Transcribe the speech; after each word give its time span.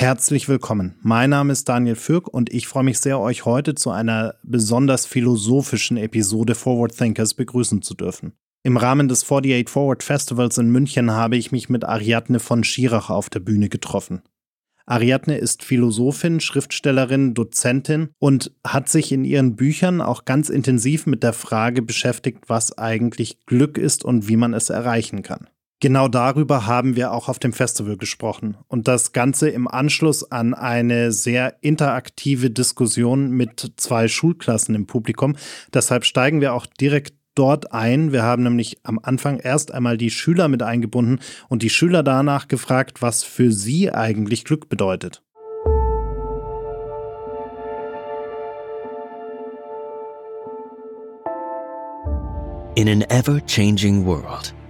Herzlich 0.00 0.48
willkommen. 0.48 0.94
Mein 1.02 1.28
Name 1.28 1.52
ist 1.52 1.68
Daniel 1.68 1.94
Fürk 1.94 2.26
und 2.26 2.50
ich 2.50 2.66
freue 2.66 2.84
mich 2.84 3.00
sehr, 3.00 3.20
euch 3.20 3.44
heute 3.44 3.74
zu 3.74 3.90
einer 3.90 4.36
besonders 4.42 5.04
philosophischen 5.04 5.98
Episode 5.98 6.54
Forward 6.54 6.96
Thinkers 6.96 7.34
begrüßen 7.34 7.82
zu 7.82 7.92
dürfen. 7.92 8.32
Im 8.62 8.78
Rahmen 8.78 9.08
des 9.08 9.30
48 9.30 9.68
Forward 9.68 10.02
Festivals 10.02 10.56
in 10.56 10.70
München 10.70 11.10
habe 11.10 11.36
ich 11.36 11.52
mich 11.52 11.68
mit 11.68 11.84
Ariadne 11.84 12.40
von 12.40 12.64
Schirach 12.64 13.10
auf 13.10 13.28
der 13.28 13.40
Bühne 13.40 13.68
getroffen. 13.68 14.22
Ariadne 14.86 15.36
ist 15.36 15.64
Philosophin, 15.64 16.40
Schriftstellerin, 16.40 17.34
Dozentin 17.34 18.08
und 18.18 18.52
hat 18.66 18.88
sich 18.88 19.12
in 19.12 19.26
ihren 19.26 19.54
Büchern 19.54 20.00
auch 20.00 20.24
ganz 20.24 20.48
intensiv 20.48 21.04
mit 21.04 21.22
der 21.22 21.34
Frage 21.34 21.82
beschäftigt, 21.82 22.44
was 22.46 22.78
eigentlich 22.78 23.44
Glück 23.44 23.76
ist 23.76 24.06
und 24.06 24.28
wie 24.28 24.36
man 24.36 24.54
es 24.54 24.70
erreichen 24.70 25.20
kann. 25.20 25.48
Genau 25.82 26.08
darüber 26.08 26.66
haben 26.66 26.94
wir 26.94 27.10
auch 27.10 27.30
auf 27.30 27.38
dem 27.38 27.54
Festival 27.54 27.96
gesprochen 27.96 28.58
und 28.68 28.86
das 28.86 29.12
Ganze 29.12 29.48
im 29.48 29.66
Anschluss 29.66 30.30
an 30.30 30.52
eine 30.52 31.10
sehr 31.10 31.56
interaktive 31.62 32.50
Diskussion 32.50 33.30
mit 33.30 33.72
zwei 33.76 34.06
Schulklassen 34.06 34.74
im 34.74 34.86
Publikum. 34.86 35.36
Deshalb 35.72 36.04
steigen 36.04 36.42
wir 36.42 36.52
auch 36.52 36.66
direkt 36.66 37.14
dort 37.34 37.72
ein. 37.72 38.12
Wir 38.12 38.22
haben 38.22 38.42
nämlich 38.42 38.76
am 38.82 38.98
Anfang 39.02 39.38
erst 39.38 39.72
einmal 39.72 39.96
die 39.96 40.10
Schüler 40.10 40.48
mit 40.48 40.62
eingebunden 40.62 41.18
und 41.48 41.62
die 41.62 41.70
Schüler 41.70 42.02
danach 42.02 42.48
gefragt, 42.48 43.00
was 43.00 43.24
für 43.24 43.50
sie 43.50 43.90
eigentlich 43.90 44.44
Glück 44.44 44.68
bedeutet. 44.68 45.22
In 52.74 52.88
an 52.88 53.02
ever-changing 53.02 54.04
world, 54.04 54.54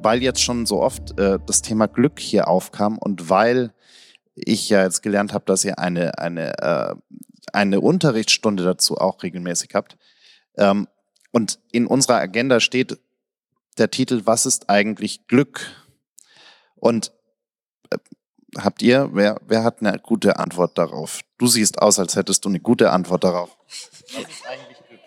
Weil 0.00 0.22
jetzt 0.22 0.42
schon 0.42 0.66
so 0.66 0.82
oft 0.82 1.18
äh, 1.18 1.38
das 1.46 1.62
Thema 1.62 1.86
Glück 1.86 2.20
hier 2.20 2.48
aufkam 2.48 2.98
und 2.98 3.30
weil 3.30 3.72
ich 4.34 4.68
ja 4.68 4.82
jetzt 4.82 5.02
gelernt 5.02 5.32
habe, 5.32 5.44
dass 5.46 5.64
ihr 5.64 5.78
eine, 5.78 6.18
eine 6.18 6.58
äh, 6.58 6.94
eine 7.52 7.80
Unterrichtsstunde 7.80 8.64
dazu 8.64 8.96
auch 8.98 9.22
regelmäßig 9.22 9.70
habt. 9.74 9.96
Ähm, 10.56 10.88
und 11.32 11.58
in 11.72 11.86
unserer 11.86 12.16
Agenda 12.16 12.60
steht 12.60 12.98
der 13.76 13.90
Titel 13.90 14.22
Was 14.24 14.46
ist 14.46 14.70
eigentlich 14.70 15.26
Glück? 15.26 15.60
Und 16.76 17.12
äh, 17.90 17.98
habt 18.56 18.82
ihr, 18.82 19.10
wer, 19.12 19.40
wer 19.46 19.62
hat 19.62 19.80
eine 19.80 19.98
gute 19.98 20.38
Antwort 20.38 20.78
darauf? 20.78 21.20
Du 21.38 21.46
siehst 21.46 21.80
aus, 21.80 21.98
als 21.98 22.16
hättest 22.16 22.44
du 22.44 22.48
eine 22.48 22.60
gute 22.60 22.90
Antwort 22.90 23.24
darauf. 23.24 23.56
Was 23.66 24.22
ist 24.22 24.46
eigentlich 24.46 24.78
Glück? 24.88 25.00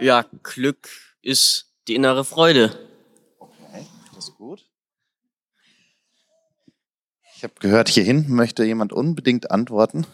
Ja, 0.00 0.26
Glück 0.42 0.88
ist 1.22 1.72
die 1.88 1.94
innere 1.94 2.24
Freude. 2.24 2.85
Ist 4.28 4.36
gut. 4.38 4.68
Ich 7.36 7.44
habe 7.44 7.54
gehört, 7.60 7.88
hier 7.88 8.02
hinten 8.02 8.34
möchte 8.34 8.64
jemand 8.64 8.92
unbedingt 8.92 9.50
antworten. 9.50 10.06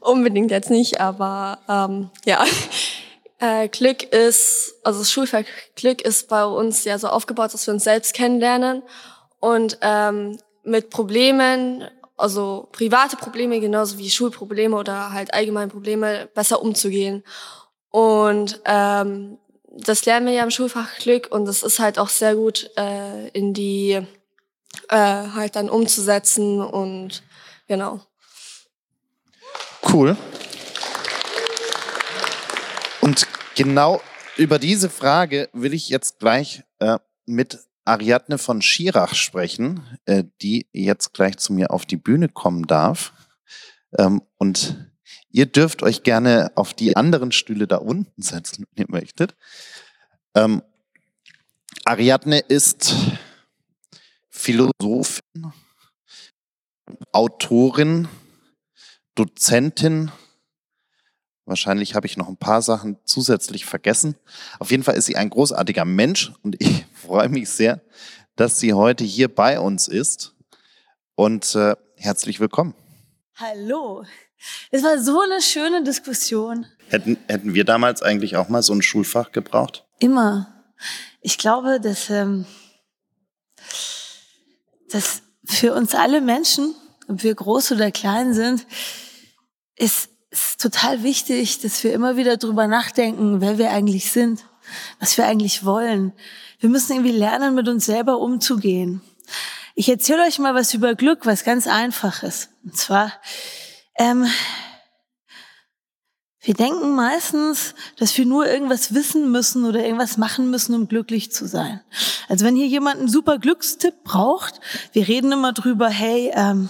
Unbedingt 0.00 0.50
jetzt 0.50 0.70
nicht, 0.70 1.00
aber 1.00 1.58
ähm, 1.68 2.10
ja. 2.24 2.44
Äh, 3.38 3.66
Glück 3.70 4.04
ist, 4.04 4.76
also 4.84 5.00
das 5.00 5.10
Schulfach 5.10 5.42
Glück 5.74 6.00
ist 6.02 6.28
bei 6.28 6.44
uns 6.44 6.84
ja 6.84 6.96
so 6.96 7.08
aufgebaut, 7.08 7.52
dass 7.52 7.66
wir 7.66 7.74
uns 7.74 7.82
selbst 7.82 8.14
kennenlernen 8.14 8.84
und 9.40 9.78
ähm, 9.80 10.38
mit 10.62 10.90
Problemen, 10.90 11.88
also 12.16 12.68
private 12.70 13.16
Probleme 13.16 13.58
genauso 13.58 13.98
wie 13.98 14.10
Schulprobleme 14.10 14.76
oder 14.76 15.12
halt 15.12 15.34
allgemeine 15.34 15.72
Probleme 15.72 16.28
besser 16.32 16.62
umzugehen. 16.62 17.24
Und 17.90 18.60
ähm, 18.64 19.38
das 19.74 20.04
lernen 20.04 20.26
wir 20.26 20.34
ja 20.34 20.44
im 20.44 20.50
Schulfach 20.50 20.98
Glück 20.98 21.28
und 21.30 21.46
das 21.46 21.62
ist 21.62 21.78
halt 21.78 21.98
auch 21.98 22.08
sehr 22.08 22.34
gut 22.34 22.70
äh, 22.76 23.28
in 23.28 23.54
die 23.54 24.00
äh, 24.88 24.96
halt 24.96 25.56
dann 25.56 25.70
umzusetzen 25.70 26.60
und 26.60 27.22
genau. 27.66 28.00
Cool. 29.90 30.16
Und 33.00 33.26
genau 33.56 34.00
über 34.36 34.58
diese 34.58 34.90
Frage 34.90 35.48
will 35.52 35.74
ich 35.74 35.88
jetzt 35.88 36.18
gleich 36.18 36.62
äh, 36.78 36.98
mit 37.26 37.58
Ariadne 37.84 38.38
von 38.38 38.62
Schirach 38.62 39.14
sprechen, 39.14 39.98
äh, 40.04 40.24
die 40.40 40.68
jetzt 40.72 41.14
gleich 41.14 41.38
zu 41.38 41.52
mir 41.52 41.70
auf 41.70 41.84
die 41.84 41.96
Bühne 41.96 42.28
kommen 42.28 42.66
darf. 42.66 43.12
Ähm, 43.98 44.22
und 44.38 44.91
ihr 45.30 45.46
dürft 45.46 45.82
euch 45.82 46.02
gerne 46.02 46.52
auf 46.54 46.74
die 46.74 46.96
anderen 46.96 47.32
Stühle 47.32 47.66
da 47.66 47.76
unten 47.76 48.22
setzen, 48.22 48.64
wenn 48.74 48.86
ihr 48.86 48.90
möchtet. 48.90 49.34
Ähm, 50.34 50.62
Ariadne 51.84 52.38
ist 52.38 52.94
Philosophin, 54.30 55.52
Autorin, 57.12 58.08
Dozentin. 59.14 60.10
Wahrscheinlich 61.44 61.94
habe 61.94 62.06
ich 62.06 62.16
noch 62.16 62.28
ein 62.28 62.36
paar 62.36 62.62
Sachen 62.62 62.98
zusätzlich 63.04 63.64
vergessen. 63.64 64.16
Auf 64.58 64.70
jeden 64.70 64.84
Fall 64.84 64.94
ist 64.96 65.06
sie 65.06 65.16
ein 65.16 65.30
großartiger 65.30 65.84
Mensch 65.84 66.32
und 66.42 66.56
ich 66.60 66.86
freue 66.94 67.28
mich 67.28 67.50
sehr, 67.50 67.82
dass 68.36 68.60
sie 68.60 68.72
heute 68.72 69.04
hier 69.04 69.32
bei 69.32 69.58
uns 69.58 69.88
ist. 69.88 70.34
Und 71.14 71.54
äh, 71.54 71.76
herzlich 71.96 72.40
willkommen. 72.40 72.74
Hallo. 73.34 74.04
Es 74.70 74.82
war 74.82 74.98
so 74.98 75.20
eine 75.20 75.40
schöne 75.40 75.82
Diskussion. 75.82 76.66
Hätten, 76.88 77.16
hätten 77.28 77.54
wir 77.54 77.64
damals 77.64 78.02
eigentlich 78.02 78.36
auch 78.36 78.48
mal 78.48 78.62
so 78.62 78.72
ein 78.74 78.82
Schulfach 78.82 79.32
gebraucht? 79.32 79.84
Immer. 79.98 80.52
Ich 81.20 81.38
glaube, 81.38 81.80
dass, 81.80 82.10
ähm, 82.10 82.44
dass 84.90 85.22
für 85.44 85.74
uns 85.74 85.94
alle 85.94 86.20
Menschen, 86.20 86.74
ob 87.08 87.22
wir 87.22 87.34
groß 87.34 87.72
oder 87.72 87.90
klein 87.90 88.34
sind, 88.34 88.66
ist, 89.76 90.10
ist 90.30 90.60
total 90.60 91.02
wichtig, 91.02 91.60
dass 91.60 91.82
wir 91.84 91.92
immer 91.92 92.16
wieder 92.16 92.36
drüber 92.36 92.66
nachdenken, 92.66 93.40
wer 93.40 93.58
wir 93.58 93.70
eigentlich 93.70 94.10
sind, 94.10 94.44
was 94.98 95.16
wir 95.16 95.26
eigentlich 95.26 95.64
wollen. 95.64 96.12
Wir 96.60 96.68
müssen 96.68 96.92
irgendwie 96.92 97.12
lernen, 97.12 97.54
mit 97.54 97.68
uns 97.68 97.86
selber 97.86 98.18
umzugehen. 98.18 99.02
Ich 99.74 99.88
erzähle 99.88 100.24
euch 100.24 100.38
mal 100.38 100.54
was 100.54 100.74
über 100.74 100.94
Glück, 100.94 101.26
was 101.26 101.44
ganz 101.44 101.66
einfach 101.66 102.22
ist. 102.22 102.50
Und 102.64 102.76
zwar, 102.76 103.12
ähm, 103.96 104.26
wir 106.44 106.54
denken 106.54 106.96
meistens, 106.96 107.74
dass 107.98 108.18
wir 108.18 108.26
nur 108.26 108.46
irgendwas 108.48 108.94
wissen 108.94 109.30
müssen 109.30 109.64
oder 109.64 109.84
irgendwas 109.84 110.16
machen 110.16 110.50
müssen, 110.50 110.74
um 110.74 110.88
glücklich 110.88 111.30
zu 111.30 111.46
sein. 111.46 111.80
Also 112.28 112.44
wenn 112.44 112.56
hier 112.56 112.66
jemand 112.66 112.98
einen 112.98 113.08
super 113.08 113.38
Glückstipp 113.38 114.02
braucht, 114.02 114.60
wir 114.92 115.06
reden 115.06 115.30
immer 115.30 115.52
drüber, 115.52 115.88
hey, 115.88 116.32
ähm, 116.34 116.68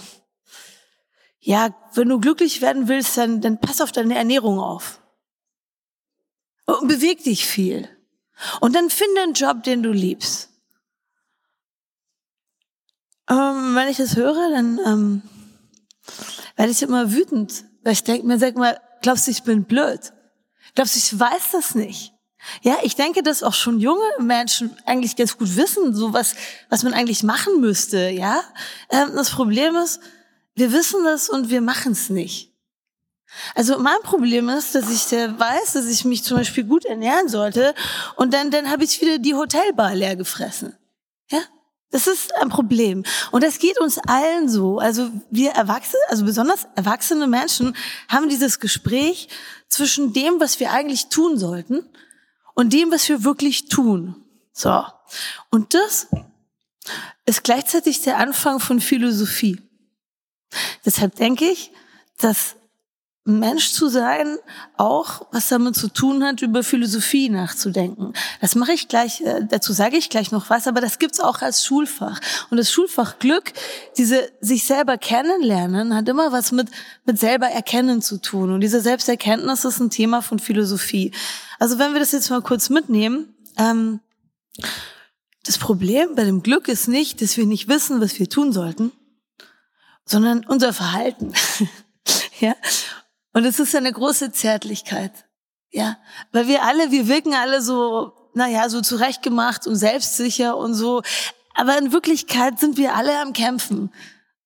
ja, 1.39 1.75
wenn 1.93 2.07
du 2.07 2.19
glücklich 2.19 2.61
werden 2.61 2.87
willst, 2.87 3.17
dann, 3.17 3.41
dann 3.41 3.59
pass 3.59 3.81
auf 3.81 3.91
deine 3.91 4.15
Ernährung 4.15 4.59
auf. 4.59 5.01
Und 6.65 6.87
beweg 6.87 7.23
dich 7.23 7.45
viel. 7.45 7.89
Und 8.61 8.75
dann 8.75 8.91
finde 8.91 9.21
einen 9.21 9.33
Job, 9.33 9.63
den 9.63 9.81
du 9.81 9.91
liebst. 9.91 10.49
Ähm, 13.29 13.75
wenn 13.75 13.87
ich 13.87 13.97
das 13.97 14.15
höre, 14.15 14.51
dann 14.51 14.79
ähm, 14.85 15.21
werde 16.55 16.71
ich 16.71 16.81
immer 16.81 17.11
wütend. 17.11 17.65
Weil 17.83 17.93
ich 17.93 18.03
denke 18.03 18.25
mir, 18.25 18.39
sag 18.39 18.55
mal, 18.55 18.79
glaubst 19.01 19.27
du, 19.27 19.31
ich 19.31 19.43
bin 19.43 19.65
blöd? 19.65 20.13
Glaubst 20.75 20.95
du, 20.95 20.99
ich 20.99 21.19
weiß 21.19 21.51
das 21.51 21.75
nicht? 21.75 22.13
Ja, 22.61 22.77
ich 22.83 22.95
denke, 22.95 23.23
dass 23.23 23.43
auch 23.43 23.53
schon 23.53 23.79
junge 23.79 24.03
Menschen 24.19 24.75
eigentlich 24.85 25.15
ganz 25.15 25.37
gut 25.37 25.55
wissen, 25.55 25.95
so 25.95 26.13
was, 26.13 26.35
was 26.69 26.83
man 26.83 26.93
eigentlich 26.93 27.23
machen 27.23 27.61
müsste, 27.61 28.09
ja. 28.09 28.41
Ähm, 28.89 29.11
das 29.15 29.29
Problem 29.29 29.75
ist, 29.77 30.01
wir 30.55 30.71
wissen 30.71 31.03
das 31.03 31.29
und 31.29 31.49
wir 31.49 31.61
machen 31.61 31.93
es 31.93 32.09
nicht. 32.09 32.51
Also 33.55 33.79
mein 33.79 33.99
Problem 34.03 34.49
ist, 34.49 34.75
dass 34.75 34.91
ich 34.91 35.11
weiß, 35.11 35.73
dass 35.73 35.87
ich 35.87 36.05
mich 36.05 36.23
zum 36.23 36.37
Beispiel 36.37 36.65
gut 36.65 36.85
ernähren 36.85 37.29
sollte 37.29 37.73
und 38.15 38.33
dann, 38.33 38.51
dann 38.51 38.69
habe 38.69 38.83
ich 38.83 39.01
wieder 39.01 39.17
die 39.17 39.33
Hotelbar 39.33 39.95
leer 39.95 40.15
gefressen. 40.15 40.75
Das 41.93 42.07
ist 42.07 42.33
ein 42.37 42.49
Problem. 42.49 43.03
Und 43.29 43.43
das 43.43 43.59
geht 43.59 43.79
uns 43.79 43.99
allen 43.99 44.49
so. 44.49 44.79
Also 44.79 45.11
wir 45.29 45.51
Erwachsene, 45.51 46.01
also 46.09 46.25
besonders 46.25 46.65
erwachsene 46.75 47.27
Menschen 47.27 47.75
haben 48.07 48.29
dieses 48.29 48.59
Gespräch 48.59 49.29
zwischen 49.67 50.11
dem, 50.11 50.39
was 50.39 50.59
wir 50.59 50.71
eigentlich 50.71 51.09
tun 51.09 51.37
sollten 51.37 51.85
und 52.55 52.73
dem, 52.73 52.89
was 52.89 53.07
wir 53.09 53.23
wirklich 53.23 53.69
tun. 53.69 54.15
So. 54.53 54.83
Und 55.51 55.75
das 55.75 56.07
ist 57.27 57.43
gleichzeitig 57.43 58.01
der 58.01 58.17
Anfang 58.17 58.59
von 58.59 58.81
Philosophie. 58.81 59.61
Deshalb 60.83 61.13
denke 61.17 61.45
ich, 61.45 61.71
dass 62.17 62.55
Mensch 63.25 63.71
zu 63.71 63.87
sein 63.87 64.37
auch 64.75 65.27
was 65.31 65.47
damit 65.47 65.75
zu 65.75 65.87
tun 65.87 66.23
hat, 66.23 66.41
über 66.41 66.61
Philosophie 66.61 67.29
nachzudenken. 67.29 68.11
Das 68.41 68.55
mache 68.55 68.73
ich 68.73 68.89
gleich, 68.89 69.21
äh, 69.21 69.45
dazu 69.49 69.71
sage 69.71 69.95
ich 69.95 70.09
gleich 70.09 70.31
noch 70.31 70.49
was, 70.49 70.67
aber 70.67 70.81
das 70.81 70.99
gibt's 70.99 71.21
auch 71.21 71.41
als 71.41 71.63
Schulfach. 71.63 72.19
Und 72.49 72.57
das 72.57 72.69
Schulfach 72.69 73.19
Glück, 73.19 73.53
diese 73.97 74.29
sich 74.41 74.65
selber 74.65 74.97
kennenlernen, 74.97 75.95
hat 75.95 76.09
immer 76.09 76.33
was 76.33 76.51
mit, 76.51 76.67
mit 77.05 77.17
selber 77.17 77.47
erkennen 77.47 78.01
zu 78.01 78.19
tun. 78.19 78.51
Und 78.51 78.59
diese 78.59 78.81
Selbsterkenntnis 78.81 79.63
ist 79.63 79.79
ein 79.79 79.89
Thema 79.89 80.21
von 80.21 80.39
Philosophie. 80.39 81.11
Also 81.59 81.79
wenn 81.79 81.93
wir 81.93 82.01
das 82.01 82.11
jetzt 82.11 82.29
mal 82.29 82.41
kurz 82.41 82.69
mitnehmen, 82.69 83.33
ähm, 83.57 84.01
das 85.45 85.57
Problem 85.57 86.15
bei 86.15 86.25
dem 86.25 86.43
Glück 86.43 86.67
ist 86.67 86.89
nicht, 86.89 87.21
dass 87.21 87.37
wir 87.37 87.45
nicht 87.45 87.69
wissen, 87.69 88.01
was 88.01 88.19
wir 88.19 88.27
tun 88.27 88.51
sollten, 88.51 88.91
sondern 90.05 90.45
unser 90.45 90.73
Verhalten. 90.73 91.33
ja? 92.41 92.55
Und 93.33 93.45
es 93.45 93.59
ist 93.59 93.75
eine 93.75 93.91
große 93.91 94.31
Zärtlichkeit. 94.31 95.11
Ja, 95.71 95.97
weil 96.31 96.47
wir 96.47 96.63
alle, 96.63 96.91
wir 96.91 97.07
wirken 97.07 97.33
alle 97.33 97.61
so, 97.61 98.13
naja, 98.35 98.69
so 98.69 98.81
zurechtgemacht 98.81 99.65
und 99.65 99.75
selbstsicher 99.75 100.55
und 100.55 100.75
so. 100.75 101.01
Aber 101.55 101.77
in 101.77 101.91
Wirklichkeit 101.91 102.59
sind 102.59 102.77
wir 102.77 102.95
alle 102.95 103.19
am 103.19 103.33
Kämpfen. 103.33 103.91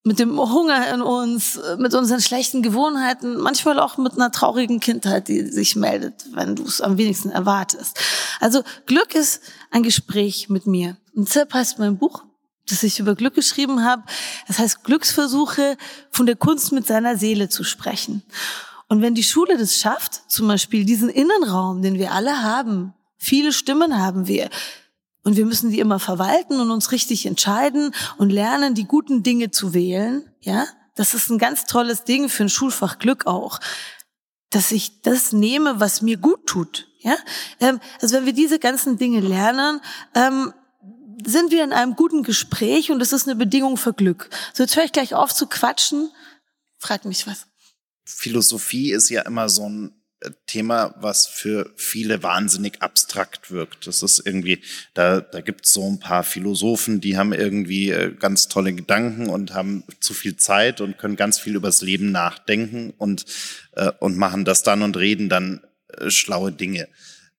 Mit 0.03 0.19
dem 0.19 0.39
Hunger 0.39 0.93
in 0.93 1.01
uns, 1.01 1.59
mit 1.77 1.93
unseren 1.93 2.21
schlechten 2.21 2.63
Gewohnheiten, 2.63 3.35
manchmal 3.37 3.77
auch 3.77 3.97
mit 3.97 4.13
einer 4.13 4.31
traurigen 4.31 4.79
Kindheit, 4.79 5.27
die 5.27 5.47
sich 5.47 5.75
meldet, 5.75 6.25
wenn 6.31 6.55
du 6.55 6.63
es 6.63 6.79
am 6.79 6.97
wenigsten 6.97 7.29
erwartest. 7.29 7.99
Also 8.39 8.63
Glück 8.85 9.13
ist 9.15 9.41
ein 9.69 9.83
Gespräch 9.83 10.47
mit 10.47 10.65
mir. 10.65 10.95
Und 11.13 11.27
deshalb 11.27 11.53
heißt 11.53 11.79
mein 11.79 11.97
Buch, 11.97 12.23
das 12.69 12.83
ich 12.83 12.99
über 12.99 13.15
Glück 13.15 13.33
geschrieben 13.33 13.83
habe, 13.83 14.03
das 14.47 14.59
heißt 14.59 14.85
Glücksversuche 14.85 15.75
von 16.09 16.25
der 16.25 16.37
Kunst 16.37 16.71
mit 16.71 16.87
seiner 16.87 17.17
Seele 17.17 17.49
zu 17.49 17.65
sprechen. 17.65 18.23
Und 18.89 19.01
wenn 19.01 19.15
die 19.15 19.23
Schule 19.23 19.57
das 19.57 19.77
schafft, 19.77 20.31
zum 20.31 20.47
Beispiel 20.47 20.85
diesen 20.85 21.09
Innenraum, 21.09 21.81
den 21.81 21.97
wir 21.99 22.11
alle 22.11 22.41
haben, 22.41 22.93
viele 23.17 23.51
Stimmen 23.51 23.99
haben 23.99 24.27
wir, 24.27 24.49
und 25.23 25.35
wir 25.35 25.45
müssen 25.45 25.71
die 25.71 25.79
immer 25.79 25.99
verwalten 25.99 26.61
und 26.61 26.71
uns 26.71 26.93
richtig 26.93 27.25
entscheiden 27.25 27.93
und 28.17 28.29
lernen, 28.29 28.75
die 28.75 28.85
guten 28.85 29.23
Dinge 29.23 29.51
zu 29.51 29.73
wählen, 29.73 30.31
ja, 30.39 30.65
das 30.95 31.13
ist 31.13 31.29
ein 31.29 31.37
ganz 31.37 31.65
tolles 31.65 32.05
Ding 32.05 32.29
für 32.29 32.43
ein 32.43 32.49
Schulfach 32.49 32.97
Glück 32.97 33.27
auch, 33.27 33.59
dass 34.51 34.71
ich 34.71 35.01
das 35.01 35.33
nehme, 35.33 35.81
was 35.81 36.01
mir 36.01 36.15
gut 36.15 36.47
tut, 36.47 36.87
ja. 36.99 37.17
Ähm, 37.59 37.81
also 38.01 38.15
wenn 38.15 38.25
wir 38.25 38.31
diese 38.31 38.57
ganzen 38.57 38.97
Dinge 38.97 39.19
lernen, 39.19 39.81
ähm, 40.15 40.53
sind 41.25 41.51
wir 41.51 41.65
in 41.65 41.73
einem 41.73 41.97
guten 41.97 42.23
Gespräch 42.23 42.89
und 42.89 42.99
das 42.99 43.11
ist 43.11 43.27
eine 43.27 43.35
Bedingung 43.35 43.75
für 43.75 43.93
Glück. 43.93 44.29
So, 44.53 44.63
jetzt 44.63 44.77
höre 44.77 44.85
ich 44.85 44.93
gleich 44.93 45.13
auf 45.13 45.33
zu 45.33 45.47
quatschen. 45.47 46.09
Frag 46.77 47.03
mich 47.03 47.27
was. 47.27 47.46
Philosophie 48.07 48.91
ist 48.93 49.09
ja 49.09 49.23
immer 49.23 49.49
so 49.49 49.67
ein 49.67 49.91
äh, 50.21 50.31
Thema, 50.47 50.95
was 50.99 51.27
für 51.27 51.73
viele 51.75 52.23
wahnsinnig 52.23 52.81
abstrakt 52.81 53.51
wirkt. 53.51 53.85
Das 53.85 54.01
ist 54.01 54.25
irgendwie, 54.25 54.61
da, 54.93 55.19
da 55.19 55.41
gibt 55.41 55.65
es 55.65 55.73
so 55.73 55.85
ein 55.89 55.99
paar 55.99 56.23
Philosophen, 56.23 57.01
die 57.01 57.17
haben 57.17 57.33
irgendwie 57.33 57.91
äh, 57.91 58.13
ganz 58.17 58.47
tolle 58.47 58.73
Gedanken 58.73 59.29
und 59.29 59.53
haben 59.53 59.83
zu 59.99 60.13
viel 60.13 60.37
Zeit 60.37 60.79
und 60.79 60.97
können 60.97 61.17
ganz 61.17 61.37
viel 61.37 61.55
übers 61.55 61.81
Leben 61.81 62.11
nachdenken 62.11 62.93
und, 62.97 63.25
äh, 63.73 63.91
und 63.99 64.17
machen 64.17 64.45
das 64.45 64.63
dann 64.63 64.83
und 64.83 64.95
reden 64.95 65.27
dann 65.27 65.61
äh, 65.89 66.09
schlaue 66.09 66.53
Dinge. 66.53 66.87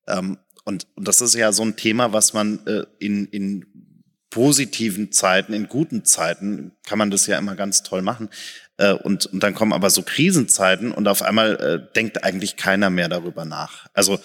Ähm, 0.06 0.36
und, 0.64 0.86
und 0.96 1.08
das 1.08 1.22
ist 1.22 1.34
ja 1.34 1.50
so 1.52 1.62
ein 1.62 1.76
Thema, 1.76 2.12
was 2.12 2.34
man 2.34 2.66
äh, 2.66 2.84
in, 2.98 3.24
in 3.28 3.64
positiven 4.28 5.12
Zeiten, 5.12 5.54
in 5.54 5.68
guten 5.68 6.04
Zeiten 6.04 6.72
kann 6.86 6.98
man 6.98 7.10
das 7.10 7.26
ja 7.26 7.38
immer 7.38 7.56
ganz 7.56 7.82
toll 7.82 8.02
machen. 8.02 8.28
Äh, 8.78 8.92
und, 8.92 9.26
und 9.26 9.42
dann 9.42 9.54
kommen 9.54 9.72
aber 9.72 9.90
so 9.90 10.02
Krisenzeiten 10.02 10.92
und 10.92 11.06
auf 11.06 11.22
einmal 11.22 11.56
äh, 11.56 11.94
denkt 11.94 12.24
eigentlich 12.24 12.56
keiner 12.56 12.88
mehr 12.88 13.08
darüber 13.08 13.44
nach. 13.44 13.86
Also 13.92 14.18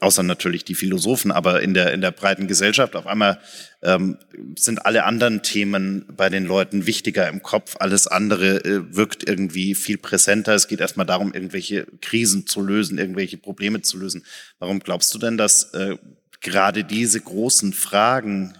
außer 0.00 0.22
natürlich 0.22 0.64
die 0.64 0.74
Philosophen, 0.74 1.30
aber 1.30 1.62
in 1.62 1.74
der, 1.74 1.92
in 1.92 2.00
der 2.00 2.10
breiten 2.10 2.48
Gesellschaft 2.48 2.96
auf 2.96 3.06
einmal 3.06 3.38
ähm, 3.82 4.18
sind 4.56 4.84
alle 4.86 5.04
anderen 5.04 5.42
Themen 5.42 6.06
bei 6.16 6.28
den 6.30 6.46
Leuten 6.46 6.86
wichtiger 6.86 7.28
im 7.28 7.42
Kopf. 7.42 7.76
Alles 7.78 8.06
andere 8.06 8.64
äh, 8.64 8.96
wirkt 8.96 9.28
irgendwie 9.28 9.74
viel 9.74 9.98
präsenter. 9.98 10.54
Es 10.54 10.68
geht 10.68 10.80
erstmal 10.80 11.06
darum, 11.06 11.32
irgendwelche 11.32 11.86
Krisen 12.00 12.46
zu 12.46 12.62
lösen, 12.62 12.98
irgendwelche 12.98 13.36
Probleme 13.36 13.82
zu 13.82 13.98
lösen. 13.98 14.24
Warum 14.58 14.80
glaubst 14.80 15.14
du 15.14 15.18
denn, 15.18 15.36
dass 15.36 15.74
äh, 15.74 15.96
gerade 16.40 16.82
diese 16.82 17.20
großen 17.20 17.74
Fragen 17.74 18.56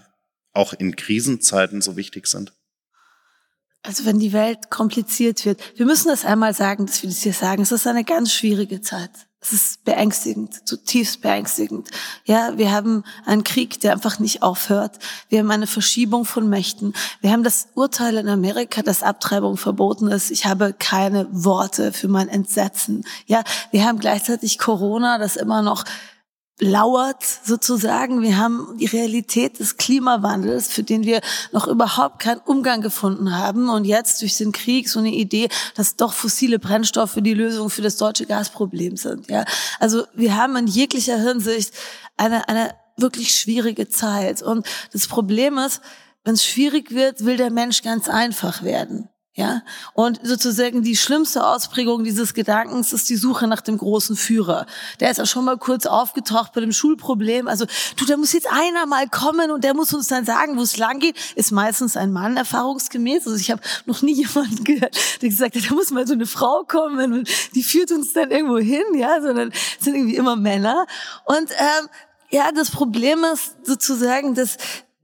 auch 0.53 0.73
in 0.73 0.95
Krisenzeiten 0.95 1.81
so 1.81 1.97
wichtig 1.97 2.27
sind? 2.27 2.53
Also 3.83 4.05
wenn 4.05 4.19
die 4.19 4.33
Welt 4.33 4.69
kompliziert 4.69 5.43
wird, 5.45 5.59
wir 5.75 5.85
müssen 5.85 6.09
das 6.09 6.23
einmal 6.23 6.53
sagen, 6.53 6.85
dass 6.85 7.01
wir 7.01 7.09
das 7.09 7.23
hier 7.23 7.33
sagen, 7.33 7.63
es 7.63 7.71
ist 7.71 7.87
eine 7.87 8.03
ganz 8.03 8.31
schwierige 8.31 8.81
Zeit. 8.81 9.09
Es 9.43 9.53
ist 9.53 9.83
beängstigend, 9.85 10.67
zutiefst 10.67 11.21
beängstigend. 11.21 11.89
Ja, 12.25 12.59
wir 12.59 12.71
haben 12.71 13.03
einen 13.25 13.43
Krieg, 13.43 13.79
der 13.79 13.93
einfach 13.93 14.19
nicht 14.19 14.43
aufhört. 14.43 14.99
Wir 15.29 15.39
haben 15.39 15.49
eine 15.49 15.65
Verschiebung 15.65 16.25
von 16.25 16.47
Mächten. 16.47 16.93
Wir 17.21 17.31
haben 17.31 17.43
das 17.43 17.69
Urteil 17.73 18.17
in 18.17 18.29
Amerika, 18.29 18.83
dass 18.83 19.01
Abtreibung 19.01 19.57
verboten 19.57 20.09
ist. 20.09 20.29
Ich 20.29 20.45
habe 20.45 20.73
keine 20.77 21.27
Worte 21.31 21.91
für 21.91 22.07
mein 22.07 22.29
Entsetzen. 22.29 23.03
Ja, 23.25 23.43
wir 23.71 23.83
haben 23.83 23.97
gleichzeitig 23.97 24.59
Corona, 24.59 25.17
das 25.17 25.37
immer 25.37 25.63
noch 25.63 25.85
lauert 26.61 27.23
sozusagen. 27.43 28.21
Wir 28.21 28.37
haben 28.37 28.77
die 28.77 28.85
Realität 28.85 29.59
des 29.59 29.77
Klimawandels, 29.77 30.71
für 30.71 30.83
den 30.83 31.03
wir 31.03 31.19
noch 31.51 31.67
überhaupt 31.67 32.19
keinen 32.19 32.39
Umgang 32.39 32.81
gefunden 32.81 33.35
haben. 33.35 33.67
Und 33.67 33.85
jetzt 33.85 34.21
durch 34.21 34.37
den 34.37 34.51
Krieg 34.51 34.87
so 34.87 34.99
eine 34.99 35.11
Idee, 35.11 35.49
dass 35.75 35.95
doch 35.95 36.13
fossile 36.13 36.59
Brennstoffe 36.59 37.17
die 37.17 37.33
Lösung 37.33 37.71
für 37.71 37.81
das 37.81 37.97
deutsche 37.97 38.27
Gasproblem 38.27 38.95
sind. 38.95 39.29
Ja, 39.29 39.43
also 39.79 40.05
wir 40.13 40.37
haben 40.37 40.55
in 40.55 40.67
jeglicher 40.67 41.17
Hinsicht 41.17 41.73
eine, 42.15 42.47
eine 42.47 42.75
wirklich 42.95 43.33
schwierige 43.33 43.89
Zeit. 43.89 44.43
Und 44.43 44.67
das 44.93 45.07
Problem 45.07 45.57
ist, 45.57 45.81
wenn 46.23 46.35
es 46.35 46.45
schwierig 46.45 46.91
wird, 46.91 47.25
will 47.25 47.37
der 47.37 47.49
Mensch 47.49 47.81
ganz 47.81 48.07
einfach 48.07 48.61
werden. 48.61 49.09
Ja, 49.33 49.61
und 49.93 50.19
sozusagen 50.23 50.83
die 50.83 50.97
schlimmste 50.97 51.45
Ausprägung 51.47 52.03
dieses 52.03 52.33
Gedankens 52.33 52.91
ist 52.91 53.09
die 53.09 53.15
Suche 53.15 53.47
nach 53.47 53.61
dem 53.61 53.77
großen 53.77 54.17
Führer. 54.17 54.65
Der 54.99 55.09
ist 55.09 55.17
ja 55.17 55.25
schon 55.25 55.45
mal 55.45 55.57
kurz 55.57 55.85
aufgetaucht 55.85 56.51
bei 56.51 56.59
dem 56.59 56.73
Schulproblem. 56.73 57.47
Also, 57.47 57.65
du, 57.95 58.03
da 58.03 58.17
muss 58.17 58.33
jetzt 58.33 58.51
einer 58.51 58.85
mal 58.87 59.07
kommen 59.07 59.49
und 59.49 59.63
der 59.63 59.73
muss 59.73 59.93
uns 59.93 60.07
dann 60.07 60.25
sagen, 60.25 60.57
wo 60.57 60.61
es 60.63 60.75
lang 60.75 60.99
geht. 60.99 61.15
Ist 61.35 61.51
meistens 61.53 61.95
ein 61.95 62.11
Mann 62.11 62.35
erfahrungsgemäß. 62.35 63.25
Also 63.25 63.37
ich 63.37 63.49
habe 63.51 63.61
noch 63.85 64.01
nie 64.01 64.13
jemanden 64.21 64.65
gehört, 64.65 64.97
der 65.21 65.29
gesagt 65.29 65.55
hat, 65.55 65.63
da 65.65 65.75
muss 65.75 65.91
mal 65.91 66.05
so 66.05 66.13
eine 66.13 66.25
Frau 66.25 66.65
kommen 66.67 67.13
und 67.13 67.29
die 67.55 67.63
führt 67.63 67.91
uns 67.91 68.11
dann 68.11 68.31
irgendwo 68.31 68.57
hin, 68.57 68.83
ja, 68.95 69.21
sondern 69.21 69.51
es 69.51 69.85
sind 69.85 69.95
irgendwie 69.95 70.17
immer 70.17 70.35
Männer. 70.35 70.85
Und 71.23 71.49
ähm, 71.51 71.87
ja, 72.31 72.51
das 72.51 72.69
Problem 72.69 73.23
ist 73.33 73.65
sozusagen, 73.65 74.35
dass 74.35 74.57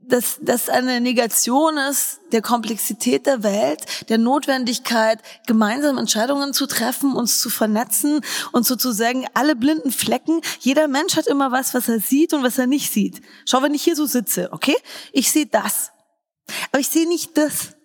dass 0.08 0.40
das 0.42 0.70
eine 0.70 1.02
Negation 1.02 1.78
ist 1.78 2.20
der 2.32 2.42
Komplexität 2.42 3.26
der 3.26 3.44
Welt, 3.44 3.82
der 4.10 4.18
Notwendigkeit, 4.18 5.22
gemeinsam 5.46 5.98
Entscheidungen 5.98 6.54
zu 6.54 6.66
treffen, 6.66 7.14
uns 7.14 7.40
zu 7.40 7.50
vernetzen 7.50 8.22
und 8.52 8.66
sozusagen 8.66 9.26
alle 9.34 9.56
blinden 9.56 9.92
Flecken. 9.92 10.42
Jeder 10.60 10.88
Mensch 10.88 11.16
hat 11.16 11.28
immer 11.28 11.52
was, 11.52 11.74
was 11.74 11.88
er 11.90 12.00
sieht 12.00 12.34
und 12.34 12.44
was 12.44 12.58
er 12.58 12.68
nicht 12.68 12.92
sieht. 12.92 13.22
Schau, 13.46 13.62
wenn 13.62 13.74
ich 13.74 13.84
hier 13.84 13.96
so 13.96 14.06
sitze, 14.06 14.50
okay? 14.52 14.76
Ich 15.12 15.32
sehe 15.32 15.46
das. 15.46 15.92
Aber 16.72 16.80
ich 16.80 16.88
sehe 16.88 17.08
nicht 17.08 17.38
das. 17.38 17.76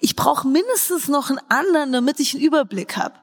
Ich 0.00 0.16
brauche 0.16 0.48
mindestens 0.48 1.08
noch 1.08 1.30
einen 1.30 1.40
anderen, 1.48 1.92
damit 1.92 2.20
ich 2.20 2.34
einen 2.34 2.44
Überblick 2.44 2.96
habe. 2.96 3.14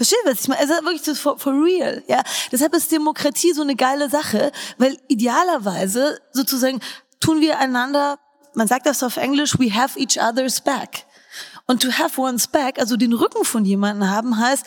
Versteht 0.00 0.18
was 0.24 0.40
ich 0.40 0.48
meine? 0.48 0.60
Also 0.60 0.74
wirklich 0.84 1.02
das 1.02 1.18
for, 1.18 1.38
for 1.38 1.52
real, 1.52 2.02
ja. 2.08 2.22
Deshalb 2.50 2.74
ist 2.74 2.90
Demokratie 2.90 3.52
so 3.52 3.60
eine 3.60 3.76
geile 3.76 4.08
Sache, 4.08 4.50
weil 4.78 4.96
idealerweise 5.08 6.18
sozusagen 6.32 6.80
tun 7.20 7.40
wir 7.40 7.58
einander, 7.58 8.18
man 8.54 8.66
sagt 8.66 8.86
das 8.86 9.02
auf 9.02 9.16
Englisch, 9.16 9.58
we 9.58 9.72
have 9.72 9.98
each 9.98 10.20
other's 10.20 10.60
back. 10.60 11.04
Und 11.66 11.82
to 11.82 11.92
have 11.92 12.20
one's 12.20 12.48
back, 12.48 12.80
also 12.80 12.96
den 12.96 13.12
Rücken 13.12 13.44
von 13.44 13.64
jemandem 13.64 14.10
haben, 14.10 14.38
heißt, 14.38 14.66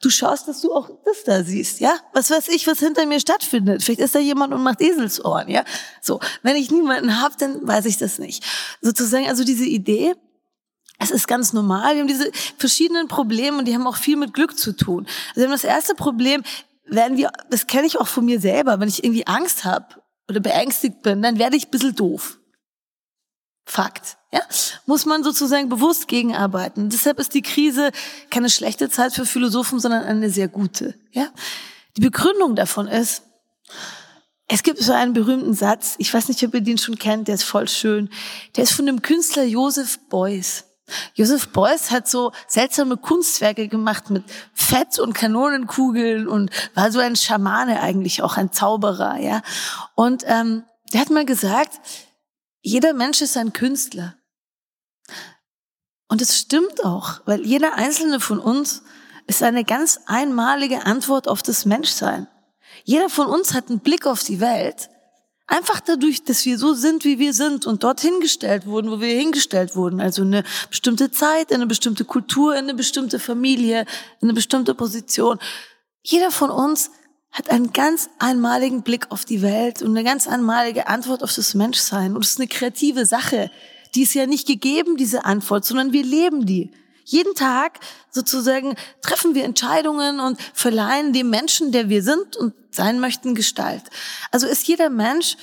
du 0.00 0.10
schaust, 0.10 0.46
dass 0.46 0.60
du 0.60 0.72
auch 0.72 0.90
das 1.04 1.24
da 1.24 1.42
siehst, 1.42 1.80
ja? 1.80 1.96
Was 2.12 2.30
weiß 2.30 2.48
ich, 2.48 2.66
was 2.66 2.78
hinter 2.78 3.06
mir 3.06 3.18
stattfindet. 3.18 3.82
Vielleicht 3.82 4.00
ist 4.00 4.14
da 4.14 4.18
jemand 4.18 4.52
und 4.52 4.62
macht 4.62 4.80
Eselsohren, 4.80 5.48
ja? 5.48 5.64
So. 6.00 6.20
Wenn 6.42 6.56
ich 6.56 6.70
niemanden 6.70 7.20
habe, 7.20 7.34
dann 7.38 7.66
weiß 7.66 7.86
ich 7.86 7.96
das 7.96 8.18
nicht. 8.18 8.44
Sozusagen, 8.82 9.28
also 9.28 9.44
diese 9.44 9.64
Idee, 9.64 10.14
es 10.98 11.10
ist 11.10 11.26
ganz 11.26 11.52
normal. 11.52 11.94
Wir 11.94 12.02
haben 12.02 12.08
diese 12.08 12.30
verschiedenen 12.58 13.08
Probleme 13.08 13.58
und 13.58 13.64
die 13.66 13.74
haben 13.74 13.86
auch 13.86 13.96
viel 13.96 14.16
mit 14.16 14.32
Glück 14.34 14.58
zu 14.58 14.76
tun. 14.76 15.06
Also 15.30 15.40
wir 15.40 15.44
haben 15.44 15.52
das 15.52 15.64
erste 15.64 15.94
Problem, 15.94 16.42
werden 16.86 17.16
wir, 17.16 17.32
das 17.50 17.66
kenne 17.66 17.86
ich 17.86 17.98
auch 17.98 18.06
von 18.06 18.24
mir 18.24 18.40
selber, 18.40 18.78
wenn 18.78 18.88
ich 18.88 19.02
irgendwie 19.02 19.26
Angst 19.26 19.64
habe 19.64 19.86
oder 20.28 20.40
beängstigt 20.40 21.02
bin, 21.02 21.22
dann 21.22 21.38
werde 21.38 21.56
ich 21.56 21.66
ein 21.66 21.70
bisschen 21.70 21.94
doof. 21.94 22.38
Fakt. 23.66 24.18
Ja? 24.32 24.40
Muss 24.86 25.06
man 25.06 25.24
sozusagen 25.24 25.68
bewusst 25.68 26.08
gegenarbeiten. 26.08 26.90
Deshalb 26.90 27.18
ist 27.18 27.34
die 27.34 27.42
Krise 27.42 27.90
keine 28.30 28.50
schlechte 28.50 28.90
Zeit 28.90 29.14
für 29.14 29.24
Philosophen, 29.24 29.80
sondern 29.80 30.04
eine 30.04 30.30
sehr 30.30 30.48
gute. 30.48 30.94
Ja? 31.12 31.28
Die 31.96 32.02
Begründung 32.02 32.56
davon 32.56 32.88
ist, 32.88 33.22
es 34.48 34.62
gibt 34.62 34.78
so 34.78 34.92
einen 34.92 35.14
berühmten 35.14 35.54
Satz, 35.54 35.94
ich 35.98 36.12
weiß 36.12 36.28
nicht, 36.28 36.42
ob 36.44 36.54
ihr 36.54 36.60
den 36.60 36.76
schon 36.76 36.98
kennt, 36.98 37.28
der 37.28 37.36
ist 37.36 37.44
voll 37.44 37.68
schön. 37.68 38.10
Der 38.56 38.64
ist 38.64 38.72
von 38.72 38.84
dem 38.84 39.00
Künstler 39.00 39.44
Joseph 39.44 39.98
Beuys. 40.10 40.64
Joseph 41.14 41.48
Beuys 41.48 41.90
hat 41.90 42.08
so 42.08 42.32
seltsame 42.46 42.96
Kunstwerke 42.96 43.68
gemacht 43.68 44.10
mit 44.10 44.24
Fett 44.52 44.98
und 44.98 45.14
Kanonenkugeln 45.14 46.28
und 46.28 46.50
war 46.74 46.92
so 46.92 46.98
ein 46.98 47.16
Schamane 47.16 47.80
eigentlich, 47.80 48.22
auch 48.22 48.36
ein 48.36 48.52
Zauberer, 48.52 49.18
ja. 49.18 49.42
Und 49.94 50.24
ähm, 50.26 50.64
der 50.92 51.00
hat 51.00 51.10
mal 51.10 51.24
gesagt, 51.24 51.80
jeder 52.60 52.92
Mensch 52.92 53.20
ist 53.22 53.36
ein 53.36 53.52
Künstler. 53.52 54.16
Und 56.08 56.20
es 56.20 56.38
stimmt 56.38 56.84
auch, 56.84 57.20
weil 57.24 57.44
jeder 57.46 57.74
einzelne 57.74 58.20
von 58.20 58.38
uns 58.38 58.82
ist 59.26 59.42
eine 59.42 59.64
ganz 59.64 60.00
einmalige 60.06 60.84
Antwort 60.84 61.28
auf 61.28 61.42
das 61.42 61.64
Menschsein. 61.64 62.28
Jeder 62.84 63.08
von 63.08 63.26
uns 63.26 63.54
hat 63.54 63.70
einen 63.70 63.80
Blick 63.80 64.06
auf 64.06 64.22
die 64.22 64.40
Welt, 64.40 64.90
Einfach 65.46 65.80
dadurch, 65.80 66.24
dass 66.24 66.46
wir 66.46 66.56
so 66.58 66.72
sind, 66.72 67.04
wie 67.04 67.18
wir 67.18 67.34
sind 67.34 67.66
und 67.66 67.82
dorthin 67.84 68.20
gestellt 68.20 68.64
wurden, 68.66 68.90
wo 68.90 69.00
wir 69.00 69.14
hingestellt 69.14 69.76
wurden. 69.76 70.00
Also 70.00 70.22
eine 70.22 70.42
bestimmte 70.70 71.10
Zeit, 71.10 71.52
eine 71.52 71.66
bestimmte 71.66 72.06
Kultur, 72.06 72.54
eine 72.54 72.72
bestimmte 72.72 73.18
Familie, 73.18 73.84
eine 74.22 74.32
bestimmte 74.32 74.74
Position. 74.74 75.38
Jeder 76.02 76.30
von 76.30 76.50
uns 76.50 76.90
hat 77.30 77.50
einen 77.50 77.72
ganz 77.72 78.08
einmaligen 78.18 78.82
Blick 78.82 79.10
auf 79.10 79.26
die 79.26 79.42
Welt 79.42 79.82
und 79.82 79.90
eine 79.90 80.04
ganz 80.04 80.26
einmalige 80.26 80.86
Antwort 80.86 81.22
auf 81.22 81.34
das 81.34 81.54
Menschsein. 81.54 82.14
Und 82.14 82.24
es 82.24 82.32
ist 82.32 82.38
eine 82.38 82.48
kreative 82.48 83.04
Sache. 83.04 83.50
Die 83.94 84.02
ist 84.02 84.14
ja 84.14 84.26
nicht 84.26 84.46
gegeben, 84.46 84.96
diese 84.96 85.24
Antwort, 85.26 85.64
sondern 85.64 85.92
wir 85.92 86.04
leben 86.04 86.46
die. 86.46 86.70
Jeden 87.04 87.34
Tag 87.34 87.80
sozusagen 88.10 88.76
treffen 89.02 89.34
wir 89.34 89.44
Entscheidungen 89.44 90.20
und 90.20 90.40
verleihen 90.54 91.12
dem 91.12 91.30
Menschen, 91.30 91.70
der 91.70 91.88
wir 91.88 92.02
sind 92.02 92.36
und 92.36 92.54
sein 92.70 92.98
möchten, 92.98 93.34
Gestalt. 93.34 93.82
Also 94.30 94.46
ist 94.46 94.66
jeder 94.66 94.90
Mensch 94.90 95.36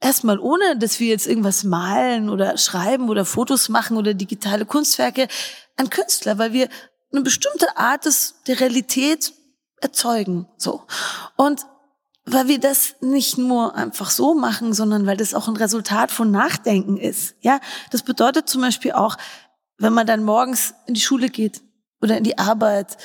erstmal 0.00 0.38
ohne, 0.38 0.76
dass 0.76 1.00
wir 1.00 1.08
jetzt 1.08 1.26
irgendwas 1.26 1.64
malen 1.64 2.28
oder 2.30 2.56
schreiben 2.56 3.08
oder 3.08 3.24
Fotos 3.24 3.68
machen 3.68 3.96
oder 3.96 4.14
digitale 4.14 4.64
Kunstwerke, 4.64 5.28
ein 5.76 5.90
Künstler, 5.90 6.38
weil 6.38 6.52
wir 6.52 6.68
eine 7.12 7.22
bestimmte 7.22 7.76
Art 7.76 8.04
des, 8.04 8.36
der 8.46 8.60
Realität 8.60 9.32
erzeugen, 9.80 10.46
so. 10.56 10.82
Und 11.36 11.64
weil 12.24 12.48
wir 12.48 12.60
das 12.60 12.96
nicht 13.00 13.38
nur 13.38 13.74
einfach 13.74 14.10
so 14.10 14.34
machen, 14.34 14.74
sondern 14.74 15.06
weil 15.06 15.16
das 15.16 15.32
auch 15.32 15.48
ein 15.48 15.56
Resultat 15.56 16.10
von 16.10 16.30
Nachdenken 16.30 16.98
ist. 16.98 17.34
Ja, 17.40 17.58
das 17.90 18.02
bedeutet 18.02 18.48
zum 18.48 18.60
Beispiel 18.60 18.92
auch, 18.92 19.16
wenn 19.78 19.92
man 19.92 20.06
dann 20.06 20.24
morgens 20.24 20.74
in 20.86 20.94
die 20.94 21.00
Schule 21.00 21.28
geht 21.28 21.62
oder 22.02 22.16
in 22.16 22.24
die 22.24 22.38
Arbeit, 22.38 22.96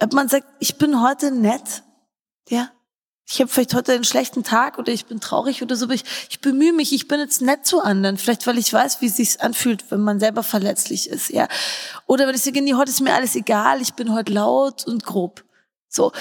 ob 0.00 0.12
man 0.12 0.28
sagt, 0.28 0.46
ich 0.60 0.76
bin 0.76 1.02
heute 1.02 1.30
nett, 1.30 1.82
ja, 2.48 2.70
ich 3.30 3.40
habe 3.40 3.48
vielleicht 3.48 3.74
heute 3.74 3.92
einen 3.92 4.04
schlechten 4.04 4.42
Tag 4.42 4.78
oder 4.78 4.90
ich 4.90 5.04
bin 5.04 5.20
traurig 5.20 5.62
oder 5.62 5.76
so, 5.76 5.84
aber 5.84 5.94
ich, 5.94 6.04
ich 6.30 6.40
bemühe 6.40 6.72
mich, 6.72 6.94
ich 6.94 7.08
bin 7.08 7.20
jetzt 7.20 7.42
nett 7.42 7.66
zu 7.66 7.80
anderen, 7.80 8.16
vielleicht 8.16 8.46
weil 8.46 8.56
ich 8.56 8.72
weiß, 8.72 9.02
wie 9.02 9.06
es 9.06 9.16
sich 9.16 9.40
anfühlt, 9.42 9.90
wenn 9.90 10.00
man 10.00 10.18
selber 10.18 10.42
verletzlich 10.42 11.10
ist, 11.10 11.28
ja. 11.28 11.46
Oder 12.06 12.26
wenn 12.26 12.34
ich 12.34 12.42
sage, 12.42 12.62
nee, 12.62 12.74
heute 12.74 12.90
ist 12.90 13.02
mir 13.02 13.14
alles 13.14 13.36
egal, 13.36 13.82
ich 13.82 13.94
bin 13.94 14.14
heute 14.14 14.32
laut 14.32 14.86
und 14.86 15.04
grob. 15.04 15.44
So, 15.90 16.12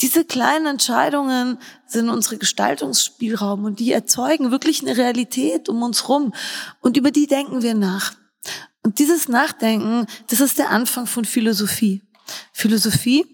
diese 0.00 0.24
kleinen 0.24 0.66
Entscheidungen 0.66 1.58
sind 1.86 2.10
unsere 2.10 2.36
Gestaltungsspielraum 2.36 3.64
und 3.64 3.78
die 3.78 3.92
erzeugen 3.92 4.50
wirklich 4.50 4.82
eine 4.82 4.96
Realität 4.96 5.68
um 5.68 5.82
uns 5.82 6.08
rum 6.08 6.34
und 6.80 6.96
über 6.96 7.12
die 7.12 7.28
denken 7.28 7.62
wir 7.62 7.74
nach. 7.74 8.14
Und 8.86 9.00
dieses 9.00 9.26
Nachdenken, 9.28 10.06
das 10.28 10.38
ist 10.38 10.58
der 10.58 10.70
Anfang 10.70 11.08
von 11.08 11.24
Philosophie. 11.24 12.04
Philosophie, 12.52 13.26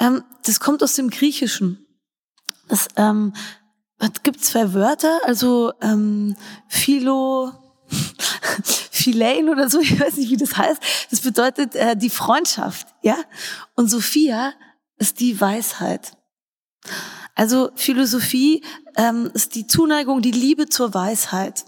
ähm, 0.00 0.24
das 0.44 0.58
kommt 0.58 0.82
aus 0.82 0.96
dem 0.96 1.10
Griechischen. 1.10 1.86
Das 2.66 2.88
ähm, 2.96 3.34
es 4.00 4.24
gibt 4.24 4.44
zwei 4.44 4.74
Wörter, 4.74 5.20
also 5.26 5.72
ähm, 5.80 6.34
Philo, 6.66 7.52
Philein 8.90 9.48
oder 9.48 9.70
so, 9.70 9.78
ich 9.80 10.00
weiß 10.00 10.16
nicht, 10.16 10.30
wie 10.30 10.36
das 10.36 10.56
heißt. 10.56 10.82
Das 11.08 11.20
bedeutet 11.20 11.76
äh, 11.76 11.96
die 11.96 12.10
Freundschaft, 12.10 12.88
ja. 13.02 13.16
Und 13.76 13.88
Sophia 13.88 14.54
ist 14.96 15.20
die 15.20 15.40
Weisheit. 15.40 16.16
Also 17.36 17.70
Philosophie 17.76 18.64
ähm, 18.96 19.30
ist 19.34 19.54
die 19.54 19.68
Zuneigung, 19.68 20.20
die 20.20 20.32
Liebe 20.32 20.68
zur 20.68 20.94
Weisheit. 20.94 21.64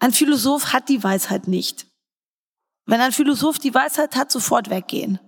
Ein 0.00 0.10
Philosoph 0.10 0.72
hat 0.72 0.88
die 0.88 1.04
Weisheit 1.04 1.46
nicht. 1.46 1.93
Wenn 2.86 3.00
ein 3.00 3.12
Philosoph 3.12 3.58
die 3.58 3.74
Weisheit 3.74 4.16
hat, 4.16 4.30
sofort 4.30 4.70
weggehen. 4.70 5.18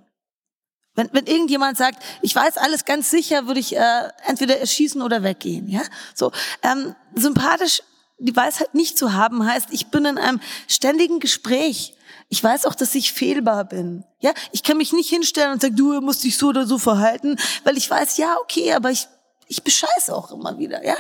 Wenn, 0.95 1.09
wenn 1.13 1.27
irgendjemand 1.27 1.77
sagt, 1.77 2.03
ich 2.23 2.35
weiß 2.35 2.57
alles 2.57 2.85
ganz 2.85 3.11
sicher, 3.11 3.47
würde 3.47 3.61
ich 3.61 3.77
äh, 3.77 4.09
entweder 4.27 4.59
erschießen 4.59 5.03
oder 5.03 5.23
weggehen. 5.23 5.69
Ja, 5.69 5.83
so 6.15 6.33
ähm, 6.63 6.95
sympathisch 7.15 7.83
die 8.19 8.35
Weisheit 8.35 8.75
nicht 8.75 8.97
zu 8.97 9.13
haben 9.13 9.45
heißt, 9.45 9.69
ich 9.73 9.89
bin 9.89 10.07
in 10.07 10.17
einem 10.17 10.41
ständigen 10.69 11.21
Gespräch. 11.21 11.95
Ich 12.31 12.43
weiß 12.43 12.65
auch, 12.65 12.75
dass 12.75 12.95
ich 12.95 13.13
fehlbar 13.13 13.65
bin. 13.65 14.05
Ja, 14.21 14.33
ich 14.53 14.63
kann 14.63 14.79
mich 14.79 14.95
nicht 14.95 15.11
hinstellen 15.11 15.53
und 15.53 15.61
sagen, 15.61 15.77
du 15.77 16.01
musst 16.01 16.25
dich 16.25 16.39
so 16.39 16.49
oder 16.49 16.67
so 16.67 16.79
verhalten, 16.79 17.37
weil 17.65 17.77
ich 17.77 17.91
weiß, 17.91 18.17
ja, 18.17 18.37
okay, 18.41 18.73
aber 18.73 18.91
ich 18.91 19.07
ich 19.49 19.63
bescheiße 19.63 20.13
auch 20.13 20.33
immer 20.33 20.59
wieder. 20.59 20.85
Ja, 20.85 20.97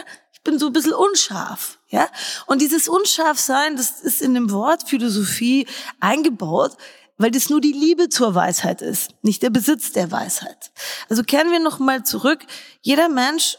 bin 0.47 0.59
so 0.59 0.67
ein 0.69 0.73
bisschen 0.73 0.95
unscharf, 0.95 1.76
ja. 1.89 2.09
Und 2.47 2.61
dieses 2.63 2.89
Unscharfsein, 2.89 3.77
das 3.77 4.01
ist 4.01 4.23
in 4.23 4.35
dem 4.35 4.51
Wort 4.51 4.89
Philosophie 4.89 5.67
eingebaut, 6.01 6.77
weil 7.19 7.31
das 7.31 7.49
nur 7.49 7.61
die 7.61 7.73
Liebe 7.73 8.09
zur 8.09 8.35
Weisheit 8.35 8.83
ist, 8.83 9.11
nicht 9.23 9.43
der 9.43 9.51
Besitz 9.51 9.93
der 9.93 10.11
Weisheit. 10.11 10.71
Also 11.09 11.23
kehren 11.23 11.51
wir 11.51 11.61
noch 11.61 11.79
mal 11.79 12.05
zurück. 12.05 12.45
Jeder 12.83 13.09
Mensch 13.09 13.57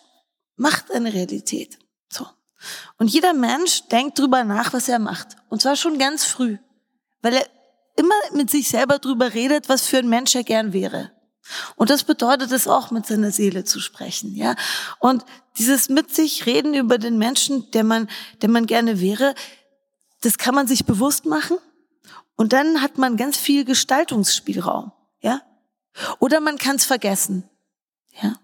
macht 0.57 0.91
eine 0.91 1.13
Realität. 1.13 1.79
So. 2.09 2.27
Und 2.97 3.07
jeder 3.07 3.33
Mensch 3.33 3.87
denkt 3.87 4.19
drüber 4.19 4.43
nach, 4.43 4.73
was 4.73 4.89
er 4.89 4.99
macht. 4.99 5.37
Und 5.49 5.61
zwar 5.61 5.75
schon 5.75 5.97
ganz 5.97 6.25
früh. 6.25 6.57
Weil 7.21 7.35
er 7.35 7.47
immer 7.95 8.15
mit 8.33 8.51
sich 8.51 8.69
selber 8.69 8.99
drüber 8.99 9.33
redet, 9.33 9.69
was 9.69 9.87
für 9.87 9.97
ein 9.97 10.09
Mensch 10.09 10.35
er 10.35 10.43
gern 10.43 10.73
wäre. 10.73 11.11
Und 11.75 11.89
das 11.89 12.03
bedeutet 12.03 12.51
es 12.51 12.67
auch, 12.67 12.91
mit 12.91 13.05
seiner 13.05 13.31
Seele 13.31 13.63
zu 13.63 13.79
sprechen, 13.79 14.35
ja. 14.35 14.55
Und 14.99 15.25
dieses 15.57 15.89
mit 15.89 16.13
sich 16.13 16.45
reden 16.45 16.73
über 16.73 16.97
den 16.97 17.17
Menschen, 17.17 17.69
der 17.71 17.83
man, 17.83 18.09
der 18.41 18.49
man 18.49 18.65
gerne 18.65 18.99
wäre, 18.99 19.33
das 20.21 20.37
kann 20.37 20.55
man 20.55 20.67
sich 20.67 20.85
bewusst 20.85 21.25
machen. 21.25 21.57
Und 22.35 22.53
dann 22.53 22.81
hat 22.81 22.97
man 22.97 23.17
ganz 23.17 23.37
viel 23.37 23.65
Gestaltungsspielraum, 23.65 24.91
ja. 25.21 25.41
Oder 26.19 26.39
man 26.39 26.57
kann 26.57 26.75
es 26.75 26.85
vergessen, 26.85 27.49
ja. 28.21 28.35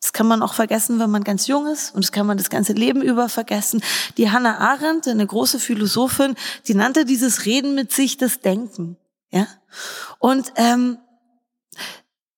Das 0.00 0.12
kann 0.12 0.26
man 0.26 0.42
auch 0.42 0.54
vergessen, 0.54 0.98
wenn 0.98 1.10
man 1.10 1.22
ganz 1.22 1.46
jung 1.46 1.68
ist 1.68 1.94
und 1.94 2.02
das 2.04 2.10
kann 2.10 2.26
man 2.26 2.36
das 2.36 2.50
ganze 2.50 2.72
Leben 2.72 3.02
über 3.02 3.28
vergessen. 3.28 3.82
Die 4.16 4.30
Hannah 4.30 4.58
Arendt, 4.58 5.06
eine 5.06 5.24
große 5.24 5.60
Philosophin, 5.60 6.34
die 6.66 6.74
nannte 6.74 7.04
dieses 7.04 7.46
Reden 7.46 7.76
mit 7.76 7.92
sich 7.92 8.16
das 8.16 8.40
Denken, 8.40 8.96
ja. 9.30 9.46
Und 10.18 10.52
ähm, 10.56 10.98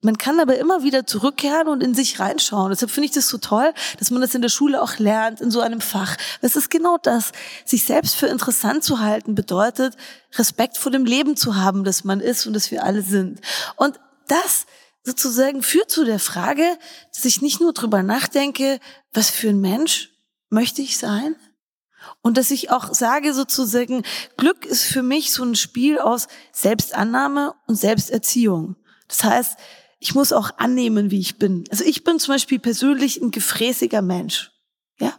man 0.05 0.19
kann 0.19 0.39
aber 0.39 0.59
immer 0.59 0.83
wieder 0.83 1.07
zurückkehren 1.07 1.69
und 1.69 1.83
in 1.83 1.95
sich 1.95 2.21
reinschauen. 2.21 2.71
Deshalb 2.71 2.91
finde 2.91 3.07
ich 3.07 3.13
das 3.13 3.29
so 3.29 3.39
toll, 3.39 3.73
dass 3.99 4.11
man 4.11 4.21
das 4.21 4.35
in 4.35 4.43
der 4.43 4.51
Schule 4.51 4.83
auch 4.83 4.99
lernt, 4.99 5.41
in 5.41 5.51
so 5.51 5.61
einem 5.61 5.81
Fach. 5.81 6.17
Es 6.43 6.57
ist 6.57 6.71
genau 6.71 6.99
das. 6.99 7.33
Sich 7.65 7.85
selbst 7.85 8.15
für 8.15 8.27
interessant 8.27 8.85
zu 8.85 9.01
halten 9.01 9.35
bedeutet, 9.35 9.97
Respekt 10.37 10.77
vor 10.77 10.93
dem 10.93 11.07
Leben 11.07 11.37
zu 11.37 11.57
haben, 11.57 11.85
das 11.85 12.05
man 12.05 12.21
ist 12.21 12.47
und 12.47 12.53
das 12.53 12.71
wir 12.71 12.85
alle 12.85 13.03
sind. 13.03 13.41
Und 13.77 13.99
das 14.29 14.67
sozusagen 15.05 15.63
führt 15.63 15.91
zu 15.91 16.05
der 16.05 16.19
Frage, 16.19 16.79
dass 17.15 17.25
ich 17.25 17.43
nicht 17.43 17.61
nur 17.61 17.73
drüber 17.73 18.03
nachdenke, 18.03 18.81
was 19.13 19.31
für 19.31 19.49
ein 19.49 19.61
Mensch 19.61 20.11
möchte 20.51 20.83
ich 20.83 20.99
sein? 20.99 21.37
Und 22.21 22.37
dass 22.37 22.51
ich 22.51 22.71
auch 22.71 22.93
sage 22.93 23.33
sozusagen, 23.33 24.03
Glück 24.37 24.67
ist 24.67 24.85
für 24.85 25.03
mich 25.03 25.33
so 25.33 25.43
ein 25.43 25.55
Spiel 25.55 25.99
aus 25.99 26.29
Selbstannahme 26.53 27.55
und 27.67 27.77
Selbsterziehung. 27.77 28.77
Das 29.09 29.25
heißt, 29.25 29.59
ich 30.05 30.15
muss 30.15 30.35
auch 30.35 30.51
annehmen, 30.59 31.11
wie 31.11 31.19
ich 31.19 31.39
bin. 31.39 31.65
Also 31.71 31.83
ich 31.83 32.05
bin 32.05 32.19
zum 32.19 32.35
Beispiel 32.35 32.59
persönlich 32.59 33.23
ein 33.23 33.31
gefräßiger 33.31 34.03
Mensch. 34.03 34.53
Ja. 35.01 35.19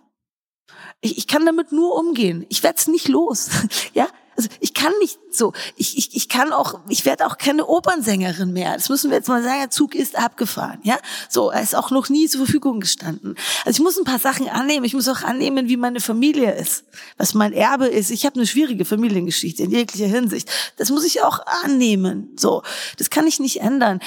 Ich, 1.01 1.17
ich 1.17 1.27
kann 1.27 1.43
damit 1.43 1.71
nur 1.71 1.95
umgehen. 1.95 2.45
Ich 2.49 2.61
werde 2.61 2.77
es 2.77 2.87
nicht 2.87 3.07
los. 3.07 3.49
ja. 3.95 4.07
Also 4.37 4.49
ich 4.59 4.73
kann 4.73 4.91
nicht 4.99 5.17
so. 5.31 5.53
Ich, 5.75 5.97
ich, 5.97 6.15
ich 6.15 6.29
kann 6.29 6.51
auch, 6.51 6.79
ich 6.89 7.05
werde 7.05 7.25
auch 7.25 7.37
keine 7.37 7.65
Opernsängerin 7.65 8.51
mehr. 8.51 8.73
Das 8.73 8.89
müssen 8.89 9.09
wir 9.09 9.17
jetzt 9.17 9.29
mal 9.29 9.43
sagen, 9.43 9.59
der 9.59 9.69
Zug 9.69 9.95
ist 9.95 10.17
abgefahren. 10.17 10.79
Ja, 10.83 10.97
so, 11.29 11.49
er 11.49 11.61
ist 11.61 11.75
auch 11.75 11.91
noch 11.91 12.09
nie 12.09 12.27
zur 12.27 12.45
Verfügung 12.45 12.79
gestanden. 12.79 13.35
Also 13.65 13.77
ich 13.77 13.83
muss 13.83 13.97
ein 13.97 14.03
paar 14.03 14.19
Sachen 14.19 14.49
annehmen. 14.49 14.85
Ich 14.85 14.93
muss 14.93 15.07
auch 15.07 15.23
annehmen, 15.23 15.69
wie 15.69 15.77
meine 15.77 15.99
Familie 15.99 16.53
ist, 16.55 16.83
was 17.17 17.33
mein 17.33 17.53
Erbe 17.53 17.87
ist. 17.87 18.11
Ich 18.11 18.25
habe 18.25 18.35
eine 18.35 18.47
schwierige 18.47 18.85
Familiengeschichte 18.85 19.63
in 19.63 19.71
jeglicher 19.71 20.07
Hinsicht. 20.07 20.49
Das 20.77 20.89
muss 20.89 21.05
ich 21.05 21.21
auch 21.21 21.39
annehmen. 21.63 22.33
So, 22.37 22.63
das 22.97 23.09
kann 23.09 23.27
ich 23.27 23.39
nicht 23.39 23.61
ändern. 23.61 23.99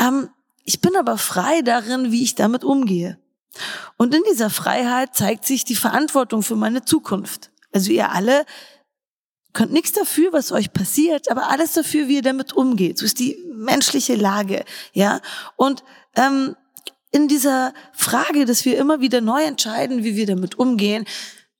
Ähm, 0.00 0.28
ich 0.64 0.80
bin 0.80 0.94
aber 0.96 1.18
frei 1.18 1.62
darin, 1.62 2.12
wie 2.12 2.22
ich 2.22 2.34
damit 2.34 2.64
umgehe. 2.64 3.18
Und 3.96 4.14
in 4.14 4.22
dieser 4.30 4.50
Freiheit 4.50 5.14
zeigt 5.14 5.44
sich 5.44 5.64
die 5.64 5.74
Verantwortung 5.74 6.42
für 6.42 6.56
meine 6.56 6.84
Zukunft. 6.84 7.50
Also 7.72 7.90
ihr 7.90 8.10
alle 8.10 8.44
könnt 9.52 9.72
nichts 9.72 9.92
dafür, 9.92 10.32
was 10.32 10.52
euch 10.52 10.72
passiert, 10.72 11.30
aber 11.30 11.48
alles 11.50 11.72
dafür, 11.72 12.08
wie 12.08 12.16
ihr 12.16 12.22
damit 12.22 12.52
umgeht. 12.52 12.98
So 12.98 13.04
ist 13.04 13.18
die 13.18 13.38
menschliche 13.54 14.14
Lage, 14.14 14.64
ja. 14.92 15.20
Und 15.56 15.84
ähm, 16.16 16.56
in 17.10 17.28
dieser 17.28 17.74
Frage, 17.92 18.46
dass 18.46 18.64
wir 18.64 18.78
immer 18.78 19.00
wieder 19.00 19.20
neu 19.20 19.42
entscheiden, 19.42 20.02
wie 20.02 20.16
wir 20.16 20.26
damit 20.26 20.58
umgehen, 20.58 21.06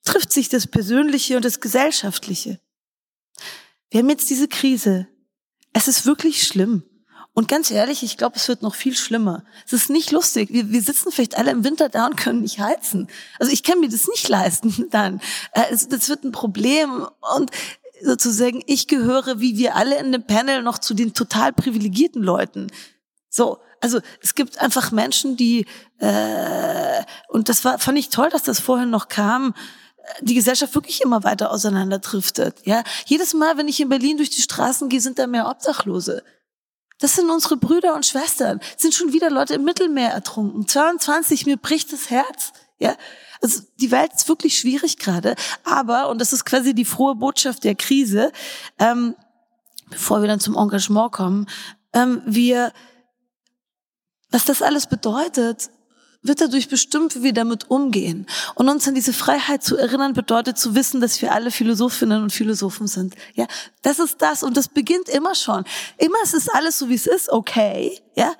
trifft 0.04 0.32
sich 0.32 0.48
das 0.48 0.66
Persönliche 0.66 1.36
und 1.36 1.44
das 1.44 1.60
Gesellschaftliche. 1.60 2.58
Wir 3.90 4.00
haben 4.00 4.08
jetzt 4.08 4.30
diese 4.30 4.48
Krise. 4.48 5.06
Es 5.74 5.88
ist 5.88 6.06
wirklich 6.06 6.46
schlimm. 6.46 6.84
Und 7.34 7.48
ganz 7.48 7.70
ehrlich, 7.70 8.02
ich 8.02 8.18
glaube, 8.18 8.36
es 8.36 8.48
wird 8.48 8.60
noch 8.60 8.74
viel 8.74 8.94
schlimmer. 8.94 9.44
Es 9.66 9.72
ist 9.72 9.88
nicht 9.88 10.10
lustig. 10.10 10.50
Wir, 10.52 10.70
wir 10.70 10.82
sitzen 10.82 11.10
vielleicht 11.10 11.38
alle 11.38 11.50
im 11.50 11.64
Winter 11.64 11.88
da 11.88 12.06
und 12.06 12.16
können 12.16 12.42
nicht 12.42 12.58
heizen. 12.58 13.08
Also 13.38 13.52
ich 13.52 13.62
kann 13.62 13.80
mir 13.80 13.88
das 13.88 14.06
nicht 14.06 14.28
leisten 14.28 14.86
dann. 14.90 15.20
Äh, 15.52 15.76
das 15.88 16.08
wird 16.08 16.24
ein 16.24 16.32
Problem. 16.32 17.06
Und 17.36 17.50
sozusagen, 18.02 18.62
ich 18.66 18.88
gehöre, 18.88 19.40
wie 19.40 19.56
wir 19.56 19.76
alle 19.76 19.98
in 19.98 20.12
dem 20.12 20.26
Panel, 20.26 20.62
noch 20.62 20.78
zu 20.78 20.94
den 20.94 21.14
total 21.14 21.52
privilegierten 21.52 22.22
Leuten. 22.22 22.68
So, 23.28 23.58
also 23.80 24.00
es 24.20 24.34
gibt 24.34 24.60
einfach 24.60 24.92
Menschen, 24.92 25.36
die, 25.36 25.66
äh, 25.98 27.02
und 27.28 27.48
das 27.48 27.64
war, 27.64 27.78
fand 27.78 27.98
ich 27.98 28.10
toll, 28.10 28.28
dass 28.30 28.42
das 28.42 28.60
vorhin 28.60 28.90
noch 28.90 29.08
kam, 29.08 29.54
die 30.20 30.34
Gesellschaft 30.34 30.74
wirklich 30.74 31.00
immer 31.00 31.24
weiter 31.24 31.50
auseinanderdriftet. 31.50 32.60
Ja, 32.64 32.82
jedes 33.06 33.34
Mal, 33.34 33.56
wenn 33.56 33.68
ich 33.68 33.80
in 33.80 33.88
Berlin 33.88 34.16
durch 34.16 34.30
die 34.30 34.42
Straßen 34.42 34.88
gehe, 34.88 35.00
sind 35.00 35.18
da 35.18 35.26
mehr 35.26 35.48
Obdachlose. 35.48 36.22
Das 36.98 37.16
sind 37.16 37.30
unsere 37.30 37.56
Brüder 37.56 37.94
und 37.94 38.06
Schwestern. 38.06 38.60
Es 38.76 38.82
sind 38.82 38.94
schon 38.94 39.12
wieder 39.12 39.30
Leute 39.30 39.54
im 39.54 39.64
Mittelmeer 39.64 40.10
ertrunken. 40.10 40.66
22, 40.66 41.46
mir 41.46 41.56
bricht 41.56 41.92
das 41.92 42.10
Herz. 42.10 42.52
Ja, 42.78 42.96
also 43.42 43.62
die 43.80 43.90
Welt 43.90 44.12
ist 44.14 44.28
wirklich 44.28 44.58
schwierig 44.58 44.98
gerade. 44.98 45.34
Aber 45.64 46.08
und 46.08 46.20
das 46.20 46.32
ist 46.32 46.44
quasi 46.44 46.74
die 46.74 46.84
frohe 46.84 47.14
Botschaft 47.14 47.64
der 47.64 47.74
Krise. 47.74 48.32
Ähm, 48.78 49.14
bevor 49.90 50.22
wir 50.22 50.28
dann 50.28 50.40
zum 50.40 50.56
Engagement 50.56 51.12
kommen, 51.12 51.46
ähm, 51.92 52.22
wir, 52.24 52.72
was 54.30 54.44
das 54.44 54.62
alles 54.62 54.86
bedeutet, 54.86 55.70
wird 56.22 56.40
dadurch 56.40 56.68
bestimmt, 56.68 57.16
wie 57.16 57.22
wir 57.24 57.32
damit 57.32 57.68
umgehen. 57.68 58.26
Und 58.54 58.68
uns 58.68 58.86
an 58.86 58.94
diese 58.94 59.12
Freiheit 59.12 59.64
zu 59.64 59.76
erinnern, 59.76 60.12
bedeutet 60.12 60.56
zu 60.56 60.74
wissen, 60.74 61.00
dass 61.00 61.20
wir 61.20 61.32
alle 61.32 61.50
Philosophinnen 61.50 62.22
und 62.22 62.32
Philosophen 62.32 62.86
sind. 62.86 63.16
Ja, 63.34 63.46
das 63.82 63.98
ist 63.98 64.22
das. 64.22 64.44
Und 64.44 64.56
das 64.56 64.68
beginnt 64.68 65.08
immer 65.08 65.34
schon. 65.34 65.64
Immer 65.98 66.22
ist 66.22 66.34
es 66.34 66.48
alles 66.48 66.78
so, 66.78 66.88
wie 66.88 66.94
es 66.94 67.08
ist, 67.08 67.28
okay. 67.28 68.00
Ja, 68.14 68.32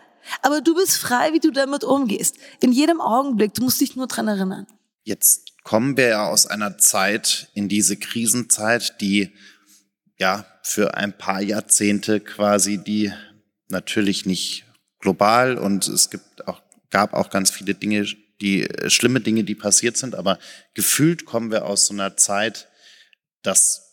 aber 0.42 0.60
du 0.60 0.74
bist 0.74 0.96
frei, 0.96 1.32
wie 1.32 1.40
du 1.40 1.50
damit 1.50 1.82
umgehst. 1.82 2.36
In 2.60 2.70
jedem 2.70 3.00
Augenblick. 3.00 3.54
Du 3.54 3.64
musst 3.64 3.80
dich 3.80 3.96
nur 3.96 4.06
dran 4.06 4.28
erinnern. 4.28 4.66
Jetzt 5.02 5.62
kommen 5.64 5.96
wir 5.96 6.08
ja 6.08 6.26
aus 6.28 6.46
einer 6.46 6.78
Zeit 6.78 7.48
in 7.54 7.68
diese 7.68 7.96
Krisenzeit, 7.96 9.00
die 9.00 9.32
ja 10.18 10.46
für 10.62 10.94
ein 10.94 11.16
paar 11.16 11.40
Jahrzehnte 11.42 12.20
quasi 12.20 12.78
die 12.78 13.12
natürlich 13.68 14.26
nicht 14.26 14.64
global 15.00 15.58
und 15.58 15.88
es 15.88 16.10
gibt 16.10 16.46
auch 16.46 16.62
gab 16.92 17.14
auch 17.14 17.30
ganz 17.30 17.50
viele 17.50 17.74
Dinge, 17.74 18.06
die 18.40 18.68
äh, 18.68 18.88
schlimme 18.88 19.20
Dinge, 19.20 19.42
die 19.42 19.56
passiert 19.56 19.96
sind, 19.96 20.14
aber 20.14 20.38
gefühlt 20.74 21.24
kommen 21.24 21.50
wir 21.50 21.64
aus 21.66 21.86
so 21.86 21.94
einer 21.94 22.16
Zeit 22.16 22.68
des 23.44 23.88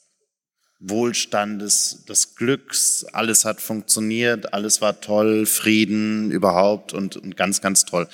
Wohlstandes, 0.79 2.05
des 2.07 2.35
Glücks, 2.35 3.03
alles 3.11 3.43
hat 3.43 3.59
funktioniert, 3.59 4.53
alles 4.53 4.81
war 4.81 5.01
toll, 5.01 5.45
Frieden 5.45 6.31
überhaupt 6.31 6.93
und, 6.93 7.17
und 7.17 7.35
ganz, 7.35 7.61
ganz 7.61 7.85
toll. 7.85 8.07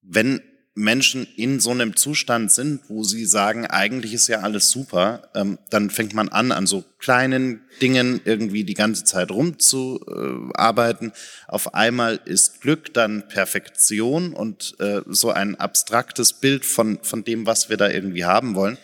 Wenn 0.00 0.42
Menschen 0.74 1.26
in 1.36 1.60
so 1.60 1.70
einem 1.70 1.94
Zustand 1.96 2.50
sind, 2.50 2.80
wo 2.88 3.04
sie 3.04 3.26
sagen, 3.26 3.66
eigentlich 3.66 4.12
ist 4.12 4.26
ja 4.26 4.40
alles 4.40 4.70
super, 4.70 5.30
ähm, 5.34 5.58
dann 5.70 5.88
fängt 5.88 6.14
man 6.14 6.28
an, 6.30 6.50
an 6.50 6.66
so 6.66 6.84
kleinen 6.98 7.62
Dingen 7.80 8.20
irgendwie 8.24 8.64
die 8.64 8.74
ganze 8.74 9.04
Zeit 9.04 9.30
rumzuarbeiten. 9.30 11.12
Auf 11.46 11.74
einmal 11.74 12.20
ist 12.24 12.60
Glück 12.60 12.92
dann 12.92 13.28
Perfektion 13.28 14.34
und 14.34 14.74
äh, 14.80 15.02
so 15.06 15.30
ein 15.30 15.54
abstraktes 15.54 16.40
Bild 16.40 16.64
von, 16.64 16.98
von 17.02 17.22
dem, 17.22 17.46
was 17.46 17.68
wir 17.68 17.76
da 17.76 17.88
irgendwie 17.88 18.24
haben 18.24 18.56
wollen. 18.56 18.78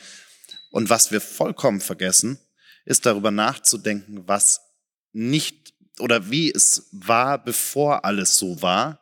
Und 0.71 0.91
was 0.91 1.11
wir 1.11 1.21
vollkommen 1.21 1.81
vergessen, 1.81 2.39
ist 2.85 3.05
darüber 3.05 3.33
nachzudenken, 3.33 4.23
was 4.29 4.61
nicht 5.13 5.75
oder 5.99 6.31
wie 6.31 6.53
es 6.53 6.89
war, 6.93 7.43
bevor 7.43 8.05
alles 8.05 8.39
so 8.39 8.63
war 8.63 9.00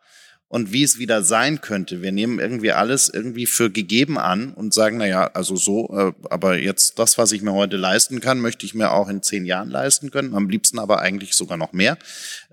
und 0.48 0.72
wie 0.72 0.82
es 0.82 0.98
wieder 0.98 1.22
sein 1.22 1.60
könnte. 1.60 2.02
Wir 2.02 2.10
nehmen 2.10 2.38
irgendwie 2.38 2.72
alles 2.72 3.10
irgendwie 3.10 3.46
für 3.46 3.70
gegeben 3.70 4.18
an 4.18 4.54
und 4.54 4.72
sagen, 4.72 4.96
na 4.96 5.06
ja, 5.06 5.26
also 5.34 5.56
so, 5.56 5.90
äh, 5.96 6.12
aber 6.30 6.58
jetzt 6.58 6.98
das, 6.98 7.18
was 7.18 7.32
ich 7.32 7.42
mir 7.42 7.52
heute 7.52 7.76
leisten 7.76 8.20
kann, 8.20 8.40
möchte 8.40 8.64
ich 8.64 8.74
mir 8.74 8.92
auch 8.92 9.08
in 9.08 9.22
zehn 9.22 9.44
Jahren 9.44 9.68
leisten 9.68 10.10
können. 10.10 10.34
Am 10.34 10.48
liebsten 10.48 10.78
aber 10.78 11.00
eigentlich 11.00 11.34
sogar 11.34 11.58
noch 11.58 11.72
mehr. 11.72 11.98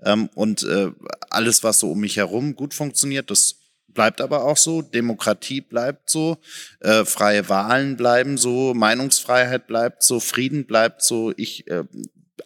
Ähm, 0.04 0.28
und 0.34 0.62
äh, 0.64 0.90
alles, 1.30 1.64
was 1.64 1.80
so 1.80 1.92
um 1.92 2.00
mich 2.00 2.18
herum 2.18 2.54
gut 2.54 2.74
funktioniert, 2.74 3.30
das 3.30 3.56
bleibt 3.88 4.20
aber 4.20 4.44
auch 4.44 4.58
so. 4.58 4.82
Demokratie 4.82 5.62
bleibt 5.62 6.10
so. 6.10 6.36
Äh, 6.80 7.06
freie 7.06 7.48
Wahlen 7.48 7.96
bleiben 7.96 8.36
so. 8.36 8.74
Meinungsfreiheit 8.74 9.66
bleibt 9.66 10.02
so. 10.02 10.20
Frieden 10.20 10.66
bleibt 10.66 11.02
so. 11.02 11.32
Ich 11.38 11.64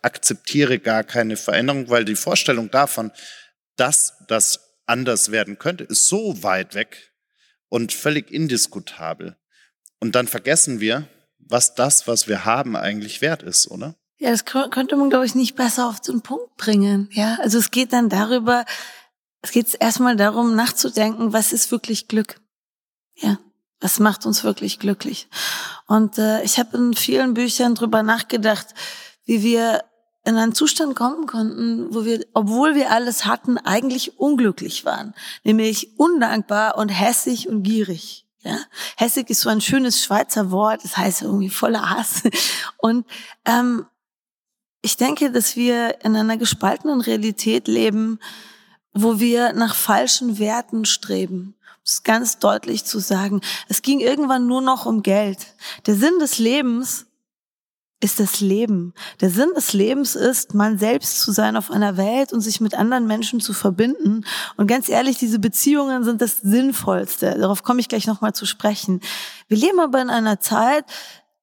akzeptiere 0.03 0.79
gar 0.79 1.03
keine 1.03 1.37
Veränderung, 1.37 1.91
weil 1.91 2.05
die 2.05 2.15
Vorstellung 2.15 2.71
davon, 2.71 3.11
dass 3.77 4.15
das 4.29 4.70
anders 4.91 5.31
werden 5.31 5.59
könnte, 5.59 5.85
ist 5.85 6.07
so 6.09 6.43
weit 6.43 6.75
weg 6.75 7.13
und 7.69 7.93
völlig 7.93 8.31
indiskutabel. 8.31 9.37
Und 10.01 10.15
dann 10.15 10.27
vergessen 10.27 10.81
wir, 10.81 11.09
was 11.39 11.75
das, 11.75 12.07
was 12.07 12.29
wir 12.29 12.45
haben, 12.45 12.77
eigentlich 12.77 13.23
wert 13.23 13.43
ist, 13.43 13.71
oder? 13.71 13.95
Ja, 14.19 14.31
das 14.31 14.45
könnte 14.45 14.97
man, 14.97 15.09
glaube 15.09 15.25
ich, 15.25 15.35
nicht 15.35 15.55
besser 15.57 15.89
auf 15.89 16.01
den 16.01 16.21
Punkt 16.21 16.57
bringen. 16.57 17.09
Ja, 17.13 17.39
also 17.41 17.59
es 17.59 17.71
geht 17.71 17.93
dann 17.93 18.09
darüber, 18.11 18.67
es 19.41 19.51
geht 19.53 19.75
erstmal 19.81 20.17
darum, 20.17 20.55
nachzudenken, 20.55 21.33
was 21.33 21.53
ist 21.53 21.71
wirklich 21.71 22.09
Glück? 22.09 22.41
Ja, 23.15 23.39
was 23.81 23.99
macht 23.99 24.27
uns 24.27 24.45
wirklich 24.45 24.79
glücklich? 24.79 25.29
Und 25.87 26.19
äh, 26.19 26.43
ich 26.43 26.59
habe 26.59 26.77
in 26.77 26.95
vielen 26.95 27.33
Büchern 27.35 27.75
drüber 27.75 28.03
nachgedacht, 28.03 28.75
wie 29.25 29.43
wir 29.43 29.83
in 30.25 30.37
einen 30.37 30.55
Zustand 30.55 30.97
kommen 30.97 31.27
konnten, 31.27 31.95
wo 31.95 32.05
wir, 32.05 32.25
obwohl 32.35 32.75
wir 32.75 32.91
alles 32.91 33.25
hatten, 33.25 33.59
eigentlich 33.59 34.19
unglücklich 34.19 34.85
waren. 34.85 35.15
Nämlich 35.45 35.99
undankbar 35.99 36.77
und 36.77 36.89
hässig 36.89 37.49
und 37.49 37.63
gierig. 37.63 38.27
Ja, 38.43 38.59
hässig 38.97 39.29
ist 39.29 39.41
so 39.41 39.51
ein 39.51 39.61
schönes 39.61 40.03
Schweizer 40.03 40.51
Wort, 40.51 40.83
das 40.83 40.97
heißt 40.97 41.23
irgendwie 41.23 41.51
voller 41.51 41.91
Hass. 41.91 42.23
Und 42.79 43.07
ähm, 43.45 43.87
ich 44.83 44.97
denke, 44.97 45.31
dass 45.31 45.57
wir 45.57 46.03
in 46.05 46.17
einer 46.17 46.39
gespaltenen 46.39 47.03
Realität 47.03 47.69
leben, 47.69 48.19
wo 48.95 49.21
wir 49.21 49.53
nach 49.53 49.75
falschen 49.75 50.39
Werten 50.39 50.87
streben. 50.87 51.55
Um 51.59 51.83
es 51.85 52.03
ganz 52.03 52.39
deutlich 52.39 52.85
zu 52.85 52.99
sagen. 52.99 53.43
Es 53.69 53.83
ging 53.83 54.01
irgendwann 54.01 54.47
nur 54.47 54.63
noch 54.63 54.87
um 54.87 55.03
Geld. 55.03 55.55
Der 55.87 55.95
Sinn 55.95 56.19
des 56.19 56.39
Lebens 56.39 57.07
ist 58.01 58.19
das 58.19 58.41
Leben. 58.41 58.95
Der 59.21 59.31
Sinn 59.31 59.51
des 59.55 59.75
Lebens 59.75 60.17
ist, 60.17 60.55
man 60.55 60.79
selbst 60.79 61.21
zu 61.21 61.33
sein 61.33 61.57
auf 61.57 61.71
einer 61.71 61.97
Welt 61.97 62.33
und 62.33 62.41
sich 62.41 62.61
mit 62.61 62.75
anderen 62.75 63.07
Menschen 63.07 63.41
zu 63.41 63.53
verbinden. 63.53 64.25
Und 64.57 64.67
ganz 64.67 64.89
ehrlich, 64.89 65.19
diese 65.19 65.39
Beziehungen 65.39 66.03
sind 66.03 66.23
das 66.23 66.39
Sinnvollste. 66.39 67.39
Darauf 67.39 67.63
komme 67.63 67.81
ich 67.81 67.89
gleich 67.89 68.07
nochmal 68.07 68.33
zu 68.33 68.47
sprechen. 68.47 69.01
Wir 69.49 69.59
leben 69.59 69.81
aber 69.81 70.01
in 70.01 70.09
einer 70.09 70.41
Zeit, 70.41 70.85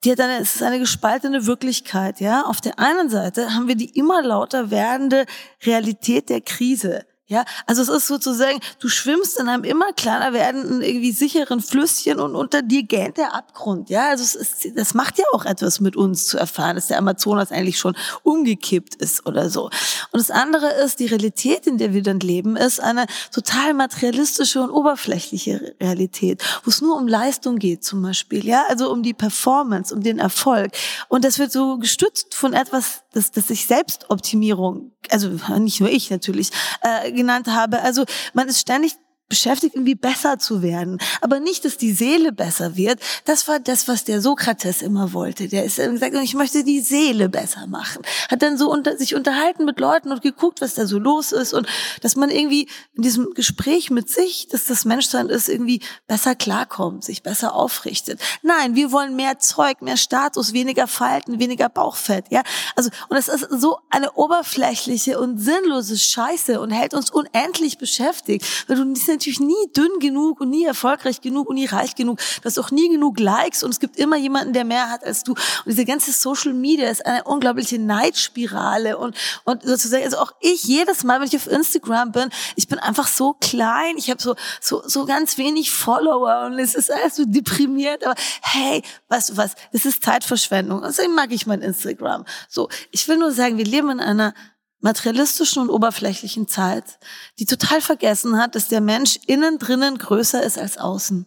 die 0.04 0.12
hat 0.12 0.20
eine, 0.20 0.39
es 0.39 0.56
ist 0.56 0.63
eine 0.63 0.80
gespaltene 0.80 1.46
Wirklichkeit, 1.46 2.20
ja. 2.20 2.43
Auf 2.43 2.62
der 2.62 2.80
einen 2.80 3.10
Seite 3.10 3.54
haben 3.54 3.67
wir 3.67 3.76
die 3.76 3.98
immer 3.98 4.22
lauter 4.22 4.72
werdende 4.72 5.26
Realität 5.63 6.30
der 6.30 6.41
Krise. 6.41 7.06
Ja, 7.30 7.44
also 7.66 7.82
es 7.82 7.90
ist 7.90 8.08
sozusagen, 8.08 8.62
du 8.80 8.88
schwimmst 8.88 9.38
in 9.38 9.50
einem 9.50 9.66
immer 9.66 9.92
kleiner 9.92 10.32
werdenden, 10.32 10.82
irgendwie 10.82 11.12
sicheren 11.12 11.60
Flüsschen 11.60 12.22
und 12.22 12.38
unter 12.38 12.62
dir 12.62 12.84
gähnt 12.84 13.18
der 13.18 13.34
Abgrund. 13.34 13.90
Ja, 13.90 14.08
also 14.08 14.24
es 14.24 14.34
ist, 14.34 14.78
das 14.78 14.94
macht 14.94 15.18
ja 15.18 15.26
auch 15.34 15.44
etwas 15.44 15.82
mit 15.82 15.98
uns 15.98 16.26
zu 16.26 16.38
erfahren, 16.38 16.78
dass 16.78 16.88
der 16.88 16.98
Amazonas 16.98 17.52
eigentlich 17.52 17.80
schon 17.80 17.98
umgekippt 18.24 18.96
ist 18.96 19.26
oder 19.26 19.50
so. 19.50 19.66
Und 19.66 20.22
das 20.22 20.32
andere 20.32 20.68
ist, 20.86 21.02
die 21.02 21.08
Realität, 21.08 21.68
in 21.68 21.78
der 21.78 21.92
wir 21.92 22.02
dann 22.02 22.22
leben, 22.22 22.56
ist 22.56 22.80
eine 22.80 23.08
total 23.34 23.74
materialistische 23.74 24.62
und 24.62 24.70
oberflächliche 24.70 25.76
Realität, 25.82 26.42
wo 26.63 26.70
es 26.70 26.80
nur 26.80 26.96
um 26.96 27.10
Leistung 27.10 27.58
geht 27.58 27.84
zum 27.84 28.02
Beispiel. 28.04 28.46
Ja, 28.46 28.63
also 28.70 28.90
um 28.90 29.04
die 29.04 29.13
Performance, 29.13 29.94
um 29.94 30.02
den 30.02 30.20
Erfolg. 30.20 30.72
Und 31.10 31.26
das 31.26 31.40
wird 31.40 31.52
so 31.52 31.78
gestützt 31.78 32.36
von 32.36 32.54
etwas, 32.54 33.02
das, 33.12 33.32
das 33.32 33.50
sich 33.50 33.68
Selbstoptimierung, 33.68 34.94
also 35.10 35.30
nicht 35.58 35.82
nur 35.82 35.90
ich 35.90 36.10
natürlich, 36.10 36.52
äh, 36.82 37.17
genannt 37.18 37.48
habe. 37.48 37.82
Also 37.82 38.06
man 38.34 38.48
ist 38.48 38.60
ständig 38.60 38.96
beschäftigt, 39.30 39.76
irgendwie 39.76 39.96
besser 39.96 40.40
zu 40.40 40.62
werden. 40.62 41.00
Aber 41.22 41.40
nicht, 41.40 41.66
dass 41.66 41.78
die 41.78 41.94
Seele 41.94 42.32
besser 42.32 42.76
wird. 42.76 43.00
Das 43.26 43.48
war 43.48 43.60
das, 43.60 43.88
was 43.88 44.04
der 44.04 44.22
Sokrates 44.22 44.82
immer 44.82 45.13
wollte. 45.13 45.48
Der 45.48 45.66
ist 45.66 45.78
gesagt, 45.78 46.16
ich 46.24 46.34
möchte 46.34 46.63
die 46.63 46.80
Seele 46.80 47.30
besser 47.30 47.68
machen. 47.68 48.02
Hat 48.30 48.42
dann 48.42 48.58
so 48.58 48.72
unter, 48.72 48.98
sich 48.98 49.16
unterhalten 49.16 49.66
mit 49.66 49.80
Leuten 49.80 50.12
und 50.12 50.22
geguckt, 50.22 50.62
was 50.62 50.76
da 50.76 50.88
so 50.88 50.98
los 50.98 51.32
ist 51.32 51.54
und 51.54 51.68
dass 52.02 52.16
man 52.16 52.30
irgendwie 52.30 52.70
in 52.96 53.04
diesem 53.04 53.34
Gespräch 53.34 53.90
mit 53.90 54.10
sich, 54.10 54.48
dass 54.48 54.66
das 54.66 54.86
Menschsein 54.86 55.28
ist, 55.30 55.50
irgendwie 55.50 55.82
besser 56.08 56.36
klarkommt, 56.36 57.04
sich 57.04 57.24
besser 57.24 57.54
aufrichtet. 57.54 58.20
Nein, 58.42 58.76
wir 58.76 58.92
wollen 58.92 59.16
mehr 59.16 59.40
Zeug, 59.40 59.82
mehr 59.82 59.98
Status, 59.98 60.54
weniger 60.54 60.88
Falten, 60.88 61.40
weniger 61.40 61.70
Bauchfett, 61.70 62.26
ja. 62.30 62.44
Also, 62.76 62.90
und 63.10 63.18
das 63.18 63.28
ist 63.28 63.48
so 63.52 63.80
eine 63.90 64.13
oberflächliche 64.13 65.20
und 65.20 65.38
sinnlose 65.38 65.98
Scheiße 65.98 66.60
und 66.60 66.72
hält 66.72 66.94
uns 66.94 67.10
unendlich 67.10 67.78
beschäftigt, 67.78 68.46
weil 68.68 68.78
du 68.78 68.86
natürlich 69.18 69.40
nie 69.40 69.72
dünn 69.76 70.00
genug 70.00 70.42
und 70.42 70.50
nie 70.50 70.66
erfolgreich 70.66 71.22
genug 71.22 71.50
und 71.50 71.56
nie 71.56 71.66
reich 71.66 71.96
genug. 71.96 72.20
Du 72.20 72.46
hast 72.46 72.58
auch 72.60 72.72
nie 72.72 72.90
genug 72.90 73.20
Likes 73.20 73.64
und 73.64 73.72
es 73.72 73.80
gibt 73.80 73.98
immer 73.98 74.18
jemanden, 74.18 74.54
der 74.54 74.66
mehr 74.66 74.90
hat 74.90 75.04
als 75.04 75.24
du. 75.24 75.32
Und 75.32 75.40
diese 75.66 75.86
ganze 75.86 76.12
Social 76.12 76.54
Media 76.54 76.90
ist 76.90 77.06
eine 77.06 77.24
unglaubliche 77.24 77.80
Neidspirale 77.80 78.98
und, 78.98 79.16
und 79.44 79.64
sozusagen, 79.64 80.04
also 80.04 80.18
auch 80.18 80.32
ich 80.40 80.64
jedes 80.64 81.04
Mal, 81.04 81.20
wenn 81.20 81.28
ich 81.28 81.36
auf 81.36 81.48
Instagram 81.48 82.12
bin, 82.12 82.30
ich 82.56 82.68
bin 82.68 82.80
einfach 82.80 83.08
so 83.08 83.34
klein, 83.34 83.98
ich 83.98 84.10
habe 84.10 84.22
so, 84.22 84.36
so, 84.62 84.84
so 84.86 85.06
ganz 85.06 85.38
wenig 85.38 85.72
Follower 85.72 86.46
und 86.46 86.60
es 86.60 86.76
ist 86.76 86.92
alles 86.92 87.16
so 87.16 87.26
deprimiert, 87.26 88.06
aber 88.06 88.16
hey, 88.42 88.84
weißt 89.10 89.30
du 89.30 89.38
was, 89.38 89.56
das 89.74 89.86
ist 89.86 90.04
Zeitverschwendung. 90.04 90.82
Deswegen 90.84 91.16
mag 91.16 91.32
ich 91.32 91.48
mein 91.48 91.62
Instagram. 91.62 92.26
So, 92.50 92.70
ich 92.92 93.08
will 93.08 93.18
nur 93.18 93.32
sagen, 93.32 93.58
wir 93.58 93.66
leben 93.66 93.90
in 93.90 94.00
einer 94.00 94.34
materialistischen 94.80 95.62
und 95.62 95.70
oberflächlichen 95.70 96.48
Zeit, 96.48 97.00
die 97.40 97.46
total 97.46 97.82
vergessen 97.82 98.38
hat, 98.38 98.56
dass 98.56 98.68
der 98.68 98.82
Mensch 98.82 99.20
innen 99.26 99.60
drinnen 99.60 99.98
größer 99.98 100.44
ist 100.44 100.58
als 100.58 100.78
außen. 100.78 101.26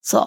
So. 0.00 0.26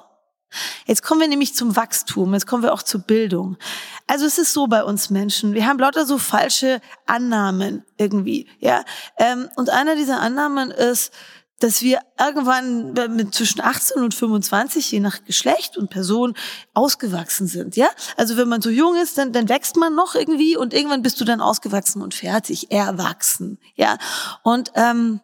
Jetzt 0.85 1.01
kommen 1.01 1.19
wir 1.19 1.27
nämlich 1.27 1.55
zum 1.55 1.75
Wachstum, 1.75 2.33
jetzt 2.33 2.45
kommen 2.45 2.61
wir 2.61 2.73
auch 2.73 2.83
zur 2.83 3.01
Bildung. 3.01 3.57
Also 4.05 4.25
es 4.25 4.37
ist 4.37 4.53
so 4.53 4.67
bei 4.67 4.83
uns 4.83 5.09
Menschen, 5.09 5.55
wir 5.55 5.65
haben 5.65 5.79
lauter 5.79 6.05
so 6.05 6.19
falsche 6.19 6.79
Annahmen 7.07 7.83
irgendwie, 7.97 8.47
ja. 8.59 8.85
Ähm, 9.17 9.49
und 9.55 9.71
einer 9.71 9.95
dieser 9.95 10.19
Annahmen 10.19 10.69
ist, 10.69 11.11
dass 11.63 11.81
wir 11.81 12.01
irgendwann 12.19 12.91
mit 13.15 13.33
zwischen 13.33 13.61
18 13.61 14.03
und 14.03 14.13
25, 14.13 14.91
je 14.91 14.99
nach 14.99 15.23
Geschlecht 15.23 15.77
und 15.77 15.89
Person, 15.89 16.35
ausgewachsen 16.73 17.47
sind, 17.47 17.77
ja? 17.77 17.87
Also 18.17 18.35
wenn 18.35 18.49
man 18.49 18.61
so 18.61 18.69
jung 18.69 18.95
ist, 18.95 19.17
dann, 19.17 19.31
dann 19.31 19.47
wächst 19.47 19.77
man 19.77 19.95
noch 19.95 20.13
irgendwie 20.13 20.57
und 20.57 20.73
irgendwann 20.73 21.01
bist 21.01 21.21
du 21.21 21.25
dann 21.25 21.39
ausgewachsen 21.39 22.01
und 22.01 22.13
fertig, 22.13 22.69
erwachsen, 22.69 23.59
ja? 23.75 23.97
Und 24.43 24.73
ähm, 24.75 25.21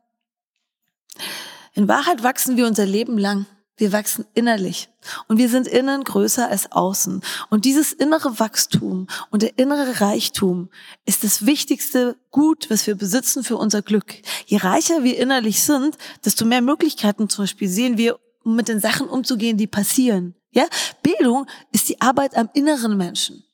in 1.73 1.89
Wahrheit 1.89 2.23
wachsen 2.23 2.55
wir 2.55 2.67
unser 2.67 2.85
Leben 2.85 3.17
lang. 3.17 3.45
Wir 3.79 3.93
wachsen 3.93 4.25
innerlich 4.33 4.89
und 5.29 5.37
wir 5.37 5.47
sind 5.47 5.65
innen 5.65 6.03
größer 6.03 6.49
als 6.49 6.71
außen. 6.73 7.21
Und 7.49 7.63
dieses 7.63 7.93
innere 7.93 8.37
Wachstum 8.37 9.07
und 9.31 9.41
der 9.41 9.57
innere 9.57 10.01
Reichtum 10.01 10.69
ist 11.05 11.23
das 11.23 11.45
wichtigste 11.45 12.17
Gut, 12.29 12.69
was 12.69 12.85
wir 12.87 12.95
besitzen 12.95 13.41
für 13.41 13.55
unser 13.55 13.81
Glück. 13.81 14.15
Je 14.45 14.57
reicher 14.57 15.03
wir 15.03 15.17
innerlich 15.17 15.63
sind, 15.63 15.97
desto 16.25 16.43
mehr 16.43 16.61
Möglichkeiten 16.61 17.29
zum 17.29 17.43
Beispiel 17.43 17.69
sehen 17.69 17.97
wir, 17.97 18.19
um 18.43 18.57
mit 18.57 18.67
den 18.67 18.81
Sachen 18.81 19.07
umzugehen, 19.07 19.57
die 19.57 19.67
passieren. 19.67 20.35
Ja, 20.51 20.65
Bildung 21.01 21.47
ist 21.71 21.87
die 21.87 22.01
Arbeit 22.01 22.35
am 22.35 22.49
inneren 22.53 22.97
Menschen. 22.97 23.45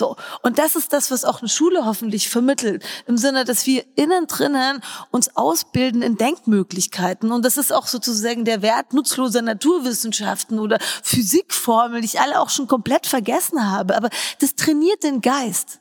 So. 0.00 0.16
Und 0.40 0.58
das 0.58 0.76
ist 0.76 0.94
das, 0.94 1.10
was 1.10 1.26
auch 1.26 1.40
eine 1.40 1.50
Schule 1.50 1.84
hoffentlich 1.84 2.30
vermittelt. 2.30 2.82
Im 3.06 3.18
Sinne, 3.18 3.44
dass 3.44 3.66
wir 3.66 3.84
innen 3.96 4.26
drinnen 4.28 4.82
uns 5.10 5.36
ausbilden 5.36 6.00
in 6.00 6.16
Denkmöglichkeiten. 6.16 7.30
Und 7.30 7.44
das 7.44 7.58
ist 7.58 7.70
auch 7.70 7.86
sozusagen 7.86 8.46
der 8.46 8.62
Wert 8.62 8.94
nutzloser 8.94 9.42
Naturwissenschaften 9.42 10.58
oder 10.58 10.78
Physikformeln, 11.02 12.00
die 12.00 12.06
ich 12.06 12.18
alle 12.18 12.40
auch 12.40 12.48
schon 12.48 12.66
komplett 12.66 13.06
vergessen 13.06 13.70
habe. 13.70 13.94
Aber 13.94 14.08
das 14.38 14.54
trainiert 14.54 15.02
den 15.02 15.20
Geist. 15.20 15.80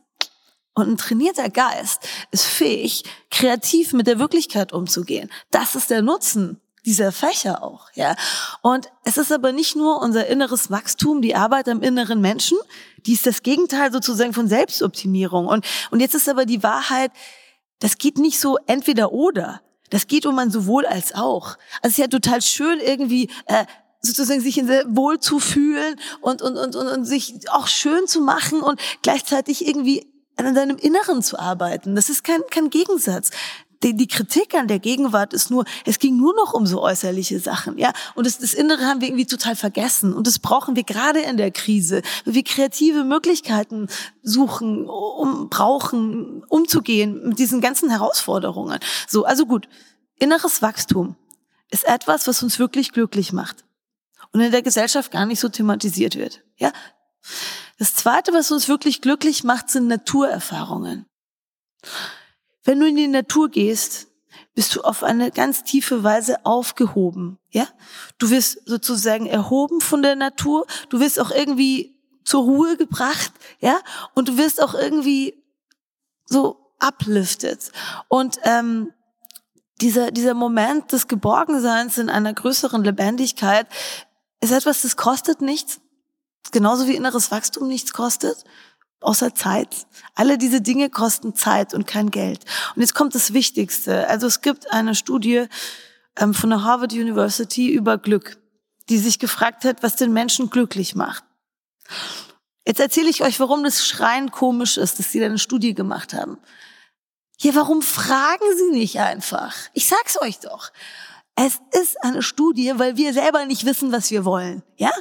Und 0.74 0.90
ein 0.90 0.98
trainierter 0.98 1.50
Geist 1.50 2.02
ist 2.32 2.46
fähig, 2.46 3.06
kreativ 3.32 3.94
mit 3.94 4.06
der 4.06 4.20
Wirklichkeit 4.20 4.74
umzugehen. 4.74 5.32
Das 5.50 5.76
ist 5.76 5.92
der 5.92 6.02
Nutzen 6.02 6.60
dieser 6.86 7.12
Fächer 7.12 7.64
auch, 7.64 7.88
ja. 7.94 8.16
Und 8.62 8.88
es 9.04 9.18
ist 9.18 9.32
aber 9.32 9.52
nicht 9.52 9.76
nur 9.76 10.02
unser 10.02 10.28
inneres 10.28 10.72
Wachstum, 10.72 11.22
die 11.22 11.36
Arbeit 11.36 11.68
am 11.70 11.82
inneren 11.82 12.22
Menschen, 12.22 12.58
die 13.06 13.14
ist 13.14 13.26
das 13.26 13.44
Gegenteil 13.44 13.92
sozusagen 13.92 14.34
von 14.34 14.48
Selbstoptimierung. 14.48 15.48
Und, 15.48 15.66
und 15.92 16.00
jetzt 16.00 16.16
ist 16.16 16.30
aber 16.30 16.46
die 16.46 16.64
Wahrheit, 16.64 17.12
das 17.80 17.98
geht 17.98 18.18
nicht 18.18 18.40
so 18.40 18.58
entweder 18.68 19.12
oder. 19.12 19.62
Das 19.90 20.08
geht 20.08 20.26
um 20.26 20.38
ein 20.38 20.52
sowohl 20.52 20.86
als 20.86 21.16
auch. 21.16 21.58
Also 21.82 21.88
es 21.88 21.92
ist 21.92 21.98
ja 21.98 22.08
total 22.08 22.42
schön 22.42 22.80
irgendwie, 22.80 23.30
äh, 23.46 23.66
sozusagen 24.02 24.42
sich 24.42 24.58
wohl 24.58 25.20
zu 25.20 25.40
fühlen 25.40 25.96
und, 26.22 26.42
und, 26.42 26.58
und, 26.58 26.76
und, 26.76 26.88
und 26.88 27.06
sich 27.06 27.50
auch 27.52 27.68
schön 27.68 28.08
zu 28.08 28.22
machen 28.22 28.62
und 28.62 28.80
gleichzeitig 29.02 29.68
irgendwie 29.68 30.08
an 30.38 30.56
deinem 30.56 30.78
Inneren 30.78 31.22
zu 31.22 31.38
arbeiten. 31.38 31.96
Das 31.96 32.10
ist 32.10 32.24
kein, 32.24 32.42
kein 32.50 32.70
Gegensatz 32.70 33.32
die, 33.84 33.96
die 33.96 34.08
Kritik 34.08 34.56
an 34.56 34.68
der 34.68 34.80
Gegenwart 34.80 35.34
ist 35.34 35.50
nur, 35.52 35.66
es 35.86 36.00
ging 36.00 36.18
nur 36.18 36.36
noch 36.36 36.54
um 36.54 36.66
so 36.66 36.82
äußerliche 36.82 37.40
Sachen, 37.40 37.78
ja. 37.78 37.94
Und 38.16 38.28
das, 38.28 38.38
das 38.38 38.54
Innere 38.54 38.86
haben 38.86 39.02
wir 39.02 39.08
irgendwie 39.08 39.26
total 39.26 39.56
vergessen. 39.56 40.14
Und 40.14 40.28
das 40.28 40.40
brauchen 40.40 40.76
wir 40.76 40.84
gerade 40.84 41.20
in 41.22 41.38
der 41.38 41.52
Krise, 41.52 42.02
weil 42.26 42.34
wir 42.34 42.44
kreative 42.44 43.04
Möglichkeiten 43.04 43.88
suchen, 44.22 44.86
um, 44.88 45.50
brauchen, 45.50 46.44
umzugehen 46.50 47.30
mit 47.30 47.40
diesen 47.40 47.62
ganzen 47.62 47.90
Herausforderungen. 47.90 48.80
So, 49.08 49.26
also 49.26 49.46
gut. 49.46 49.68
Inneres 50.22 50.62
Wachstum 50.62 51.16
ist 51.72 51.88
etwas, 51.88 52.28
was 52.28 52.44
uns 52.44 52.60
wirklich 52.60 52.92
glücklich 52.92 53.32
macht. 53.32 53.64
Und 54.34 54.42
in 54.42 54.52
der 54.52 54.62
Gesellschaft 54.62 55.12
gar 55.12 55.26
nicht 55.26 55.40
so 55.40 55.48
thematisiert 55.48 56.18
wird, 56.18 56.44
ja. 56.58 56.74
Das 57.78 57.96
zweite, 57.96 58.34
was 58.34 58.52
uns 58.52 58.68
wirklich 58.68 59.02
glücklich 59.02 59.46
macht, 59.46 59.70
sind 59.70 59.88
Naturerfahrungen. 59.88 61.06
Wenn 62.70 62.80
du 62.80 62.88
in 62.88 62.98
die 62.98 63.08
Natur 63.08 63.50
gehst, 63.50 64.10
bist 64.54 64.76
du 64.76 64.82
auf 64.82 65.02
eine 65.02 65.32
ganz 65.32 65.64
tiefe 65.64 66.04
Weise 66.04 66.46
aufgehoben, 66.46 67.40
ja? 67.50 67.68
Du 68.20 68.30
wirst 68.30 68.62
sozusagen 68.68 69.26
erhoben 69.26 69.82
von 69.82 70.04
der 70.04 70.16
Natur, 70.16 70.68
du 70.90 71.00
wirst 71.00 71.20
auch 71.20 71.32
irgendwie 71.32 72.00
zur 72.24 72.44
Ruhe 72.44 72.78
gebracht, 72.78 73.32
ja? 73.60 73.80
Und 74.14 74.28
du 74.28 74.38
wirst 74.38 74.62
auch 74.62 74.76
irgendwie 74.76 75.44
so 76.26 76.76
uplifted. 76.78 77.72
Und 78.08 78.38
ähm, 78.44 78.94
dieser, 79.82 80.12
dieser 80.12 80.36
Moment 80.36 80.92
des 80.92 81.08
Geborgenseins 81.08 81.98
in 81.98 82.12
einer 82.12 82.36
größeren 82.36 82.84
Lebendigkeit 82.84 83.66
ist 84.42 84.52
etwas, 84.52 84.84
das 84.84 84.96
kostet 84.96 85.42
nichts. 85.42 85.82
Genauso 86.52 86.86
wie 86.86 86.96
inneres 86.96 87.32
Wachstum 87.32 87.68
nichts 87.68 87.94
kostet 87.94 88.44
außer 89.02 89.34
Zeit. 89.34 89.88
Alle 90.16 90.38
diese 90.38 90.62
Dinge 90.62 90.90
kosten 90.90 91.36
Zeit 91.36 91.74
und 91.74 91.88
kein 91.88 92.12
Geld. 92.12 92.46
Und 92.76 92.82
jetzt 92.82 92.96
kommt 92.96 93.16
das 93.16 93.34
Wichtigste. 93.34 94.08
Also 94.08 94.28
es 94.28 94.42
gibt 94.42 94.72
eine 94.72 94.96
Studie 94.96 95.46
ähm, 96.18 96.34
von 96.34 96.50
der 96.50 96.64
Harvard 96.64 96.94
University 96.94 97.70
über 97.70 97.98
Glück, 97.98 98.38
die 98.90 98.98
sich 98.98 99.20
gefragt 99.20 99.66
hat, 99.66 99.84
was 99.84 99.96
den 99.96 100.14
Menschen 100.14 100.50
glücklich 100.50 100.96
macht. 100.96 101.24
Jetzt 102.66 102.80
erzähle 102.80 103.10
ich 103.10 103.24
euch, 103.24 103.40
warum 103.40 103.64
das 103.64 103.86
Schreien 103.88 104.32
komisch 104.32 104.78
ist, 104.78 105.00
dass 105.00 105.12
sie 105.12 105.20
da 105.20 105.26
eine 105.26 105.40
Studie 105.40 105.74
gemacht 105.74 106.14
haben. 106.14 106.38
Ja, 107.42 107.56
warum 107.56 107.82
fragen 107.82 108.46
sie 108.58 108.78
nicht 108.78 109.00
einfach? 109.00 109.56
Ich 109.74 109.88
sag's 109.88 110.22
euch 110.22 110.40
doch. 110.40 110.72
Es 111.36 111.60
ist 111.72 112.04
eine 112.04 112.22
Studie, 112.22 112.74
weil 112.76 112.98
wir 112.98 113.14
selber 113.14 113.46
nicht 113.46 113.66
wissen, 113.66 113.94
was 113.94 114.12
wir 114.12 114.26
wollen. 114.26 114.62
Ja? 114.76 114.92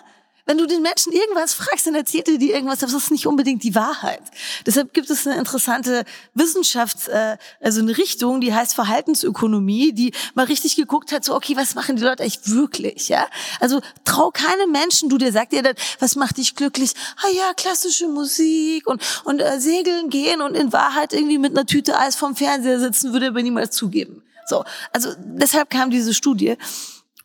Wenn 0.49 0.57
du 0.57 0.65
den 0.65 0.81
Menschen 0.81 1.13
irgendwas 1.13 1.53
fragst, 1.53 1.87
dann 1.87 1.95
erzählt 1.95 2.27
er 2.27 2.39
dir 2.39 2.55
irgendwas, 2.55 2.83
aber 2.83 2.91
das 2.91 3.03
ist 3.03 3.11
nicht 3.11 3.27
unbedingt 3.27 3.63
die 3.65 3.75
Wahrheit. 3.75 4.23
Deshalb 4.65 4.95
gibt 4.95 5.11
es 5.11 5.27
eine 5.27 5.37
interessante 5.37 6.07
Wissenschafts-, 6.35 7.09
äh, 7.09 7.37
also 7.61 7.83
eine 7.83 7.99
Richtung, 7.99 8.41
die 8.41 8.55
heißt 8.55 8.75
Verhaltensökonomie, 8.75 9.93
die 9.93 10.15
mal 10.35 10.47
richtig 10.47 10.75
geguckt 10.75 11.13
hat, 11.13 11.23
so, 11.23 11.35
okay, 11.37 11.55
was 11.55 11.75
machen 11.75 11.97
die 11.97 12.03
Leute 12.03 12.23
eigentlich 12.23 12.41
wirklich, 12.47 13.11
ja? 13.11 13.29
Also 13.61 13.83
trau 14.07 14.31
keinem 14.31 14.73
Menschen, 14.73 15.11
du, 15.11 15.19
der 15.19 15.33
sagt 15.33 15.53
dir 15.53 15.63
dann, 15.63 15.75
was 15.99 16.17
macht 16.17 16.39
dich 16.39 16.55
glücklich? 16.55 16.93
Ah 17.19 17.31
ja, 17.37 17.53
klassische 17.53 18.09
Musik 18.09 18.87
und, 18.87 19.03
und 19.25 19.41
äh, 19.41 19.61
segeln 19.61 20.09
gehen 20.09 20.41
und 20.41 20.55
in 20.55 20.73
Wahrheit 20.73 21.13
irgendwie 21.13 21.37
mit 21.37 21.51
einer 21.51 21.67
Tüte 21.67 21.99
Eis 21.99 22.17
vorm 22.17 22.37
Fernseher 22.37 22.81
sitzen, 22.81 23.13
würde 23.13 23.27
er 23.27 23.33
aber 23.33 23.43
niemals 23.43 23.77
zugeben. 23.77 24.23
So, 24.47 24.65
also 24.95 25.13
deshalb 25.19 25.69
kam 25.69 25.91
diese 25.91 26.15
Studie. 26.15 26.57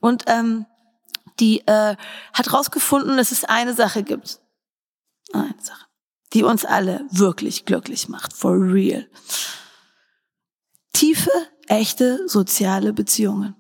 Und 0.02 0.26
ähm, 0.28 0.66
die 1.39 1.60
äh, 1.67 1.96
hat 2.34 2.54
rausgefunden, 2.54 3.17
dass 3.17 3.32
es 3.32 3.43
eine 3.43 3.74
Sache 3.74 4.04
gibt. 4.04 4.39
Eine 5.34 5.56
Sache, 5.60 5.86
die 6.34 6.43
uns 6.43 6.65
alle 6.65 7.06
wirklich 7.10 7.65
glücklich 7.65 8.10
macht. 8.10 8.34
For 8.34 8.56
real. 8.56 9.08
Tiefe, 10.93 11.32
echte 11.67 12.28
soziale 12.28 12.93
Beziehungen 12.93 13.56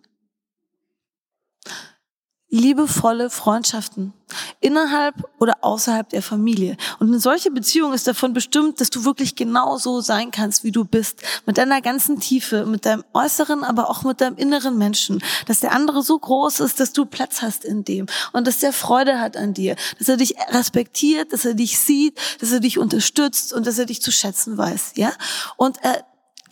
liebevolle 2.53 3.31
Freundschaften 3.31 4.13
innerhalb 4.59 5.15
oder 5.39 5.55
außerhalb 5.61 6.07
der 6.09 6.21
Familie. 6.21 6.77
Und 6.99 7.07
eine 7.07 7.19
solche 7.19 7.49
Beziehung 7.49 7.93
ist 7.93 8.05
davon 8.05 8.33
bestimmt, 8.33 8.79
dass 8.79 8.91
du 8.91 9.05
wirklich 9.05 9.35
genau 9.35 9.77
so 9.77 10.01
sein 10.01 10.29
kannst, 10.29 10.63
wie 10.63 10.71
du 10.71 10.85
bist, 10.85 11.23
mit 11.47 11.57
deiner 11.57 11.81
ganzen 11.81 12.19
Tiefe, 12.19 12.67
mit 12.67 12.85
deinem 12.85 13.03
äußeren, 13.13 13.63
aber 13.63 13.89
auch 13.89 14.03
mit 14.03 14.21
deinem 14.21 14.37
inneren 14.37 14.77
Menschen, 14.77 15.23
dass 15.47 15.61
der 15.61 15.71
andere 15.71 16.03
so 16.03 16.17
groß 16.17 16.59
ist, 16.59 16.79
dass 16.79 16.93
du 16.93 17.05
Platz 17.05 17.41
hast 17.41 17.65
in 17.65 17.85
dem 17.85 18.05
und 18.33 18.45
dass 18.45 18.59
der 18.59 18.71
Freude 18.71 19.19
hat 19.19 19.35
an 19.35 19.55
dir, 19.55 19.75
dass 19.97 20.07
er 20.07 20.17
dich 20.17 20.35
respektiert, 20.49 21.33
dass 21.33 21.45
er 21.45 21.55
dich 21.55 21.79
sieht, 21.79 22.19
dass 22.39 22.51
er 22.51 22.59
dich 22.59 22.77
unterstützt 22.77 23.51
und 23.51 23.65
dass 23.65 23.79
er 23.79 23.87
dich 23.87 24.01
zu 24.03 24.11
schätzen 24.11 24.59
weiß, 24.59 24.93
ja? 24.95 25.11
Und 25.57 25.83
äh, 25.83 26.03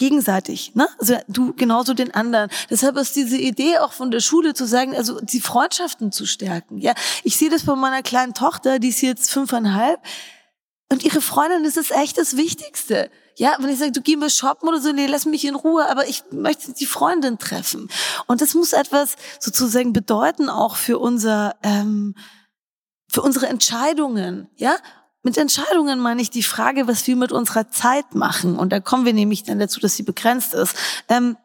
gegenseitig, 0.01 0.73
ne? 0.73 0.89
Also 0.97 1.15
du 1.27 1.53
genauso 1.53 1.93
den 1.93 2.11
anderen. 2.11 2.49
Deshalb 2.71 2.97
ist 2.97 3.15
diese 3.15 3.37
Idee 3.37 3.77
auch 3.77 3.93
von 3.93 4.09
der 4.09 4.19
Schule 4.19 4.55
zu 4.55 4.65
sagen, 4.65 4.95
also 4.95 5.21
die 5.21 5.41
Freundschaften 5.41 6.11
zu 6.11 6.25
stärken. 6.25 6.79
Ja, 6.79 6.95
ich 7.23 7.37
sehe 7.37 7.51
das 7.51 7.65
bei 7.65 7.75
meiner 7.75 8.01
kleinen 8.01 8.33
Tochter, 8.33 8.79
die 8.79 8.89
ist 8.89 9.01
jetzt 9.01 9.29
fünfeinhalb. 9.29 9.99
Und 10.91 11.05
ihre 11.05 11.21
Freundin, 11.21 11.63
das 11.63 11.77
ist 11.77 11.91
echt 11.91 12.17
das 12.17 12.35
Wichtigste. 12.35 13.11
Ja, 13.37 13.55
wenn 13.59 13.69
ich 13.69 13.77
sage, 13.77 13.91
du 13.91 14.01
geh 14.01 14.15
mir 14.15 14.31
shoppen 14.31 14.67
oder 14.67 14.81
so, 14.81 14.91
nee, 14.91 15.05
lass 15.05 15.25
mich 15.25 15.45
in 15.45 15.53
Ruhe, 15.53 15.87
aber 15.87 16.07
ich 16.07 16.23
möchte 16.31 16.73
die 16.73 16.87
Freundin 16.87 17.37
treffen. 17.37 17.87
Und 18.25 18.41
das 18.41 18.55
muss 18.55 18.73
etwas 18.73 19.17
sozusagen 19.39 19.93
bedeuten 19.93 20.49
auch 20.49 20.77
für 20.77 20.97
unser, 20.97 21.55
ähm, 21.61 22.15
für 23.07 23.21
unsere 23.21 23.45
Entscheidungen, 23.47 24.49
ja. 24.55 24.75
Mit 25.23 25.37
Entscheidungen 25.37 25.99
meine 25.99 26.21
ich 26.21 26.31
die 26.31 26.43
Frage, 26.43 26.87
was 26.87 27.05
wir 27.05 27.15
mit 27.15 27.31
unserer 27.31 27.69
Zeit 27.69 28.15
machen. 28.15 28.57
Und 28.57 28.71
da 28.71 28.79
kommen 28.79 29.05
wir 29.05 29.13
nämlich 29.13 29.43
dann 29.43 29.59
dazu, 29.59 29.79
dass 29.79 29.95
sie 29.95 30.03
begrenzt 30.03 30.53
ist. 30.53 30.75
Ähm, 31.09 31.37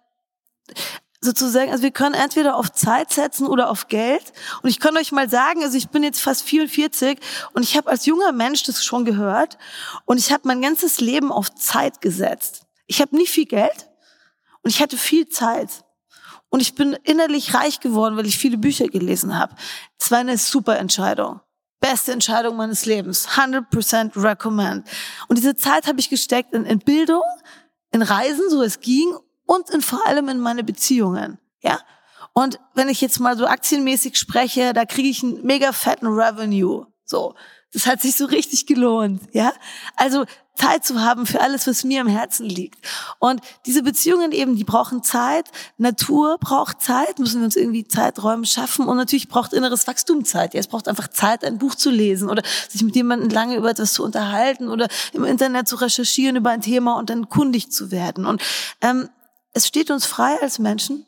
sozusagen, 1.20 1.70
also 1.70 1.82
wir 1.82 1.90
können 1.90 2.14
entweder 2.14 2.56
auf 2.56 2.72
Zeit 2.72 3.12
setzen 3.12 3.46
oder 3.46 3.68
auf 3.68 3.88
Geld. 3.88 4.32
Und 4.62 4.70
ich 4.70 4.80
kann 4.80 4.96
euch 4.96 5.12
mal 5.12 5.28
sagen, 5.28 5.62
also 5.62 5.76
ich 5.76 5.90
bin 5.90 6.02
jetzt 6.02 6.20
fast 6.20 6.42
44 6.44 7.18
und 7.52 7.62
ich 7.62 7.76
habe 7.76 7.90
als 7.90 8.06
junger 8.06 8.32
Mensch 8.32 8.62
das 8.62 8.84
schon 8.84 9.04
gehört 9.04 9.58
und 10.06 10.18
ich 10.18 10.32
habe 10.32 10.42
mein 10.46 10.62
ganzes 10.62 11.00
Leben 11.00 11.30
auf 11.30 11.54
Zeit 11.54 12.00
gesetzt. 12.00 12.62
Ich 12.86 13.00
habe 13.00 13.16
nicht 13.16 13.30
viel 13.30 13.46
Geld 13.46 13.90
und 14.62 14.70
ich 14.70 14.80
hatte 14.80 14.96
viel 14.96 15.28
Zeit. 15.28 15.84
Und 16.48 16.60
ich 16.60 16.74
bin 16.74 16.96
innerlich 17.02 17.54
reich 17.54 17.80
geworden, 17.80 18.16
weil 18.16 18.26
ich 18.26 18.38
viele 18.38 18.56
Bücher 18.56 18.86
gelesen 18.86 19.36
habe. 19.36 19.54
Es 19.98 20.10
war 20.10 20.18
eine 20.18 20.38
super 20.38 20.78
Entscheidung. 20.78 21.40
Beste 21.80 22.12
Entscheidung 22.12 22.56
meines 22.56 22.86
Lebens. 22.86 23.28
100% 23.28 24.22
recommend. 24.22 24.88
Und 25.28 25.38
diese 25.38 25.56
Zeit 25.56 25.86
habe 25.86 26.00
ich 26.00 26.08
gesteckt 26.08 26.54
in, 26.54 26.64
in 26.64 26.78
Bildung, 26.78 27.22
in 27.92 28.02
Reisen, 28.02 28.48
so 28.50 28.62
es 28.62 28.80
ging, 28.80 29.16
und 29.46 29.70
in, 29.70 29.80
vor 29.80 30.06
allem 30.06 30.28
in 30.28 30.40
meine 30.40 30.64
Beziehungen. 30.64 31.38
Ja? 31.60 31.80
Und 32.32 32.58
wenn 32.74 32.88
ich 32.88 33.00
jetzt 33.00 33.20
mal 33.20 33.36
so 33.36 33.46
aktienmäßig 33.46 34.16
spreche, 34.16 34.72
da 34.72 34.84
kriege 34.84 35.08
ich 35.08 35.22
einen 35.22 35.44
mega 35.44 35.72
fetten 35.72 36.06
Revenue. 36.06 36.86
So. 37.04 37.34
Das 37.72 37.86
hat 37.86 38.00
sich 38.00 38.16
so 38.16 38.26
richtig 38.26 38.66
gelohnt, 38.66 39.22
ja? 39.32 39.52
Also 39.96 40.24
Zeit 40.56 40.84
zu 40.84 41.00
haben 41.00 41.26
für 41.26 41.40
alles, 41.40 41.66
was 41.66 41.84
mir 41.84 42.00
am 42.00 42.08
Herzen 42.08 42.46
liegt. 42.46 42.78
Und 43.18 43.40
diese 43.66 43.82
Beziehungen 43.82 44.32
eben, 44.32 44.56
die 44.56 44.64
brauchen 44.64 45.02
Zeit. 45.02 45.50
Natur 45.76 46.38
braucht 46.38 46.82
Zeit, 46.82 47.18
müssen 47.18 47.40
wir 47.40 47.44
uns 47.44 47.56
irgendwie 47.56 47.86
Zeiträume 47.86 48.46
schaffen. 48.46 48.86
Und 48.86 48.96
natürlich 48.96 49.28
braucht 49.28 49.52
inneres 49.52 49.86
Wachstum 49.86 50.24
Zeit. 50.24 50.54
Ja, 50.54 50.60
es 50.60 50.66
braucht 50.66 50.88
einfach 50.88 51.08
Zeit, 51.08 51.44
ein 51.44 51.58
Buch 51.58 51.74
zu 51.74 51.90
lesen 51.90 52.28
oder 52.28 52.42
sich 52.68 52.82
mit 52.82 52.96
jemandem 52.96 53.28
lange 53.28 53.56
über 53.56 53.70
etwas 53.70 53.92
zu 53.92 54.02
unterhalten 54.02 54.68
oder 54.68 54.88
im 55.12 55.24
Internet 55.24 55.68
zu 55.68 55.76
recherchieren 55.76 56.36
über 56.36 56.50
ein 56.50 56.62
Thema 56.62 56.98
und 56.98 57.10
dann 57.10 57.28
kundig 57.28 57.70
zu 57.70 57.90
werden. 57.90 58.26
Und 58.26 58.42
ähm, 58.80 59.08
es 59.52 59.66
steht 59.66 59.90
uns 59.90 60.04
frei 60.04 60.36
als 60.42 60.58
Menschen, 60.58 61.06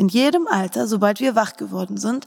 in 0.00 0.08
jedem 0.08 0.46
Alter, 0.46 0.86
sobald 0.86 1.20
wir 1.20 1.34
wach 1.34 1.56
geworden 1.56 1.98
sind, 1.98 2.26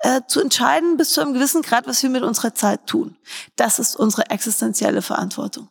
äh, 0.00 0.22
zu 0.26 0.40
entscheiden 0.40 0.96
bis 0.96 1.10
zu 1.10 1.20
einem 1.20 1.34
gewissen 1.34 1.62
Grad, 1.62 1.86
was 1.86 2.02
wir 2.02 2.10
mit 2.10 2.22
unserer 2.22 2.54
Zeit 2.54 2.86
tun. 2.86 3.16
Das 3.56 3.78
ist 3.78 3.96
unsere 3.96 4.30
existenzielle 4.30 5.02
Verantwortung. 5.02 5.68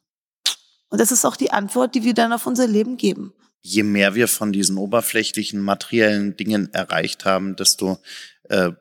Und 0.89 1.00
das 1.00 1.12
ist 1.12 1.26
auch 1.26 1.36
die 1.36 1.52
Antwort, 1.52 1.96
die 1.96 2.04
wir 2.04 2.13
dann 2.13 2.34
auf 2.34 2.46
unser 2.48 2.68
Leben 2.68 2.98
geben. 2.98 3.34
Je 3.62 3.84
mehr 3.84 4.15
wir 4.15 4.28
von 4.28 4.52
diesen 4.52 4.78
oberflächlichen 4.78 5.60
materiellen 5.60 6.36
Dingen 6.38 6.74
erreicht 6.74 7.26
haben, 7.26 7.56
desto 7.56 8.00
äh, 8.44 8.72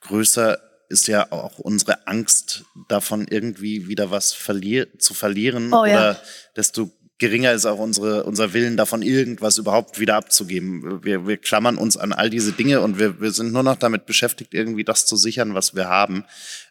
größer 0.00 0.58
ist 0.88 1.08
ja 1.08 1.32
auch 1.32 1.58
unsere 1.58 2.06
Angst 2.06 2.64
davon, 2.88 3.26
irgendwie 3.28 3.88
wieder 3.88 4.10
was 4.10 4.32
verlier 4.32 4.98
zu 4.98 5.14
verlieren 5.14 5.72
oh, 5.72 5.84
ja. 5.84 5.96
oder 5.96 6.22
desto 6.54 6.90
geringer 7.18 7.52
ist 7.52 7.66
auch 7.66 7.78
unsere, 7.78 8.24
unser 8.24 8.52
Willen 8.52 8.76
davon, 8.76 9.02
irgendwas 9.02 9.58
überhaupt 9.58 9.98
wieder 9.98 10.16
abzugeben. 10.16 11.04
Wir, 11.04 11.26
wir 11.26 11.36
klammern 11.36 11.78
uns 11.78 11.96
an 11.96 12.12
all 12.12 12.30
diese 12.30 12.52
Dinge 12.52 12.80
und 12.80 12.98
wir, 12.98 13.20
wir 13.20 13.30
sind 13.30 13.52
nur 13.52 13.62
noch 13.62 13.76
damit 13.76 14.06
beschäftigt, 14.06 14.54
irgendwie 14.54 14.84
das 14.84 15.06
zu 15.06 15.16
sichern, 15.16 15.54
was 15.54 15.74
wir 15.74 15.88
haben. 15.88 16.24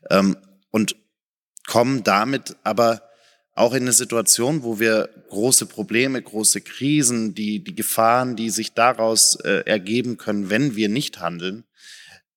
Ähm, 0.09 0.37
und 0.71 0.95
kommen 1.65 2.03
damit 2.03 2.57
aber 2.63 3.01
auch 3.55 3.73
in 3.73 3.83
eine 3.83 3.93
Situation, 3.93 4.63
wo 4.63 4.79
wir 4.79 5.09
große 5.29 5.65
Probleme, 5.65 6.21
große 6.21 6.61
Krisen, 6.61 7.33
die, 7.33 7.63
die 7.63 7.73
Gefahren, 7.73 8.35
die 8.35 8.49
sich 8.49 8.73
daraus 8.73 9.35
äh, 9.35 9.63
ergeben 9.65 10.17
können, 10.17 10.49
wenn 10.49 10.75
wir 10.75 10.89
nicht 10.89 11.21
handeln, 11.21 11.63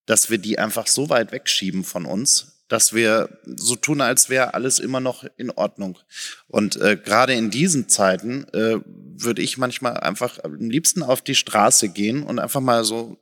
dass 0.06 0.30
wir 0.30 0.38
die 0.38 0.58
einfach 0.58 0.86
so 0.86 1.10
weit 1.10 1.32
wegschieben 1.32 1.82
von 1.84 2.06
uns, 2.06 2.57
dass 2.68 2.92
wir 2.92 3.40
so 3.44 3.76
tun, 3.76 4.00
als 4.00 4.28
wäre 4.28 4.54
alles 4.54 4.78
immer 4.78 5.00
noch 5.00 5.24
in 5.36 5.50
Ordnung. 5.50 5.98
Und 6.46 6.76
äh, 6.76 6.96
gerade 6.96 7.32
in 7.34 7.50
diesen 7.50 7.88
Zeiten 7.88 8.44
äh, 8.52 8.78
würde 8.84 9.42
ich 9.42 9.58
manchmal 9.58 9.94
einfach 9.98 10.38
am 10.44 10.54
liebsten 10.54 11.02
auf 11.02 11.22
die 11.22 11.34
Straße 11.34 11.88
gehen 11.88 12.22
und 12.22 12.38
einfach 12.38 12.60
mal 12.60 12.84
so 12.84 13.18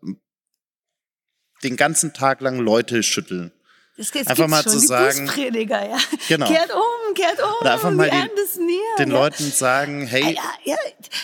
den 1.62 1.76
ganzen 1.76 2.12
Tag 2.12 2.40
lang 2.40 2.58
Leute 2.58 3.02
schütteln. 3.02 3.52
Das 3.98 4.12
gibt's 4.12 4.28
Einfach 4.28 4.46
mal 4.46 4.62
schon, 4.62 4.72
zu 4.72 4.78
sagen- 4.80 5.26
ja. 5.26 5.96
Genau. 6.28 6.46
Kehrt 6.46 6.70
um, 6.74 7.14
kehrt 7.14 7.42
um, 7.42 7.48
Oder 7.62 7.72
einfach 7.72 7.90
mal 7.90 8.04
wir 8.04 8.10
den-. 8.10 8.30
Den 8.98 9.08
ja. 9.10 9.14
Leuten 9.14 9.50
sagen, 9.50 10.06
hey, 10.06 10.36
Ja, 10.64 10.76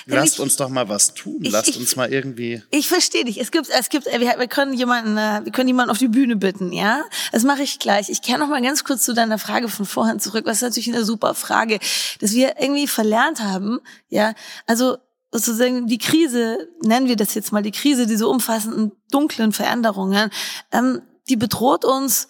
lasst 0.07 0.35
ich- 0.35 0.41
uns 0.41 0.57
doch 0.57 0.71
mal 0.71 0.89
was 0.89 1.13
tun, 1.13 1.39
ich- 1.43 1.53
lasst 1.53 1.69
ich- 1.69 1.79
uns 1.79 1.97
mal 1.97 2.11
irgendwie. 2.11 2.63
Ich 2.71 2.89
verstehe 2.89 3.25
dich. 3.27 3.39
Es 3.39 3.51
gibt, 3.51 3.69
es 3.69 3.89
gibt, 3.91 4.07
wir, 4.07 4.21
wir 4.21 4.49
können 4.49 4.73
jemanden, 4.73 5.19
äh, 5.19 5.41
wir 5.45 5.53
können 5.53 5.69
jemanden 5.69 5.91
auf 5.91 5.99
die 5.99 6.09
Bühne 6.09 6.37
bitten, 6.37 6.73
ja? 6.73 7.03
Das 7.31 7.43
mache 7.43 7.63
ich 7.63 7.79
gleich. 7.79 8.09
Ich 8.09 8.23
kehre 8.23 8.39
noch 8.39 8.49
mal 8.49 8.63
ganz 8.63 8.85
kurz 8.85 9.03
zu 9.05 9.13
deiner 9.13 9.39
Frage 9.39 9.69
von 9.69 9.85
vorhin 9.85 10.19
zurück. 10.19 10.47
Was 10.47 10.57
ist 10.59 10.63
natürlich 10.63 10.89
eine 10.95 11.05
super 11.05 11.35
Frage, 11.35 11.79
dass 12.21 12.33
wir 12.33 12.55
irgendwie 12.59 12.87
verlernt 12.87 13.41
haben, 13.41 13.81
ja? 14.09 14.33
Also 14.67 14.97
sozusagen 15.31 15.87
die 15.89 15.99
Krise, 15.99 16.69
nennen 16.83 17.09
wir 17.09 17.17
das 17.17 17.35
jetzt 17.35 17.53
mal 17.53 17.63
die 17.63 17.71
Krise, 17.71 18.07
diese 18.07 18.27
umfassenden 18.29 18.93
dunklen 19.11 19.53
Veränderungen, 19.53 20.31
ähm, 20.73 21.03
die 21.29 21.37
bedroht 21.37 21.85
uns 21.85 22.29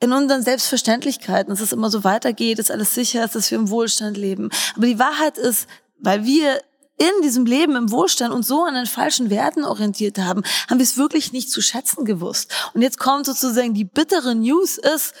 in 0.00 0.12
unseren 0.12 0.42
Selbstverständlichkeiten, 0.42 1.50
dass 1.50 1.60
es 1.60 1.72
immer 1.72 1.90
so 1.90 2.04
weitergeht, 2.04 2.58
dass 2.58 2.70
alles 2.70 2.94
sicher 2.94 3.24
ist, 3.24 3.34
dass 3.34 3.50
wir 3.50 3.58
im 3.58 3.68
Wohlstand 3.68 4.16
leben. 4.16 4.48
Aber 4.74 4.86
die 4.86 4.98
Wahrheit 4.98 5.36
ist, 5.36 5.66
weil 5.98 6.24
wir 6.24 6.60
in 6.96 7.22
diesem 7.22 7.46
Leben 7.46 7.76
im 7.76 7.90
Wohlstand 7.90 8.34
uns 8.34 8.48
so 8.48 8.64
an 8.64 8.74
den 8.74 8.86
falschen 8.86 9.30
Werten 9.30 9.64
orientiert 9.64 10.18
haben, 10.18 10.42
haben 10.68 10.78
wir 10.78 10.84
es 10.84 10.98
wirklich 10.98 11.32
nicht 11.32 11.50
zu 11.50 11.62
schätzen 11.62 12.04
gewusst. 12.04 12.52
Und 12.74 12.82
jetzt 12.82 12.98
kommt 12.98 13.26
sozusagen 13.26 13.72
die 13.72 13.84
bittere 13.84 14.34
News 14.34 14.76
ist, 14.76 15.14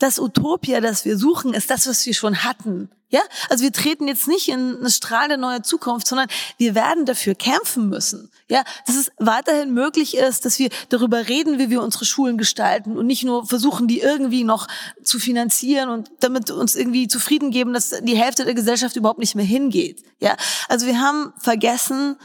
das 0.00 0.18
Utopia, 0.18 0.80
das 0.80 1.04
wir 1.04 1.16
suchen, 1.16 1.54
ist 1.54 1.70
das, 1.70 1.86
was 1.86 2.04
wir 2.06 2.14
schon 2.14 2.42
hatten. 2.42 2.90
Ja, 3.12 3.20
also 3.48 3.64
wir 3.64 3.72
treten 3.72 4.06
jetzt 4.06 4.28
nicht 4.28 4.48
in 4.48 4.76
eine 4.78 4.90
strahlende 4.90 5.36
neue 5.36 5.62
Zukunft, 5.62 6.06
sondern 6.06 6.28
wir 6.58 6.76
werden 6.76 7.06
dafür 7.06 7.34
kämpfen 7.34 7.88
müssen. 7.88 8.30
Ja, 8.48 8.62
dass 8.86 8.96
es 8.96 9.10
weiterhin 9.18 9.74
möglich 9.74 10.16
ist, 10.16 10.44
dass 10.44 10.60
wir 10.60 10.70
darüber 10.88 11.28
reden, 11.28 11.58
wie 11.58 11.70
wir 11.70 11.82
unsere 11.82 12.04
Schulen 12.04 12.38
gestalten 12.38 12.96
und 12.96 13.06
nicht 13.06 13.24
nur 13.24 13.46
versuchen, 13.46 13.88
die 13.88 14.00
irgendwie 14.00 14.44
noch 14.44 14.68
zu 15.02 15.18
finanzieren 15.18 15.88
und 15.88 16.10
damit 16.20 16.52
uns 16.52 16.76
irgendwie 16.76 17.08
zufrieden 17.08 17.50
geben, 17.50 17.72
dass 17.72 17.90
die 17.90 18.16
Hälfte 18.16 18.44
der 18.44 18.54
Gesellschaft 18.54 18.94
überhaupt 18.94 19.18
nicht 19.18 19.34
mehr 19.34 19.44
hingeht. 19.44 20.04
Ja, 20.20 20.36
also 20.68 20.86
wir 20.86 21.00
haben 21.00 21.32
vergessen, 21.38 22.16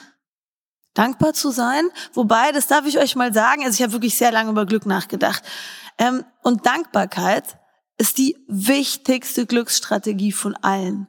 dankbar 0.94 1.34
zu 1.34 1.50
sein. 1.50 1.90
Wobei, 2.14 2.52
das 2.52 2.68
darf 2.68 2.86
ich 2.86 3.00
euch 3.00 3.16
mal 3.16 3.34
sagen, 3.34 3.64
also 3.66 3.76
ich 3.76 3.82
habe 3.82 3.94
wirklich 3.94 4.16
sehr 4.16 4.32
lange 4.32 4.52
über 4.52 4.68
Glück 4.68 4.86
nachgedacht. 4.86 5.44
Ähm, 5.98 6.24
und 6.44 6.66
Dankbarkeit 6.66 7.58
ist 7.98 8.18
die 8.18 8.38
wichtigste 8.48 9.46
Glücksstrategie 9.46 10.32
von 10.32 10.56
allen. 10.56 11.08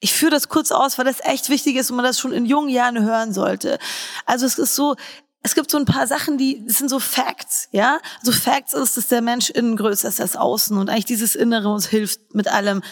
Ich 0.00 0.12
führe 0.12 0.30
das 0.30 0.48
kurz 0.48 0.72
aus, 0.72 0.98
weil 0.98 1.04
das 1.04 1.20
echt 1.20 1.48
wichtig 1.48 1.76
ist 1.76 1.90
und 1.90 1.96
man 1.96 2.04
das 2.04 2.20
schon 2.20 2.32
in 2.32 2.46
jungen 2.46 2.68
Jahren 2.68 3.02
hören 3.02 3.32
sollte. 3.32 3.78
Also 4.24 4.46
es 4.46 4.58
ist 4.58 4.74
so, 4.74 4.94
es 5.42 5.54
gibt 5.54 5.70
so 5.70 5.78
ein 5.78 5.84
paar 5.84 6.06
Sachen, 6.06 6.38
die 6.38 6.64
das 6.66 6.78
sind 6.78 6.88
so 6.88 7.00
Facts, 7.00 7.68
ja. 7.72 7.98
So 8.22 8.32
Facts 8.32 8.72
ist, 8.72 8.96
dass 8.96 9.08
der 9.08 9.22
Mensch 9.22 9.50
innen 9.50 9.76
größer 9.76 10.08
ist 10.08 10.20
als 10.20 10.36
außen 10.36 10.76
und 10.76 10.90
eigentlich 10.90 11.06
dieses 11.06 11.34
Innere 11.34 11.68
uns 11.68 11.86
hilft 11.86 12.34
mit 12.34 12.48
allem 12.48 12.82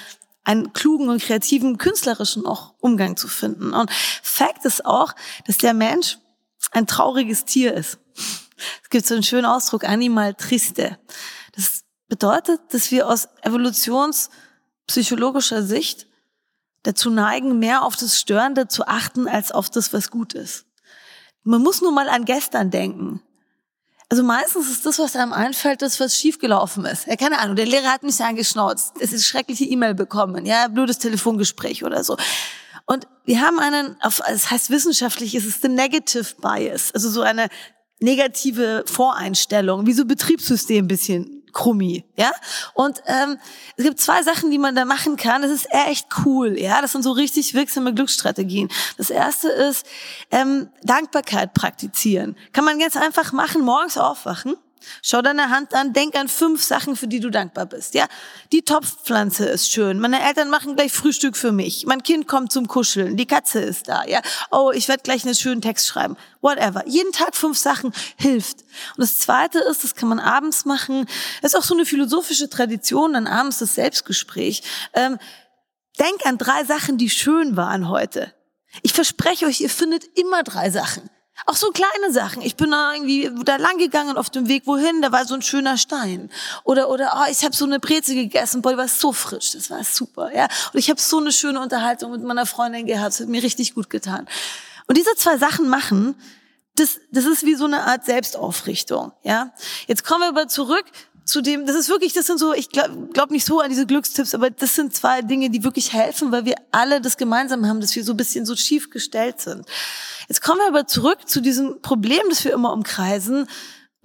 einen 0.45 0.73
klugen 0.73 1.09
und 1.09 1.23
kreativen, 1.23 1.79
künstlerischen 1.79 2.47
auch 2.47 2.75
Umgang 2.79 3.17
zu 3.17 3.29
finden. 3.29 3.73
Und 3.73 3.91
Fact 4.23 4.65
ist 4.65 4.85
auch, 4.85 5.15
dass 5.47 5.59
der 5.59 5.75
Mensch 5.75 6.19
ein 6.71 6.87
trauriges 6.87 7.45
Tier 7.45 7.75
ist. 7.75 7.99
Es 8.83 8.91
gibt 8.91 9.07
so 9.07 9.15
einen 9.15 9.23
schönen 9.23 9.47
Ausdruck, 9.47 9.85
animal 9.85 10.35
triste. 10.35 10.99
Bedeutet, 12.09 12.61
dass 12.71 12.91
wir 12.91 13.09
aus 13.09 13.29
evolutionspsychologischer 13.43 15.63
Sicht 15.63 16.07
dazu 16.83 17.11
neigen, 17.11 17.59
mehr 17.59 17.83
auf 17.83 17.97
das 17.97 18.21
Störende 18.21 18.69
zu 18.69 18.87
achten, 18.87 19.27
als 19.27 19.53
auf 19.53 19.71
das, 19.71 19.93
was 19.93 20.11
gut 20.11 20.35
ist. 20.35 20.67
Man 21.43 21.63
muss 21.63 21.81
nur 21.81 21.93
mal 21.93 22.09
an 22.09 22.25
gestern 22.25 22.71
denken. 22.71 23.23
Also 24.11 24.23
meistens 24.23 24.71
ist 24.71 24.87
das, 24.87 24.99
was 24.99 25.17
einem 25.17 25.33
einfällt, 25.33 25.83
das, 25.83 25.99
was 25.99 26.17
schiefgelaufen 26.17 26.85
ist. 26.85 27.07
Ja, 27.07 27.17
keine 27.17 27.39
Ahnung, 27.39 27.57
der 27.57 27.67
Lehrer 27.67 27.91
hat 27.91 28.03
mich 28.03 28.21
angeschnauzt. 28.21 28.95
Es 29.01 29.13
ist 29.13 29.27
schreckliche 29.27 29.65
E-Mail 29.65 29.95
bekommen, 29.95 30.47
ja, 30.47 30.69
blödes 30.69 30.99
Telefongespräch 30.99 31.85
oder 31.85 32.05
so. 32.05 32.17
Und 32.87 33.07
wir 33.25 33.41
haben 33.41 33.59
einen, 33.59 33.97
auf, 34.03 34.21
das 34.27 34.51
heißt 34.51 34.71
wissenschaftlich 34.71 35.35
ist 35.35 35.47
es 35.47 35.63
the 35.63 35.69
negative 35.69 36.35
bias, 36.41 36.93
also 36.93 37.09
so 37.09 37.23
eine 37.23 37.49
negative 38.01 38.85
Voreinstellung, 38.87 39.87
wie 39.87 39.95
so 39.95 40.05
Betriebssystem 40.05 40.85
ein 40.85 40.89
bisschen 40.89 41.34
krummi, 41.55 42.05
ja. 42.17 42.33
Und 42.75 43.03
ähm, 43.07 43.39
es 43.77 43.85
gibt 43.85 44.01
zwei 44.01 44.23
Sachen, 44.23 44.51
die 44.51 44.59
man 44.59 44.75
da 44.75 44.85
machen 44.85 45.17
kann. 45.17 45.43
Das 45.43 45.51
ist 45.51 45.69
echt 45.71 46.09
cool, 46.25 46.59
ja. 46.59 46.83
Das 46.83 46.93
sind 46.93 47.03
so 47.03 47.13
richtig 47.13 47.55
wirksame 47.55 47.95
Glücksstrategien. 47.95 48.69
Das 48.99 49.11
erste 49.11 49.49
ist 49.49 49.87
ähm, 50.31 50.69
Dankbarkeit 50.83 51.55
praktizieren. 51.55 52.37
Kann 52.53 52.65
man 52.65 52.79
ganz 52.79 52.97
einfach 52.97 53.33
machen, 53.33 53.63
morgens 53.63 53.97
aufwachen 53.97 54.57
Schau 55.03 55.23
deine 55.23 55.51
Hand 55.51 55.75
an, 55.75 55.93
denk 55.93 56.17
an 56.17 56.29
fünf 56.29 56.63
Sachen, 56.63 56.97
für 56.97 57.07
die 57.07 57.21
du 57.21 57.31
dankbar 57.31 57.67
bist. 57.67 57.95
Ja, 57.95 58.07
die 58.53 58.63
Topfpflanze 58.63 59.47
ist 59.47 59.71
schön. 59.71 59.99
Meine 60.01 60.23
Eltern 60.23 60.51
machen 60.51 60.77
gleich 60.77 60.93
Frühstück 60.93 61.37
für 61.37 61.53
mich. 61.53 61.87
Mein 61.87 62.03
Kind 62.03 62.29
kommt 62.29 62.53
zum 62.53 62.69
Kuscheln. 62.69 63.17
Die 63.17 63.27
Katze 63.27 63.61
ist 63.61 63.89
da. 63.89 64.05
Ja, 64.05 64.21
oh, 64.51 64.71
ich 64.75 64.89
werde 64.89 65.03
gleich 65.03 65.25
einen 65.25 65.35
schönen 65.35 65.63
Text 65.63 65.87
schreiben. 65.87 66.17
Whatever. 66.41 66.87
Jeden 66.87 67.13
Tag 67.13 67.37
fünf 67.37 67.59
Sachen 67.59 67.93
hilft. 68.17 68.61
Und 68.97 68.99
das 68.99 69.19
Zweite 69.19 69.59
ist, 69.61 69.85
das 69.85 69.95
kann 69.95 70.09
man 70.09 70.21
abends 70.21 70.65
machen. 70.65 71.07
Das 71.43 71.53
ist 71.53 71.59
auch 71.59 71.65
so 71.65 71.75
eine 71.75 71.87
philosophische 71.87 72.49
Tradition, 72.49 73.15
dann 73.15 73.27
abends 73.27 73.59
das 73.59 73.75
Selbstgespräch. 73.75 74.63
Ähm, 74.93 75.19
denk 75.99 76.27
an 76.27 76.39
drei 76.39 76.65
Sachen, 76.65 76.99
die 76.99 77.11
schön 77.11 77.57
waren 77.57 77.89
heute. 77.89 78.33
Ich 78.83 78.93
verspreche 78.93 79.47
euch, 79.47 79.61
ihr 79.61 79.71
findet 79.71 80.05
immer 80.19 80.43
drei 80.43 80.71
Sachen. 80.71 81.09
Auch 81.47 81.57
so 81.57 81.71
kleine 81.71 82.13
Sachen. 82.13 82.43
Ich 82.43 82.57
bin 82.57 82.71
da 82.71 82.95
irgendwie 82.95 83.31
da 83.45 83.57
lang 83.57 83.77
gegangen 83.79 84.17
auf 84.17 84.31
dem 84.31 84.49
Weg 84.49 84.67
wohin, 84.67 85.03
da 85.03 85.13
war 85.13 85.27
so 85.27 85.35
ein 85.35 85.43
schöner 85.43 85.77
Stein. 85.77 86.31
Oder 86.63 86.89
oder 86.89 87.13
oh, 87.17 87.31
ich 87.31 87.45
habe 87.45 87.55
so 87.55 87.65
eine 87.65 87.81
Breze 87.81 88.15
gegessen, 88.15 88.63
boah, 88.63 88.71
die 88.71 88.79
war 88.79 88.89
so 88.89 89.13
frisch, 89.13 89.53
das 89.53 89.69
war 89.69 89.83
super, 89.85 90.35
ja. 90.35 90.45
Und 90.73 90.79
ich 90.79 90.89
habe 90.91 91.01
so 91.01 91.19
eine 91.19 91.33
schöne 91.33 91.61
Unterhaltung 91.61 92.13
mit 92.13 92.23
meiner 92.23 92.47
Freundin 92.47 92.87
gehabt, 92.87 93.09
das 93.09 93.21
hat 93.21 93.29
mir 93.29 93.43
richtig 93.43 93.75
gut 93.75 93.91
getan. 93.91 94.29
Und 94.87 94.97
diese 94.97 95.15
zwei 95.17 95.37
Sachen 95.37 95.69
machen, 95.69 96.15
das 96.77 97.01
das 97.11 97.25
ist 97.25 97.45
wie 97.45 97.57
so 97.57 97.65
eine 97.65 97.83
Art 97.83 98.05
Selbstaufrichtung, 98.05 99.13
ja. 99.23 99.53
Jetzt 99.87 100.05
kommen 100.05 100.21
wir 100.21 100.29
aber 100.29 100.49
zurück 100.49 100.85
zu 101.25 101.41
dem, 101.41 101.67
das 101.67 101.75
ist 101.75 101.89
wirklich, 101.89 102.13
das 102.13 102.27
sind 102.27 102.39
so, 102.39 102.53
ich 102.53 102.69
glaube 102.69 103.09
glaub 103.13 103.31
nicht 103.31 103.47
so 103.47 103.61
an 103.61 103.71
diese 103.71 103.87
Glückstipps, 103.87 104.35
aber 104.35 104.51
das 104.51 104.75
sind 104.75 104.95
zwei 104.95 105.23
Dinge, 105.23 105.51
die 105.51 105.65
wirklich 105.65 105.93
helfen, 105.93 106.33
weil 106.33 106.45
wir 106.45 106.57
alle 106.71 107.01
das 107.01 107.17
gemeinsam 107.17 107.67
haben, 107.67 107.81
dass 107.81 107.97
wir 107.97 108.05
so 108.05 108.13
ein 108.13 108.17
bisschen 108.17 108.45
so 108.45 108.55
schief 108.57 108.91
gestellt 108.91 109.41
sind. 109.41 109.67
Jetzt 110.29 110.43
kommen 110.43 110.61
wir 110.61 110.69
aber 110.69 110.87
zurück 110.87 111.27
zu 111.27 111.41
diesem 111.41 111.81
Problem, 111.81 112.23
das 112.29 112.45
wir 112.45 112.53
immer 112.53 112.73
umkreisen, 112.73 113.47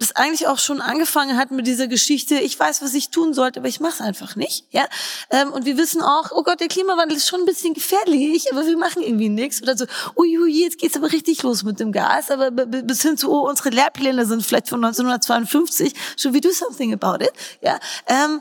das 0.00 0.16
eigentlich 0.16 0.48
auch 0.48 0.58
schon 0.58 0.80
angefangen 0.80 1.36
hat 1.36 1.50
mit 1.50 1.66
dieser 1.66 1.86
Geschichte, 1.86 2.36
ich 2.36 2.58
weiß, 2.58 2.80
was 2.80 2.94
ich 2.94 3.10
tun 3.10 3.34
sollte, 3.34 3.60
aber 3.60 3.68
ich 3.68 3.80
mache 3.80 3.92
es 3.92 4.00
einfach 4.00 4.34
nicht. 4.34 4.64
Ja? 4.70 4.88
Ähm, 5.28 5.52
und 5.52 5.66
wir 5.66 5.76
wissen 5.76 6.00
auch, 6.00 6.32
oh 6.32 6.42
Gott, 6.42 6.58
der 6.60 6.68
Klimawandel 6.68 7.18
ist 7.18 7.28
schon 7.28 7.40
ein 7.40 7.46
bisschen 7.46 7.74
gefährlich, 7.74 8.50
aber 8.50 8.64
wir 8.66 8.78
machen 8.78 9.02
irgendwie 9.02 9.28
nichts. 9.28 9.60
Oder 9.62 9.76
so, 9.76 9.84
ui, 10.16 10.38
ui, 10.38 10.50
jetzt 10.50 10.78
geht's 10.78 10.96
aber 10.96 11.12
richtig 11.12 11.42
los 11.42 11.64
mit 11.64 11.80
dem 11.80 11.92
Gas, 11.92 12.30
aber 12.30 12.50
bis 12.50 13.02
hin 13.02 13.18
zu, 13.18 13.30
oh, 13.30 13.46
unsere 13.46 13.68
Lehrpläne 13.68 14.24
sind 14.24 14.42
vielleicht 14.42 14.70
von 14.70 14.82
1952, 14.82 15.92
should 16.16 16.34
we 16.34 16.40
do 16.40 16.50
something 16.50 16.94
about 16.94 17.22
it? 17.22 17.32
Ja? 17.60 17.78
Ähm, 18.06 18.40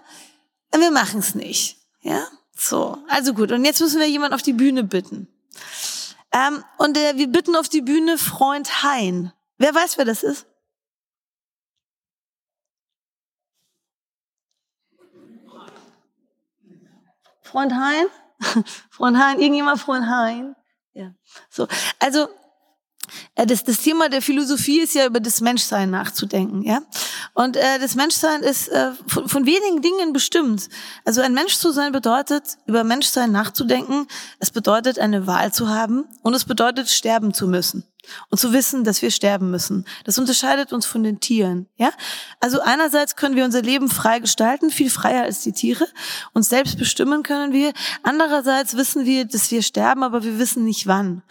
wir 0.72 0.92
machen 0.92 1.20
es 1.20 1.36
nicht. 1.36 1.76
Ja? 2.02 2.26
So, 2.56 2.98
also 3.10 3.34
gut. 3.34 3.52
Und 3.52 3.66
jetzt 3.66 3.82
müssen 3.82 4.00
wir 4.00 4.08
jemand 4.08 4.34
auf 4.34 4.42
die 4.42 4.54
Bühne 4.54 4.86
bitten. 4.86 5.28
Ähm, 6.32 6.64
und 6.78 6.98
äh, 6.98 7.18
wir 7.18 7.28
bitten 7.28 7.58
auf 7.58 7.68
die 7.68 7.82
Bühne 7.82 8.18
Freund 8.18 8.82
Hein. 8.82 9.34
Wer 9.58 9.76
weiß, 9.76 9.98
wer 9.98 10.06
das 10.06 10.24
ist? 10.24 10.46
Freund 17.50 17.74
Hein? 17.74 18.06
Freund 18.90 19.18
Hein, 19.18 19.40
irgendjemand 19.40 19.80
Freund 19.80 20.06
Hein? 20.06 20.56
Ja. 20.94 21.12
So. 21.50 21.68
Also, 22.00 22.28
äh, 23.36 23.46
das, 23.46 23.64
das 23.64 23.82
Thema 23.82 24.10
der 24.10 24.22
Philosophie 24.22 24.82
ist 24.82 24.94
ja 24.94 25.06
über 25.06 25.20
das 25.20 25.42
Menschsein 25.42 25.90
nachzudenken, 25.90 26.62
ja. 26.62 26.82
Und 27.34 27.58
äh, 27.58 27.80
das 27.80 27.96
Menschsein 27.96 28.44
ist 28.44 28.68
äh, 28.68 28.92
von, 29.08 29.28
von 29.28 29.46
wenigen 29.46 29.82
Dingen 29.82 30.14
bestimmt. 30.14 30.70
Also 31.06 31.22
ein 31.22 31.34
Mensch 31.34 31.56
zu 31.56 31.72
sein 31.72 31.92
bedeutet, 31.92 32.58
über 32.66 32.84
Menschsein 32.84 33.32
nachzudenken. 33.32 34.08
Es 34.40 34.52
bedeutet, 34.52 35.00
eine 35.00 35.26
Wahl 35.26 35.52
zu 35.54 35.70
haben 35.70 36.06
und 36.22 36.34
es 36.34 36.46
bedeutet, 36.46 36.90
sterben 36.90 37.34
zu 37.34 37.48
müssen 37.48 37.89
und 38.30 38.40
zu 38.40 38.54
wissen, 38.54 38.84
dass 38.84 39.02
wir 39.02 39.12
sterben 39.12 39.52
müssen. 39.52 39.86
Das 40.06 40.18
unterscheidet 40.18 40.74
uns 40.74 40.86
von 40.86 41.04
den 41.04 41.20
Tieren, 41.20 41.68
ja? 41.78 41.92
Also 42.40 42.62
einerseits 42.62 43.16
können 43.16 43.36
wir 43.36 43.46
unser 43.46 43.62
Leben 43.62 43.90
frei 43.90 44.20
gestalten, 44.20 44.70
viel 44.70 44.90
freier 44.90 45.24
als 45.24 45.42
die 45.42 45.52
Tiere. 45.52 45.88
Uns 46.34 46.50
selbst 46.50 46.78
bestimmen 46.78 47.24
können 47.24 47.54
wir. 47.54 47.74
Andererseits 48.04 48.76
wissen 48.76 49.06
wir, 49.06 49.26
dass 49.26 49.52
wir 49.52 49.62
sterben, 49.62 50.04
aber 50.04 50.24
wir 50.24 50.40
wissen 50.40 50.64
nicht 50.66 50.88
wann. 50.88 51.24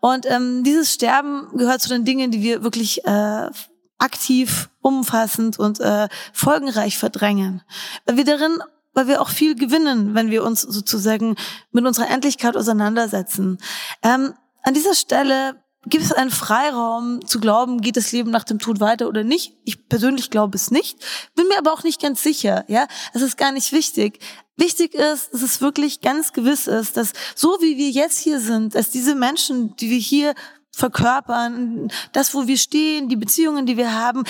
Und 0.00 0.26
ähm, 0.30 0.64
dieses 0.64 0.92
Sterben 0.92 1.48
gehört 1.56 1.82
zu 1.82 1.88
den 1.88 2.04
Dingen, 2.04 2.30
die 2.30 2.42
wir 2.42 2.62
wirklich 2.62 3.04
äh, 3.04 3.50
aktiv, 3.98 4.68
umfassend 4.80 5.58
und 5.58 5.80
äh, 5.80 6.08
folgenreich 6.32 6.98
verdrängen. 6.98 7.62
Weil 8.06 8.16
wir 8.16 8.24
darin 8.24 8.62
weil 8.94 9.08
wir 9.08 9.22
auch 9.22 9.30
viel 9.30 9.54
gewinnen, 9.54 10.14
wenn 10.14 10.30
wir 10.30 10.44
uns 10.44 10.60
sozusagen 10.60 11.36
mit 11.70 11.86
unserer 11.86 12.10
Endlichkeit 12.10 12.58
auseinandersetzen. 12.58 13.56
Ähm, 14.02 14.34
an 14.62 14.74
dieser 14.74 14.94
Stelle 14.94 15.61
Gibt 15.86 16.04
es 16.04 16.12
einen 16.12 16.30
Freiraum 16.30 17.26
zu 17.26 17.40
glauben, 17.40 17.80
geht 17.80 17.96
das 17.96 18.12
Leben 18.12 18.30
nach 18.30 18.44
dem 18.44 18.60
Tod 18.60 18.78
weiter 18.78 19.08
oder 19.08 19.24
nicht? 19.24 19.56
Ich 19.64 19.88
persönlich 19.88 20.30
glaube 20.30 20.56
es 20.56 20.70
nicht, 20.70 20.98
bin 21.34 21.48
mir 21.48 21.58
aber 21.58 21.72
auch 21.72 21.82
nicht 21.82 22.00
ganz 22.00 22.22
sicher. 22.22 22.64
Ja, 22.68 22.86
es 23.12 23.22
ist 23.22 23.36
gar 23.36 23.50
nicht 23.50 23.72
wichtig. 23.72 24.20
Wichtig 24.56 24.94
ist, 24.94 25.32
dass 25.32 25.42
es 25.42 25.60
wirklich 25.60 26.00
ganz 26.00 26.32
gewiss 26.32 26.68
ist, 26.68 26.96
dass 26.96 27.12
so 27.34 27.58
wie 27.60 27.78
wir 27.78 27.90
jetzt 27.90 28.18
hier 28.18 28.38
sind, 28.38 28.76
dass 28.76 28.90
diese 28.90 29.16
Menschen, 29.16 29.74
die 29.76 29.90
wir 29.90 29.98
hier 29.98 30.34
verkörpern, 30.70 31.90
das, 32.12 32.32
wo 32.32 32.46
wir 32.46 32.58
stehen, 32.58 33.08
die 33.08 33.16
Beziehungen, 33.16 33.66
die 33.66 33.76
wir 33.76 33.92
haben, 33.92 34.22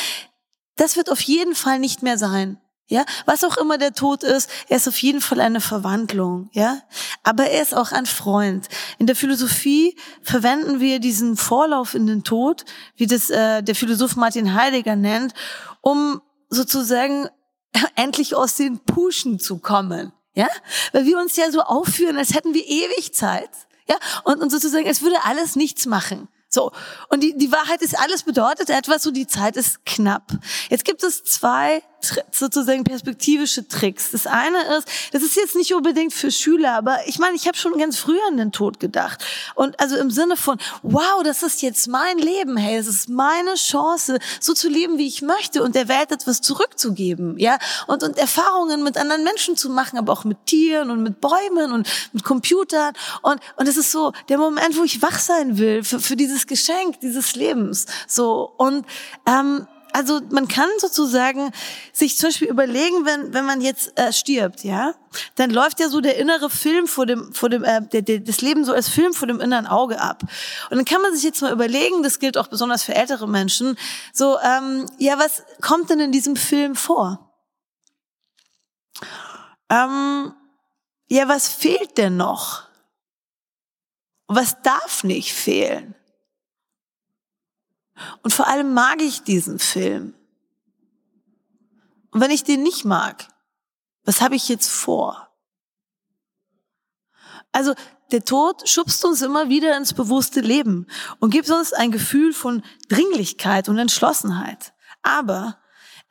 das 0.77 0.97
wird 0.97 1.11
auf 1.11 1.21
jeden 1.21 1.55
Fall 1.55 1.79
nicht 1.79 2.03
mehr 2.03 2.17
sein. 2.17 2.59
Ja, 2.93 3.07
was 3.25 3.43
auch 3.43 3.57
immer 3.57 3.79
der 3.79 3.95
Tod 3.95 4.23
ist, 4.23 4.51
er 4.69 4.77
ist 4.77 4.87
auf 4.87 4.99
jeden 4.99 5.23
Fall 5.23 5.41
eine 5.41 5.63
Verwandlung, 5.63 6.51
ja. 6.53 6.83
Aber 7.23 7.47
er 7.47 7.63
ist 7.63 7.75
auch 7.75 7.91
ein 7.91 8.05
Freund. 8.05 8.69
In 8.99 9.07
der 9.07 9.17
Philosophie 9.17 9.97
verwenden 10.21 10.79
wir 10.79 10.99
diesen 10.99 11.39
Vorlauf 11.39 11.95
in 11.95 12.07
den 12.07 12.23
Tod, 12.23 12.67
wie 12.97 13.07
das 13.07 13.31
äh, 13.31 13.63
der 13.63 13.75
Philosoph 13.75 14.17
Martin 14.17 14.53
Heidegger 14.53 14.95
nennt, 14.95 15.33
um 15.81 16.21
sozusagen 16.51 17.31
endlich 17.97 18.35
aus 18.35 18.57
den 18.57 18.79
Puschen 18.81 19.41
zu 19.41 19.57
kommen, 19.57 20.13
ja. 20.35 20.49
Weil 20.93 21.07
wir 21.07 21.17
uns 21.17 21.35
ja 21.37 21.51
so 21.51 21.63
aufführen, 21.63 22.19
als 22.19 22.35
hätten 22.35 22.53
wir 22.53 22.67
ewig 22.67 23.15
Zeit, 23.15 23.49
ja. 23.89 23.97
Und, 24.25 24.43
und 24.43 24.51
sozusagen, 24.51 24.85
es 24.85 25.01
würde 25.01 25.25
alles 25.25 25.57
nichts 25.57 25.87
machen. 25.87 26.29
So. 26.51 26.73
Und 27.09 27.23
die, 27.23 27.39
die 27.39 27.53
Wahrheit 27.53 27.81
ist, 27.81 27.99
alles 27.99 28.25
bedeutet 28.25 28.69
etwas, 28.69 29.03
so 29.03 29.13
die 29.13 29.27
Zeit 29.27 29.57
ist 29.57 29.87
knapp. 29.87 30.31
Jetzt 30.69 30.85
gibt 30.85 31.03
es 31.03 31.25
zwei 31.25 31.83
sozusagen 32.31 32.85
perspektivische 32.85 33.67
Tricks. 33.67 34.11
Das 34.11 34.27
eine 34.27 34.59
ist, 34.79 34.89
das 35.13 35.23
ist 35.23 35.37
jetzt 35.37 35.55
nicht 35.55 35.75
unbedingt 35.75 36.13
für 36.13 36.31
Schüler, 36.31 36.75
aber 36.75 36.99
ich 37.07 37.19
meine, 37.19 37.37
ich 37.37 37.47
habe 37.47 37.57
schon 37.57 37.79
ganz 37.79 37.99
früh 37.99 38.19
an 38.29 38.37
den 38.37 38.53
Tod 38.53 38.81
gedacht. 38.81 39.25
Und 39.55 39.79
also 39.81 39.97
im 39.97 40.11
Sinne 40.11 40.37
von, 40.37 40.59
wow, 40.83 41.23
das 41.25 41.43
ist 41.43 41.63
jetzt 41.63 41.89
mein 41.89 42.19
Leben, 42.19 42.57
hey, 42.57 42.77
es 42.77 42.87
ist 42.87 43.09
meine 43.09 43.55
Chance, 43.55 44.19
so 44.41 44.55
zu 44.55 44.69
leben, 44.69 44.99
wie 44.99 45.07
ich 45.07 45.23
möchte 45.23 45.63
und 45.63 45.75
der 45.75 45.89
Welt 45.89 46.13
etwas 46.13 46.41
zurückzugeben, 46.41 47.39
ja, 47.39 47.59
und, 47.87 48.03
und 48.03 48.19
Erfahrungen 48.19 48.83
mit 48.83 48.97
anderen 48.97 49.25
Menschen 49.25 49.57
zu 49.57 49.71
machen, 49.71 49.99
aber 49.99 50.13
auch 50.13 50.25
mit 50.25 50.47
Tieren 50.47 50.91
und 50.91 51.03
mit 51.03 51.21
Bäumen 51.21 51.73
und 51.73 51.89
mit 52.13 52.25
Computern. 52.25 52.95
Und, 53.23 53.41
und 53.57 53.69
es 53.69 53.77
ist 53.77 53.91
so 53.91 54.13
der 54.29 54.39
Moment, 54.39 54.77
wo 54.77 54.85
ich 54.85 55.03
wach 55.03 55.19
sein 55.19 55.59
will 55.59 55.85
für, 55.85 56.01
für 56.01 56.17
dieses 56.17 56.47
Geschenk 56.47 57.01
dieses 57.01 57.35
Lebens. 57.35 57.87
So, 58.07 58.53
und 58.57 58.87
ähm, 59.27 59.67
also 59.93 60.21
man 60.31 60.49
kann 60.49 60.69
sozusagen 60.79 61.53
sich 61.93 62.17
zum 62.17 62.29
Beispiel 62.29 62.49
überlegen, 62.49 63.05
wenn, 63.05 63.33
wenn 63.35 63.45
man 63.45 63.61
jetzt 63.61 63.99
äh, 63.99 64.13
stirbt, 64.13 64.65
ja, 64.65 64.95
dann 65.37 65.51
läuft 65.51 65.81
ja 65.81 65.89
so 65.89 66.01
der 66.01 66.17
innere 66.17 66.51
Film 66.51 66.87
vor 66.87 67.07
dem, 67.07 67.33
vor 67.35 67.49
dem, 67.49 67.65
äh, 67.65 67.83
der, 67.83 68.03
der, 68.03 68.21
das 68.21 68.41
Leben 68.41 68.65
so 68.65 68.73
als 68.73 68.89
Film 68.89 69.13
vor 69.13 69.29
dem 69.29 69.41
inneren 69.41 69.67
Auge 69.67 70.01
ab. 70.01 70.23
Und 70.71 70.77
dann 70.77 70.85
kann 70.85 71.03
man 71.03 71.15
sich 71.15 71.25
jetzt 71.25 71.43
mal 71.43 71.53
überlegen, 71.53 72.03
das 72.03 72.19
gilt 72.19 72.39
auch 72.39 72.49
besonders 72.49 72.83
für 72.83 72.95
ältere 72.95 73.29
Menschen, 73.29 73.77
so, 74.13 74.39
ähm, 74.41 74.87
ja, 74.99 75.19
was 75.19 75.43
kommt 75.61 75.91
denn 75.91 76.01
in 76.01 76.13
diesem 76.13 76.37
Film 76.37 76.75
vor? 76.75 77.33
Ähm, 79.71 80.35
ja, 81.09 81.29
was 81.29 81.49
fehlt 81.49 81.99
denn 81.99 82.17
noch? 82.17 82.65
Was 84.27 84.63
darf 84.63 85.05
nicht 85.05 85.33
fehlen? 85.33 85.95
Und 88.23 88.33
vor 88.33 88.47
allem 88.47 88.73
mag 88.73 89.01
ich 89.03 89.23
diesen 89.23 89.59
Film. 89.59 90.15
Und 92.11 92.21
wenn 92.21 92.31
ich 92.31 92.45
den 92.45 92.63
nicht 92.63 92.85
mag, 92.85 93.29
was 94.05 94.21
habe 94.21 94.37
ich 94.37 94.49
jetzt 94.49 94.69
vor? 94.69 95.29
Also 97.53 97.75
der 98.11 98.25
Tod 98.25 98.69
schubst 98.69 99.05
uns 99.05 99.23
immer 99.23 99.49
wieder 99.49 99.77
ins 99.77 99.95
bewusste 99.95 100.41
Leben 100.41 100.87
und 101.19 101.31
gibt 101.31 101.51
uns 101.51 101.73
ein 101.73 101.91
Gefühl 101.91 102.33
von 102.33 102.63
Dringlichkeit 102.89 103.69
und 103.69 103.79
Entschlossenheit. 103.79 104.73
Aber 105.03 105.59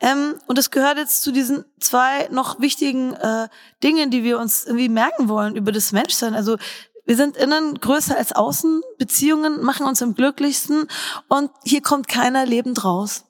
ähm, 0.00 0.34
und 0.46 0.58
das 0.58 0.72
gehört 0.72 0.98
jetzt 0.98 1.22
zu 1.22 1.30
diesen 1.30 1.64
zwei 1.80 2.28
noch 2.32 2.60
wichtigen 2.60 3.14
äh, 3.14 3.48
Dingen, 3.84 4.10
die 4.10 4.24
wir 4.24 4.40
uns 4.40 4.64
irgendwie 4.64 4.88
merken 4.88 5.28
wollen 5.28 5.54
über 5.54 5.70
das 5.70 5.92
Menschsein. 5.92 6.34
Also 6.34 6.56
wir 7.04 7.16
sind 7.16 7.36
innen 7.36 7.78
größer 7.80 8.16
als 8.16 8.32
außen. 8.32 8.82
Beziehungen 8.98 9.62
machen 9.62 9.86
uns 9.86 10.02
am 10.02 10.14
glücklichsten. 10.14 10.88
Und 11.28 11.50
hier 11.64 11.82
kommt 11.82 12.08
keiner 12.08 12.46
lebend 12.46 12.84
raus. 12.84 13.24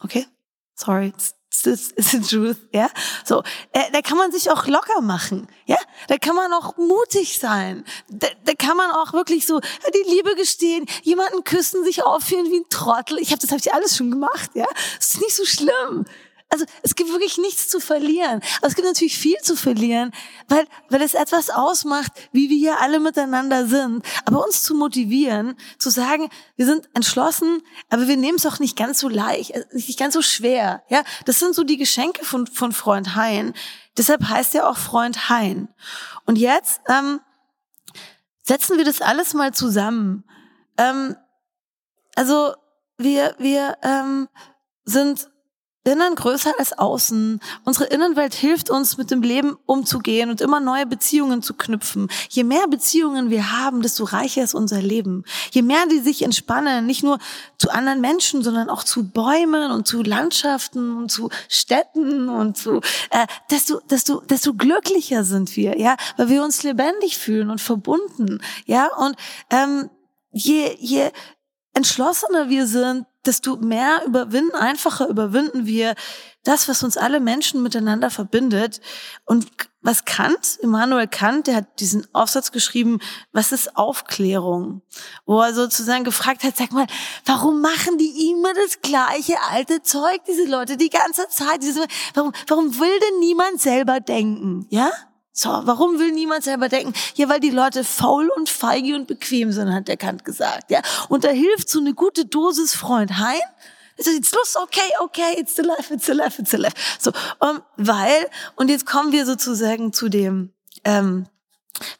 Okay? 0.00 0.26
Sorry. 0.74 1.12
This 1.62 1.90
is 1.92 2.10
the 2.10 2.20
truth, 2.20 2.58
ja? 2.72 2.90
So, 3.24 3.42
äh, 3.72 3.90
da 3.92 4.02
kann 4.02 4.18
man 4.18 4.30
sich 4.30 4.50
auch 4.50 4.66
locker 4.66 5.00
machen, 5.00 5.48
ja? 5.64 5.78
Da 6.06 6.18
kann 6.18 6.36
man 6.36 6.52
auch 6.52 6.76
mutig 6.76 7.38
sein. 7.38 7.84
Da, 8.08 8.28
da 8.44 8.52
kann 8.52 8.76
man 8.76 8.90
auch 8.90 9.14
wirklich 9.14 9.46
so 9.46 9.60
die 9.60 10.10
Liebe 10.10 10.34
gestehen, 10.34 10.86
jemanden 11.02 11.44
küssen, 11.44 11.82
sich 11.82 12.02
aufführen 12.02 12.50
wie 12.50 12.60
ein 12.60 12.68
Trottel. 12.68 13.18
Ich 13.18 13.30
habe 13.30 13.40
das 13.40 13.50
habe 13.50 13.60
ich 13.60 13.72
alles 13.72 13.96
schon 13.96 14.10
gemacht, 14.10 14.50
ja? 14.54 14.66
Das 14.98 15.14
ist 15.14 15.20
nicht 15.20 15.34
so 15.34 15.44
schlimm. 15.44 16.04
Also 16.48 16.64
es 16.82 16.94
gibt 16.94 17.10
wirklich 17.10 17.38
nichts 17.38 17.68
zu 17.68 17.80
verlieren. 17.80 18.40
Aber 18.58 18.68
es 18.68 18.74
gibt 18.74 18.86
natürlich 18.86 19.18
viel 19.18 19.36
zu 19.42 19.56
verlieren, 19.56 20.12
weil, 20.48 20.66
weil 20.88 21.02
es 21.02 21.14
etwas 21.14 21.50
ausmacht, 21.50 22.12
wie 22.32 22.48
wir 22.48 22.56
hier 22.56 22.80
alle 22.80 23.00
miteinander 23.00 23.66
sind. 23.66 24.04
Aber 24.24 24.44
uns 24.44 24.62
zu 24.62 24.74
motivieren, 24.74 25.56
zu 25.78 25.90
sagen, 25.90 26.28
wir 26.56 26.66
sind 26.66 26.88
entschlossen, 26.94 27.62
aber 27.90 28.06
wir 28.06 28.16
nehmen 28.16 28.38
es 28.38 28.46
auch 28.46 28.60
nicht 28.60 28.76
ganz 28.76 29.00
so 29.00 29.08
leicht, 29.08 29.50
äh, 29.50 29.64
nicht 29.72 29.98
ganz 29.98 30.14
so 30.14 30.22
schwer. 30.22 30.82
Ja, 30.88 31.02
das 31.24 31.38
sind 31.38 31.54
so 31.54 31.64
die 31.64 31.76
Geschenke 31.76 32.24
von, 32.24 32.46
von 32.46 32.72
Freund 32.72 33.16
Hein. 33.16 33.52
Deshalb 33.96 34.28
heißt 34.28 34.54
er 34.54 34.68
auch 34.68 34.78
Freund 34.78 35.28
Hein. 35.28 35.68
Und 36.26 36.36
jetzt 36.36 36.80
ähm, 36.88 37.20
setzen 38.44 38.78
wir 38.78 38.84
das 38.84 39.02
alles 39.02 39.34
mal 39.34 39.52
zusammen. 39.52 40.24
Ähm, 40.78 41.16
also 42.14 42.54
wir, 42.98 43.34
wir 43.38 43.78
ähm, 43.82 44.28
sind 44.84 45.28
Innen 45.86 46.16
größer 46.16 46.52
als 46.58 46.76
außen. 46.76 47.40
Unsere 47.64 47.84
Innenwelt 47.86 48.34
hilft 48.34 48.70
uns, 48.70 48.96
mit 48.98 49.12
dem 49.12 49.22
Leben 49.22 49.56
umzugehen 49.66 50.30
und 50.30 50.40
immer 50.40 50.58
neue 50.58 50.84
Beziehungen 50.84 51.42
zu 51.42 51.54
knüpfen. 51.54 52.08
Je 52.28 52.42
mehr 52.42 52.66
Beziehungen 52.66 53.30
wir 53.30 53.52
haben, 53.52 53.82
desto 53.82 54.02
reicher 54.02 54.42
ist 54.42 54.54
unser 54.54 54.82
Leben. 54.82 55.24
Je 55.52 55.62
mehr 55.62 55.86
die 55.86 56.00
sich 56.00 56.22
entspannen, 56.22 56.86
nicht 56.86 57.04
nur 57.04 57.18
zu 57.56 57.70
anderen 57.70 58.00
Menschen, 58.00 58.42
sondern 58.42 58.68
auch 58.68 58.82
zu 58.82 59.08
Bäumen 59.08 59.70
und 59.70 59.86
zu 59.86 60.02
Landschaften 60.02 60.96
und 60.96 61.12
zu 61.12 61.30
Städten 61.48 62.28
und 62.28 62.56
zu, 62.56 62.80
äh, 63.10 63.26
desto, 63.52 63.78
desto, 63.88 64.20
desto 64.22 64.54
glücklicher 64.54 65.22
sind 65.22 65.56
wir, 65.56 65.78
ja, 65.78 65.96
weil 66.16 66.28
wir 66.28 66.42
uns 66.42 66.64
lebendig 66.64 67.16
fühlen 67.16 67.48
und 67.48 67.60
verbunden, 67.60 68.40
ja, 68.64 68.88
und 68.96 69.14
ähm, 69.50 69.88
je, 70.32 70.76
je 70.78 71.10
entschlossener 71.76 72.48
wir 72.48 72.66
sind, 72.66 73.06
desto 73.26 73.56
mehr 73.56 74.02
überwinden, 74.06 74.54
einfacher 74.54 75.08
überwinden 75.08 75.66
wir 75.66 75.94
das, 76.42 76.68
was 76.68 76.82
uns 76.82 76.96
alle 76.96 77.20
Menschen 77.20 77.62
miteinander 77.62 78.08
verbindet. 78.08 78.80
Und 79.26 79.46
was 79.82 80.04
Kant, 80.04 80.58
Immanuel 80.62 81.06
Kant, 81.06 81.48
der 81.48 81.56
hat 81.56 81.80
diesen 81.80 82.06
Aufsatz 82.14 82.50
geschrieben, 82.50 82.98
was 83.32 83.52
ist 83.52 83.76
Aufklärung? 83.76 84.80
Wo 85.26 85.40
er 85.40 85.52
sozusagen 85.52 86.04
gefragt 86.04 86.44
hat, 86.44 86.56
sag 86.56 86.72
mal, 86.72 86.86
warum 87.26 87.60
machen 87.60 87.98
die 87.98 88.30
immer 88.30 88.54
das 88.54 88.80
gleiche 88.80 89.34
alte 89.50 89.82
Zeug, 89.82 90.24
diese 90.26 90.44
Leute, 90.44 90.76
die 90.76 90.90
ganze 90.90 91.28
Zeit? 91.28 91.62
warum, 92.14 92.32
warum 92.46 92.78
will 92.78 93.00
denn 93.00 93.18
niemand 93.20 93.60
selber 93.60 94.00
denken? 94.00 94.66
Ja? 94.70 94.90
So, 95.38 95.50
warum 95.50 95.98
will 95.98 96.12
niemand 96.12 96.44
selber 96.44 96.70
denken? 96.70 96.94
Ja, 97.14 97.28
weil 97.28 97.40
die 97.40 97.50
Leute 97.50 97.84
faul 97.84 98.30
und 98.36 98.48
feige 98.48 98.96
und 98.96 99.06
bequem 99.06 99.52
sind, 99.52 99.70
hat 99.70 99.86
der 99.86 99.98
Kant 99.98 100.24
gesagt. 100.24 100.70
Ja, 100.70 100.80
und 101.10 101.24
da 101.24 101.28
hilft 101.28 101.68
so 101.68 101.78
eine 101.78 101.92
gute 101.92 102.24
Dosis 102.24 102.74
Freund 102.74 103.18
Hein. 103.18 103.38
Ist 103.98 104.06
jetzt 104.06 104.34
los? 104.34 104.56
Okay, 104.56 104.90
okay, 105.00 105.38
it's 105.38 105.54
the 105.54 105.62
life, 105.62 105.92
it's 105.92 106.06
the 106.06 106.12
life, 106.12 106.40
it's 106.40 106.50
the 106.52 106.56
life. 106.56 106.74
So, 106.98 107.12
um, 107.40 107.60
weil, 107.76 108.30
und 108.56 108.70
jetzt 108.70 108.86
kommen 108.86 109.12
wir 109.12 109.26
sozusagen 109.26 109.92
zu 109.92 110.08
dem, 110.08 110.54
ähm, 110.84 111.26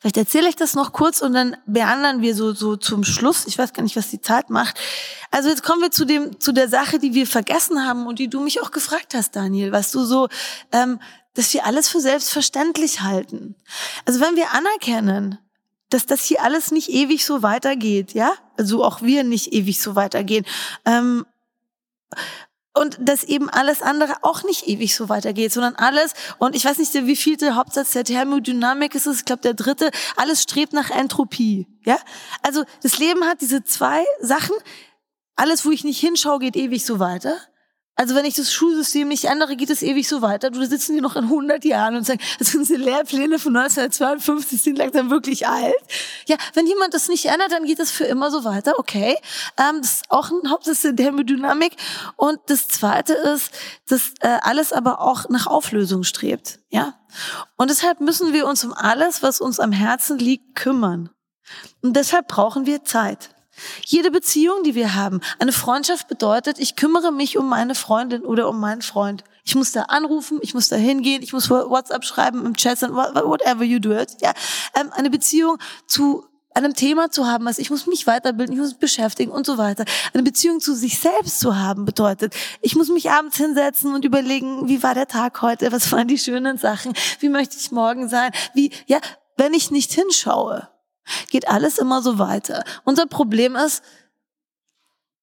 vielleicht 0.00 0.16
erzähle 0.16 0.48
ich 0.48 0.56
das 0.56 0.72
noch 0.72 0.94
kurz 0.94 1.20
und 1.20 1.34
dann 1.34 1.58
beandern 1.66 2.22
wir 2.22 2.34
so, 2.34 2.54
so 2.54 2.76
zum 2.76 3.04
Schluss. 3.04 3.46
Ich 3.46 3.58
weiß 3.58 3.74
gar 3.74 3.82
nicht, 3.82 3.96
was 3.96 4.08
die 4.08 4.22
Zeit 4.22 4.48
macht. 4.48 4.78
Also 5.30 5.50
jetzt 5.50 5.62
kommen 5.62 5.82
wir 5.82 5.90
zu 5.90 6.06
dem, 6.06 6.40
zu 6.40 6.52
der 6.52 6.70
Sache, 6.70 6.98
die 6.98 7.12
wir 7.12 7.26
vergessen 7.26 7.86
haben 7.86 8.06
und 8.06 8.18
die 8.18 8.28
du 8.28 8.40
mich 8.40 8.62
auch 8.62 8.70
gefragt 8.70 9.12
hast, 9.14 9.36
Daniel, 9.36 9.72
was 9.72 9.90
du 9.90 10.04
so, 10.04 10.28
ähm, 10.72 11.00
dass 11.36 11.52
wir 11.54 11.64
alles 11.64 11.88
für 11.88 12.00
selbstverständlich 12.00 13.02
halten. 13.02 13.54
Also 14.04 14.20
wenn 14.20 14.36
wir 14.36 14.52
anerkennen, 14.52 15.38
dass 15.90 16.06
das 16.06 16.24
hier 16.24 16.42
alles 16.42 16.72
nicht 16.72 16.88
ewig 16.88 17.24
so 17.24 17.42
weitergeht, 17.42 18.12
ja, 18.14 18.32
also 18.56 18.82
auch 18.82 19.02
wir 19.02 19.22
nicht 19.22 19.52
ewig 19.52 19.80
so 19.80 19.94
weitergehen, 19.94 20.44
ähm, 20.84 21.24
und 22.74 22.98
dass 23.00 23.24
eben 23.24 23.48
alles 23.48 23.80
andere 23.80 24.16
auch 24.22 24.42
nicht 24.44 24.68
ewig 24.68 24.94
so 24.94 25.08
weitergeht, 25.08 25.52
sondern 25.52 25.76
alles, 25.76 26.12
und 26.38 26.54
ich 26.54 26.64
weiß 26.64 26.78
nicht, 26.78 26.92
wie 26.92 27.16
vielte 27.16 27.54
Hauptsatz 27.54 27.92
der 27.92 28.04
Thermodynamik 28.04 28.94
ist 28.94 29.06
es, 29.06 29.18
ich 29.18 29.24
glaube 29.24 29.42
der 29.42 29.54
dritte, 29.54 29.90
alles 30.16 30.42
strebt 30.42 30.74
nach 30.74 30.90
Entropie. 30.90 31.66
Ja? 31.84 31.98
Also 32.42 32.64
das 32.82 32.98
Leben 32.98 33.24
hat 33.24 33.40
diese 33.40 33.64
zwei 33.64 34.04
Sachen, 34.20 34.54
alles, 35.36 35.64
wo 35.64 35.70
ich 35.70 35.84
nicht 35.84 36.00
hinschaue, 36.00 36.38
geht 36.38 36.56
ewig 36.56 36.84
so 36.84 36.98
weiter. 36.98 37.38
Also 37.96 38.14
wenn 38.14 38.26
ich 38.26 38.34
das 38.34 38.52
Schulsystem 38.52 39.08
nicht 39.08 39.24
ändere, 39.24 39.56
geht 39.56 39.70
es 39.70 39.82
ewig 39.82 40.06
so 40.06 40.20
weiter. 40.20 40.50
Du 40.50 40.64
sitzen 40.66 40.92
hier 40.92 41.02
noch 41.02 41.16
in 41.16 41.24
100 41.24 41.64
Jahren 41.64 41.96
und 41.96 42.04
sagen, 42.04 42.20
das 42.38 42.48
sind 42.48 42.68
die 42.68 42.76
Lehrpläne 42.76 43.38
von 43.38 43.56
1952, 43.56 44.60
sind 44.60 44.76
langsam 44.76 45.10
wirklich 45.10 45.48
alt. 45.48 45.74
Ja, 46.26 46.36
wenn 46.52 46.66
jemand 46.66 46.92
das 46.92 47.08
nicht 47.08 47.24
ändert, 47.24 47.52
dann 47.52 47.64
geht 47.64 47.80
es 47.80 47.90
für 47.90 48.04
immer 48.04 48.30
so 48.30 48.44
weiter. 48.44 48.78
Okay, 48.78 49.16
ähm, 49.56 49.80
das 49.80 49.94
ist 49.94 50.10
auch 50.10 50.30
ein 50.30 50.50
Hauptsatz 50.50 50.82
der 50.82 50.94
Thermodynamik. 50.94 51.76
Und 52.16 52.38
das 52.46 52.68
Zweite 52.68 53.14
ist, 53.14 53.50
dass 53.88 54.12
äh, 54.20 54.38
alles 54.42 54.74
aber 54.74 55.00
auch 55.00 55.30
nach 55.30 55.46
Auflösung 55.46 56.04
strebt. 56.04 56.58
Ja, 56.68 56.94
und 57.56 57.70
deshalb 57.70 58.00
müssen 58.00 58.34
wir 58.34 58.46
uns 58.46 58.62
um 58.62 58.74
alles, 58.74 59.22
was 59.22 59.40
uns 59.40 59.58
am 59.58 59.72
Herzen 59.72 60.18
liegt, 60.18 60.54
kümmern. 60.54 61.08
Und 61.80 61.94
deshalb 61.94 62.28
brauchen 62.28 62.66
wir 62.66 62.84
Zeit. 62.84 63.30
Jede 63.84 64.10
Beziehung, 64.10 64.62
die 64.62 64.74
wir 64.74 64.94
haben, 64.94 65.20
eine 65.38 65.52
Freundschaft 65.52 66.08
bedeutet, 66.08 66.58
ich 66.58 66.76
kümmere 66.76 67.12
mich 67.12 67.38
um 67.38 67.48
meine 67.48 67.74
Freundin 67.74 68.22
oder 68.22 68.48
um 68.48 68.60
meinen 68.60 68.82
Freund. 68.82 69.24
Ich 69.44 69.54
muss 69.54 69.72
da 69.72 69.82
anrufen, 69.82 70.38
ich 70.42 70.54
muss 70.54 70.68
da 70.68 70.76
hingehen, 70.76 71.22
ich 71.22 71.32
muss 71.32 71.48
WhatsApp 71.50 72.04
schreiben, 72.04 72.44
im 72.44 72.56
Chat, 72.56 72.82
whatever 72.82 73.62
you 73.62 73.78
do 73.78 73.92
it. 73.92 74.16
Ja, 74.20 74.32
ähm, 74.78 74.90
eine 74.92 75.10
Beziehung 75.10 75.58
zu 75.86 76.24
einem 76.56 76.74
Thema 76.74 77.10
zu 77.10 77.26
haben, 77.26 77.46
also 77.46 77.60
ich 77.60 77.70
muss 77.70 77.86
mich 77.86 78.06
weiterbilden, 78.06 78.54
ich 78.54 78.60
muss 78.60 78.70
mich 78.70 78.78
beschäftigen 78.78 79.30
und 79.30 79.44
so 79.44 79.58
weiter. 79.58 79.84
Eine 80.14 80.22
Beziehung 80.22 80.60
zu 80.60 80.74
sich 80.74 80.98
selbst 80.98 81.38
zu 81.38 81.56
haben 81.56 81.84
bedeutet, 81.84 82.34
ich 82.62 82.74
muss 82.74 82.88
mich 82.88 83.10
abends 83.10 83.36
hinsetzen 83.36 83.94
und 83.94 84.04
überlegen, 84.04 84.66
wie 84.66 84.82
war 84.82 84.94
der 84.94 85.06
Tag 85.06 85.42
heute, 85.42 85.70
was 85.70 85.92
waren 85.92 86.08
die 86.08 86.18
schönen 86.18 86.56
Sachen, 86.56 86.94
wie 87.20 87.28
möchte 87.28 87.56
ich 87.58 87.70
morgen 87.72 88.08
sein, 88.08 88.32
wie, 88.54 88.72
ja, 88.86 88.98
wenn 89.36 89.52
ich 89.52 89.70
nicht 89.70 89.92
hinschaue, 89.92 90.68
Geht 91.30 91.48
alles 91.48 91.78
immer 91.78 92.02
so 92.02 92.18
weiter. 92.18 92.64
Unser 92.84 93.06
Problem 93.06 93.56
ist, 93.56 93.82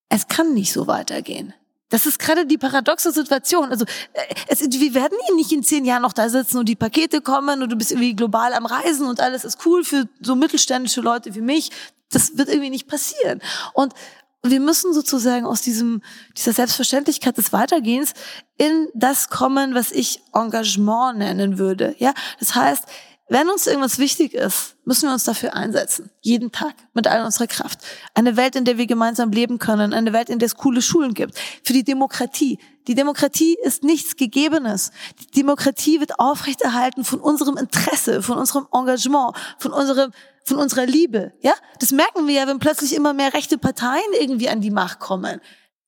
es 0.09 0.27
kann 0.27 0.53
nicht 0.53 0.71
so 0.71 0.87
weitergehen. 0.87 1.53
Das 1.89 2.07
ist 2.07 2.17
gerade 2.17 2.47
die 2.47 2.57
paradoxe 2.57 3.11
Situation. 3.11 3.69
Also 3.69 3.85
äh, 4.13 4.35
es, 4.47 4.61
wir 4.61 4.93
werden 4.95 5.17
hier 5.27 5.35
nicht 5.35 5.51
in 5.51 5.61
zehn 5.61 5.85
Jahren 5.85 6.01
noch 6.01 6.13
da 6.13 6.27
sitzen 6.27 6.57
und 6.57 6.67
die 6.67 6.75
Pakete 6.75 7.21
kommen 7.21 7.61
und 7.61 7.71
du 7.71 7.75
bist 7.75 7.91
irgendwie 7.91 8.15
global 8.15 8.53
am 8.53 8.65
Reisen 8.65 9.07
und 9.07 9.19
alles 9.19 9.45
ist 9.45 9.63
cool 9.65 9.83
für 9.83 10.09
so 10.19 10.35
mittelständische 10.35 11.01
Leute 11.01 11.35
wie 11.35 11.41
mich. 11.41 11.69
Das 12.09 12.35
wird 12.35 12.49
irgendwie 12.49 12.71
nicht 12.71 12.87
passieren. 12.87 13.41
Und 13.73 13.93
wir 14.41 14.59
müssen 14.59 14.93
sozusagen 14.93 15.45
aus 15.45 15.61
diesem, 15.61 16.01
dieser 16.35 16.53
Selbstverständlichkeit 16.53 17.37
des 17.37 17.53
Weitergehens 17.53 18.13
in 18.57 18.87
das 18.93 19.29
kommen, 19.29 19.73
was 19.75 19.91
ich 19.91 20.19
Engagement 20.33 21.19
nennen 21.19 21.59
würde. 21.59 21.95
Ja, 21.99 22.13
das 22.39 22.55
heißt, 22.55 22.85
wenn 23.29 23.49
uns 23.49 23.67
irgendwas 23.67 23.99
wichtig 23.99 24.33
ist, 24.33 24.75
müssen 24.83 25.07
wir 25.07 25.13
uns 25.13 25.23
dafür 25.23 25.55
einsetzen. 25.55 26.09
Jeden 26.21 26.51
Tag. 26.51 26.73
Mit 26.93 27.07
all 27.07 27.23
unserer 27.23 27.47
Kraft. 27.47 27.79
Eine 28.13 28.35
Welt, 28.35 28.55
in 28.55 28.65
der 28.65 28.77
wir 28.77 28.85
gemeinsam 28.85 29.31
leben 29.31 29.59
können. 29.59 29.93
Eine 29.93 30.11
Welt, 30.11 30.29
in 30.29 30.39
der 30.39 30.47
es 30.47 30.55
coole 30.55 30.81
Schulen 30.81 31.13
gibt. 31.13 31.39
Für 31.63 31.71
die 31.71 31.85
Demokratie. 31.85 32.59
Die 32.87 32.95
Demokratie 32.95 33.57
ist 33.63 33.83
nichts 33.83 34.17
Gegebenes. 34.17 34.91
Die 35.21 35.31
Demokratie 35.31 36.01
wird 36.01 36.19
aufrechterhalten 36.19 37.05
von 37.05 37.21
unserem 37.21 37.55
Interesse, 37.55 38.21
von 38.21 38.37
unserem 38.37 38.67
Engagement, 38.73 39.37
von 39.57 39.71
unserem, 39.71 40.11
von 40.43 40.57
unserer 40.57 40.85
Liebe. 40.85 41.31
Ja? 41.41 41.53
Das 41.79 41.91
merken 41.91 42.27
wir 42.27 42.35
ja, 42.35 42.47
wenn 42.47 42.59
plötzlich 42.59 42.93
immer 42.93 43.13
mehr 43.13 43.33
rechte 43.33 43.57
Parteien 43.57 44.03
irgendwie 44.19 44.49
an 44.49 44.59
die 44.59 44.71
Macht 44.71 44.99
kommen. 44.99 45.39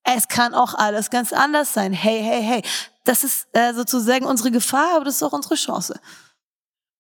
Es 0.04 0.30
kann 0.30 0.54
auch 0.54 0.74
alles 0.74 1.10
ganz 1.10 1.34
anders 1.34 1.74
sein. 1.74 1.92
Hey, 1.92 2.22
hey, 2.24 2.42
hey. 2.42 2.62
Das 3.04 3.24
ist 3.24 3.48
äh, 3.52 3.74
sozusagen 3.74 4.26
unsere 4.26 4.52
Gefahr, 4.52 4.96
aber 4.96 5.06
das 5.06 5.16
ist 5.16 5.24
auch 5.24 5.34
unsere 5.34 5.56
Chance. 5.56 6.00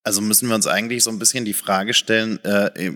Also 0.06 0.22
müssen 0.22 0.48
wir 0.48 0.56
uns 0.56 0.68
eigentlich 0.68 1.04
so 1.04 1.10
ein 1.10 1.18
bisschen 1.18 1.46
die 1.46 1.54
Frage 1.54 1.96
stellen, 1.96 2.38
äh, 2.46 2.94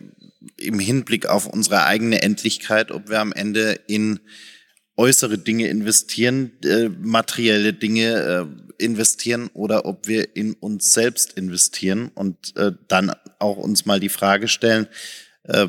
im 0.57 0.79
Hinblick 0.79 1.25
auf 1.25 1.47
unsere 1.47 1.83
eigene 1.85 2.21
Endlichkeit, 2.21 2.91
ob 2.91 3.09
wir 3.09 3.19
am 3.19 3.33
Ende 3.33 3.79
in 3.87 4.19
äußere 4.95 5.39
Dinge 5.39 5.67
investieren, 5.67 6.51
äh, 6.63 6.89
materielle 6.89 7.73
Dinge 7.73 8.13
äh, 8.79 8.83
investieren 8.83 9.49
oder 9.53 9.85
ob 9.85 10.07
wir 10.07 10.35
in 10.35 10.53
uns 10.53 10.93
selbst 10.93 11.33
investieren 11.33 12.11
und 12.13 12.55
äh, 12.57 12.73
dann 12.87 13.11
auch 13.39 13.57
uns 13.57 13.87
mal 13.87 13.99
die 13.99 14.09
Frage 14.09 14.47
stellen, 14.47 14.87
äh, 15.45 15.67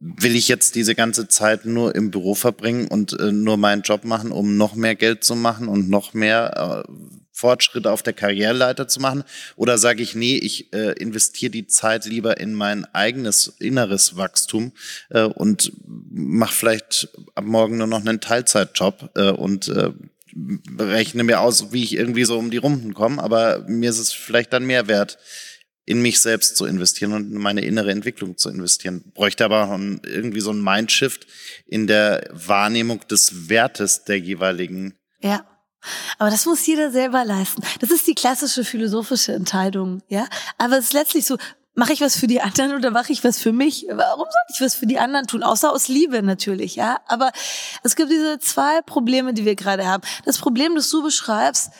will 0.00 0.34
ich 0.34 0.48
jetzt 0.48 0.74
diese 0.74 0.96
ganze 0.96 1.28
Zeit 1.28 1.64
nur 1.64 1.94
im 1.94 2.10
Büro 2.10 2.34
verbringen 2.34 2.88
und 2.88 3.18
äh, 3.20 3.30
nur 3.30 3.56
meinen 3.56 3.82
Job 3.82 4.04
machen, 4.04 4.32
um 4.32 4.56
noch 4.56 4.74
mehr 4.74 4.96
Geld 4.96 5.22
zu 5.22 5.36
machen 5.36 5.68
und 5.68 5.88
noch 5.88 6.12
mehr 6.12 6.84
äh, 6.88 6.92
Fortschritte 7.32 7.90
auf 7.90 8.02
der 8.02 8.12
Karriereleiter 8.12 8.86
zu 8.86 9.00
machen? 9.00 9.24
Oder 9.56 9.78
sage 9.78 10.02
ich, 10.02 10.14
nee, 10.14 10.36
ich 10.36 10.72
äh, 10.72 10.92
investiere 10.92 11.50
die 11.50 11.66
Zeit 11.66 12.04
lieber 12.04 12.38
in 12.38 12.54
mein 12.54 12.84
eigenes 12.94 13.54
inneres 13.58 14.16
Wachstum 14.16 14.72
äh, 15.08 15.22
und 15.22 15.72
mache 16.10 16.54
vielleicht 16.54 17.08
ab 17.34 17.44
morgen 17.44 17.78
nur 17.78 17.86
noch 17.86 18.00
einen 18.00 18.20
Teilzeitjob 18.20 19.10
äh, 19.16 19.30
und 19.30 19.68
äh, 19.68 19.90
rechne 20.78 21.24
mir 21.24 21.40
aus, 21.40 21.72
wie 21.72 21.82
ich 21.82 21.96
irgendwie 21.96 22.24
so 22.24 22.38
um 22.38 22.50
die 22.50 22.58
Runden 22.58 22.94
komme, 22.94 23.22
aber 23.22 23.64
mir 23.66 23.90
ist 23.90 23.98
es 23.98 24.12
vielleicht 24.12 24.52
dann 24.52 24.64
mehr 24.64 24.88
wert, 24.88 25.18
in 25.84 26.00
mich 26.00 26.20
selbst 26.20 26.56
zu 26.56 26.64
investieren 26.64 27.12
und 27.12 27.32
in 27.32 27.38
meine 27.38 27.62
innere 27.62 27.90
Entwicklung 27.90 28.38
zu 28.38 28.48
investieren. 28.48 29.12
Bräuchte 29.14 29.44
aber 29.44 29.78
irgendwie 30.04 30.40
so 30.40 30.52
ein 30.52 30.62
Mindshift 30.62 31.26
in 31.66 31.86
der 31.86 32.30
Wahrnehmung 32.30 33.00
des 33.08 33.48
Wertes 33.48 34.04
der 34.04 34.18
jeweiligen 34.18 34.94
ja 35.20 35.44
Aber 36.18 36.30
das 36.30 36.46
muss 36.46 36.66
jeder 36.66 36.90
selber 36.90 37.24
leisten. 37.24 37.62
Das 37.80 37.90
ist 37.90 38.06
die 38.06 38.14
klassische 38.14 38.64
philosophische 38.64 39.32
Entscheidung, 39.32 40.02
ja. 40.08 40.26
Aber 40.58 40.78
es 40.78 40.86
ist 40.86 40.92
letztlich 40.92 41.26
so, 41.26 41.36
mache 41.74 41.92
ich 41.92 42.00
was 42.00 42.16
für 42.16 42.26
die 42.26 42.40
anderen 42.40 42.74
oder 42.74 42.90
mache 42.90 43.12
ich 43.12 43.24
was 43.24 43.38
für 43.38 43.52
mich? 43.52 43.86
Warum 43.88 44.24
soll 44.24 44.54
ich 44.54 44.60
was 44.60 44.74
für 44.74 44.86
die 44.86 44.98
anderen 44.98 45.26
tun? 45.26 45.42
Außer 45.42 45.72
aus 45.72 45.88
Liebe 45.88 46.22
natürlich, 46.22 46.76
ja. 46.76 47.00
Aber 47.06 47.32
es 47.82 47.96
gibt 47.96 48.10
diese 48.10 48.38
zwei 48.38 48.82
Probleme, 48.82 49.34
die 49.34 49.44
wir 49.44 49.56
gerade 49.56 49.86
haben. 49.86 50.02
Das 50.24 50.38
Problem, 50.38 50.74
das 50.74 50.90
du 50.90 51.02
beschreibst, 51.02 51.70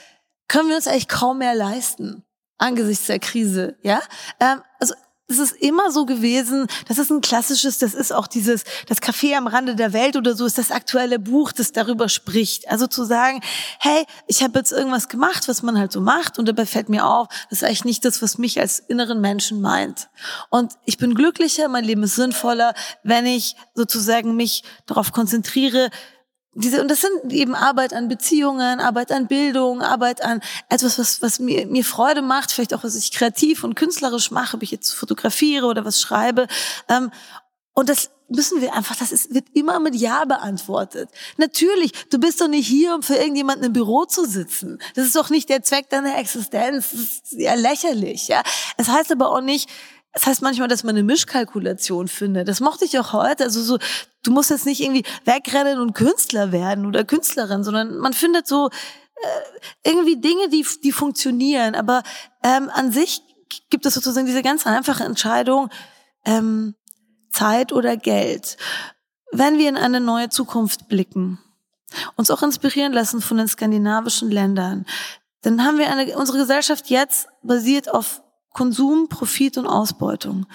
können 0.48 0.68
wir 0.68 0.76
uns 0.76 0.86
eigentlich 0.86 1.08
kaum 1.08 1.38
mehr 1.38 1.54
leisten 1.54 2.24
angesichts 2.62 3.06
der 3.06 3.18
Krise, 3.18 3.76
ja. 3.82 4.00
Ähm, 4.40 4.62
also 4.78 4.94
es 5.32 5.38
ist 5.38 5.52
immer 5.52 5.90
so 5.90 6.04
gewesen, 6.04 6.66
das 6.88 6.98
ist 6.98 7.10
ein 7.10 7.20
klassisches, 7.20 7.78
das 7.78 7.94
ist 7.94 8.12
auch 8.12 8.26
dieses, 8.26 8.64
das 8.86 9.00
Café 9.00 9.36
am 9.36 9.46
Rande 9.46 9.74
der 9.74 9.92
Welt 9.92 10.16
oder 10.16 10.34
so 10.34 10.46
ist 10.46 10.58
das 10.58 10.70
aktuelle 10.70 11.18
Buch, 11.18 11.52
das 11.52 11.72
darüber 11.72 12.08
spricht. 12.08 12.68
Also 12.68 12.86
zu 12.86 13.04
sagen, 13.04 13.40
hey, 13.78 14.04
ich 14.26 14.42
habe 14.42 14.58
jetzt 14.58 14.72
irgendwas 14.72 15.08
gemacht, 15.08 15.48
was 15.48 15.62
man 15.62 15.78
halt 15.78 15.92
so 15.92 16.00
macht 16.00 16.38
und 16.38 16.46
dabei 16.46 16.66
fällt 16.66 16.88
mir 16.88 17.06
auf, 17.06 17.28
das 17.50 17.62
ist 17.62 17.64
eigentlich 17.64 17.84
nicht 17.84 18.04
das, 18.04 18.22
was 18.22 18.38
mich 18.38 18.60
als 18.60 18.78
inneren 18.78 19.20
Menschen 19.20 19.60
meint. 19.60 20.08
Und 20.50 20.74
ich 20.84 20.98
bin 20.98 21.14
glücklicher, 21.14 21.68
mein 21.68 21.84
Leben 21.84 22.02
ist 22.02 22.16
sinnvoller, 22.16 22.74
wenn 23.02 23.26
ich 23.26 23.56
sozusagen 23.74 24.36
mich 24.36 24.62
darauf 24.86 25.12
konzentriere, 25.12 25.90
diese, 26.54 26.82
und 26.82 26.90
das 26.90 27.00
sind 27.00 27.32
eben 27.32 27.54
Arbeit 27.54 27.94
an 27.94 28.08
Beziehungen, 28.08 28.80
Arbeit 28.80 29.10
an 29.10 29.26
Bildung, 29.26 29.80
Arbeit 29.80 30.22
an 30.22 30.40
etwas, 30.68 30.98
was, 30.98 31.22
was 31.22 31.38
mir, 31.38 31.66
mir 31.66 31.84
Freude 31.84 32.20
macht, 32.20 32.52
vielleicht 32.52 32.74
auch, 32.74 32.84
was 32.84 32.94
ich 32.94 33.10
kreativ 33.10 33.64
und 33.64 33.74
künstlerisch 33.74 34.30
mache, 34.30 34.56
ob 34.56 34.62
ich 34.62 34.70
jetzt 34.70 34.92
fotografiere 34.92 35.66
oder 35.66 35.84
was 35.86 36.00
schreibe. 36.00 36.46
Ähm, 36.88 37.10
und 37.72 37.88
das 37.88 38.10
müssen 38.28 38.60
wir 38.60 38.74
einfach, 38.74 38.96
das 38.96 39.12
ist, 39.12 39.32
wird 39.34 39.46
immer 39.54 39.80
mit 39.80 39.94
Ja 39.94 40.26
beantwortet. 40.26 41.08
Natürlich, 41.38 41.92
du 42.10 42.18
bist 42.18 42.40
doch 42.40 42.48
nicht 42.48 42.66
hier, 42.66 42.94
um 42.94 43.02
für 43.02 43.14
irgendjemanden 43.14 43.64
im 43.64 43.72
Büro 43.72 44.04
zu 44.04 44.26
sitzen. 44.26 44.78
Das 44.94 45.06
ist 45.06 45.16
doch 45.16 45.30
nicht 45.30 45.48
der 45.48 45.62
Zweck 45.62 45.88
deiner 45.88 46.18
Existenz. 46.18 46.90
Das 46.90 47.00
ist 47.00 47.32
ja 47.32 47.54
lächerlich, 47.54 48.28
ja. 48.28 48.42
Es 48.76 48.88
heißt 48.88 49.12
aber 49.12 49.30
auch 49.30 49.40
nicht, 49.40 49.70
es 50.12 50.26
heißt 50.26 50.42
manchmal, 50.42 50.68
dass 50.68 50.84
man 50.84 50.94
eine 50.94 51.04
Mischkalkulation 51.04 52.06
findet. 52.08 52.46
Das 52.48 52.60
mochte 52.60 52.84
ich 52.84 52.98
auch 52.98 53.12
heute. 53.12 53.44
Also 53.44 53.62
so, 53.62 53.78
du 54.22 54.30
musst 54.30 54.50
jetzt 54.50 54.66
nicht 54.66 54.82
irgendwie 54.82 55.04
wegrennen 55.24 55.78
und 55.78 55.94
Künstler 55.94 56.52
werden 56.52 56.86
oder 56.86 57.04
Künstlerin, 57.04 57.64
sondern 57.64 57.96
man 57.96 58.12
findet 58.12 58.46
so 58.46 58.68
äh, 58.68 59.88
irgendwie 59.88 60.20
Dinge, 60.20 60.50
die, 60.50 60.66
die 60.84 60.92
funktionieren. 60.92 61.74
Aber 61.74 62.02
ähm, 62.44 62.70
an 62.74 62.92
sich 62.92 63.22
gibt 63.70 63.86
es 63.86 63.94
sozusagen 63.94 64.26
diese 64.26 64.42
ganz 64.42 64.66
einfache 64.66 65.04
Entscheidung, 65.04 65.70
ähm, 66.26 66.74
Zeit 67.30 67.72
oder 67.72 67.96
Geld. 67.96 68.58
Wenn 69.32 69.56
wir 69.56 69.70
in 69.70 69.78
eine 69.78 70.00
neue 70.00 70.28
Zukunft 70.28 70.88
blicken, 70.88 71.38
uns 72.16 72.30
auch 72.30 72.42
inspirieren 72.42 72.92
lassen 72.92 73.22
von 73.22 73.38
den 73.38 73.48
skandinavischen 73.48 74.30
Ländern, 74.30 74.84
dann 75.40 75.64
haben 75.64 75.78
wir 75.78 75.90
eine, 75.90 76.16
unsere 76.16 76.38
Gesellschaft 76.38 76.88
jetzt 76.88 77.28
basiert 77.42 77.90
auf 77.92 78.22
Konsum, 78.52 79.08
Profit 79.08 79.58
und 79.58 79.66
Ausbeutung. 79.66 80.46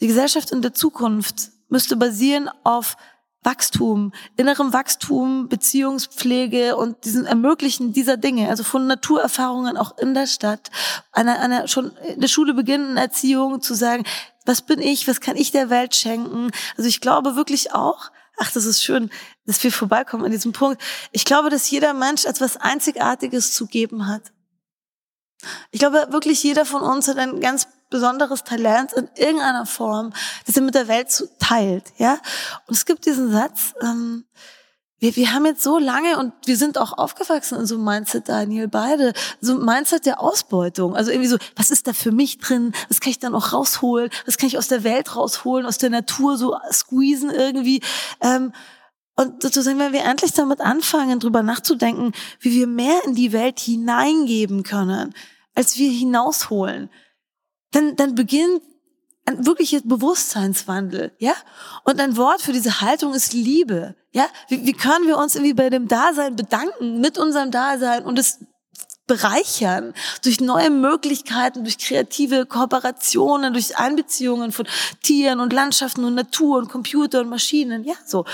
Die 0.00 0.06
Gesellschaft 0.06 0.50
in 0.50 0.62
der 0.62 0.74
Zukunft 0.74 1.50
müsste 1.68 1.96
basieren 1.96 2.50
auf 2.64 2.96
Wachstum, 3.42 4.12
innerem 4.36 4.72
Wachstum, 4.72 5.48
Beziehungspflege 5.48 6.76
und 6.76 7.04
diesen 7.04 7.24
Ermöglichen 7.24 7.92
dieser 7.92 8.16
Dinge, 8.16 8.48
also 8.48 8.64
von 8.64 8.86
Naturerfahrungen 8.86 9.76
auch 9.76 9.96
in 9.96 10.12
der 10.12 10.26
Stadt, 10.26 10.70
einer, 11.12 11.38
einer 11.38 11.68
schon 11.68 11.92
in 12.14 12.20
der 12.20 12.28
Schule 12.28 12.52
beginnenden 12.52 12.96
Erziehung 12.96 13.62
zu 13.62 13.74
sagen, 13.74 14.04
was 14.44 14.62
bin 14.62 14.80
ich, 14.80 15.06
was 15.06 15.20
kann 15.20 15.36
ich 15.36 15.52
der 15.52 15.70
Welt 15.70 15.94
schenken? 15.94 16.50
Also 16.76 16.88
ich 16.88 17.00
glaube 17.00 17.36
wirklich 17.36 17.72
auch, 17.74 18.10
ach, 18.38 18.50
das 18.50 18.64
ist 18.64 18.82
schön, 18.82 19.10
dass 19.46 19.62
wir 19.62 19.70
vorbeikommen 19.70 20.24
an 20.24 20.32
diesem 20.32 20.52
Punkt. 20.52 20.82
Ich 21.12 21.24
glaube, 21.24 21.48
dass 21.48 21.70
jeder 21.70 21.94
Mensch 21.94 22.24
etwas 22.24 22.56
Einzigartiges 22.56 23.54
zu 23.54 23.66
geben 23.66 24.08
hat. 24.08 24.32
Ich 25.70 25.78
glaube, 25.78 26.08
wirklich 26.10 26.42
jeder 26.42 26.64
von 26.64 26.82
uns 26.82 27.08
hat 27.08 27.18
ein 27.18 27.40
ganz 27.40 27.68
besonderes 27.90 28.44
Talent 28.44 28.92
in 28.92 29.08
irgendeiner 29.16 29.66
Form, 29.66 30.12
das 30.46 30.56
er 30.56 30.62
mit 30.62 30.74
der 30.74 30.88
Welt 30.88 31.08
teilt, 31.38 31.84
ja. 31.96 32.18
Und 32.66 32.74
es 32.74 32.84
gibt 32.84 33.06
diesen 33.06 33.30
Satz, 33.30 33.74
ähm, 33.80 34.24
wir, 35.00 35.14
wir 35.14 35.32
haben 35.32 35.46
jetzt 35.46 35.62
so 35.62 35.78
lange 35.78 36.18
und 36.18 36.32
wir 36.46 36.56
sind 36.56 36.76
auch 36.76 36.96
aufgewachsen 36.98 37.58
in 37.58 37.66
so 37.66 37.76
einem 37.76 37.84
Mindset, 37.84 38.28
Daniel, 38.28 38.68
beide, 38.68 39.12
so 39.40 39.52
ein 39.54 39.64
Mindset 39.64 40.06
der 40.06 40.20
Ausbeutung. 40.20 40.96
Also 40.96 41.12
irgendwie 41.12 41.28
so, 41.28 41.38
was 41.54 41.70
ist 41.70 41.86
da 41.86 41.92
für 41.92 42.10
mich 42.10 42.38
drin? 42.38 42.72
Was 42.88 43.00
kann 43.00 43.10
ich 43.10 43.20
dann 43.20 43.34
auch 43.34 43.52
rausholen? 43.52 44.10
Was 44.26 44.38
kann 44.38 44.48
ich 44.48 44.58
aus 44.58 44.68
der 44.68 44.82
Welt 44.82 45.14
rausholen, 45.14 45.66
aus 45.66 45.78
der 45.78 45.90
Natur 45.90 46.36
so 46.36 46.56
squeezen 46.72 47.30
irgendwie? 47.30 47.80
Ähm, 48.20 48.52
und 49.18 49.42
sozusagen, 49.42 49.80
wenn 49.80 49.92
wir 49.92 50.04
endlich 50.04 50.32
damit 50.32 50.60
anfangen, 50.60 51.18
drüber 51.18 51.42
nachzudenken, 51.42 52.12
wie 52.38 52.52
wir 52.52 52.68
mehr 52.68 53.04
in 53.04 53.16
die 53.16 53.32
Welt 53.32 53.58
hineingeben 53.58 54.62
können, 54.62 55.12
als 55.56 55.76
wir 55.76 55.90
hinausholen, 55.90 56.88
dann, 57.72 57.96
dann 57.96 58.14
beginnt 58.14 58.62
ein 59.24 59.44
wirklicher 59.44 59.80
Bewusstseinswandel, 59.82 61.10
ja? 61.18 61.34
Und 61.82 62.00
ein 62.00 62.16
Wort 62.16 62.42
für 62.42 62.52
diese 62.52 62.80
Haltung 62.80 63.12
ist 63.12 63.32
Liebe, 63.32 63.96
ja? 64.12 64.28
Wie, 64.46 64.64
wie 64.64 64.72
können 64.72 65.08
wir 65.08 65.18
uns 65.18 65.34
irgendwie 65.34 65.54
bei 65.54 65.68
dem 65.68 65.88
Dasein 65.88 66.36
bedanken, 66.36 67.00
mit 67.00 67.18
unserem 67.18 67.50
Dasein 67.50 68.04
und 68.04 68.20
es 68.20 68.38
bereichern 69.08 69.94
durch 70.22 70.40
neue 70.40 70.70
Möglichkeiten, 70.70 71.64
durch 71.64 71.78
kreative 71.78 72.46
Kooperationen, 72.46 73.52
durch 73.52 73.76
Einbeziehungen 73.76 74.52
von 74.52 74.68
Tieren 75.02 75.40
und 75.40 75.52
Landschaften 75.52 76.04
und 76.04 76.14
Natur 76.14 76.58
und 76.58 76.68
Computer 76.68 77.20
und 77.20 77.28
Maschinen, 77.28 77.82
ja 77.82 77.94
so. 78.06 78.24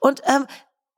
Und 0.00 0.20
ähm, 0.26 0.46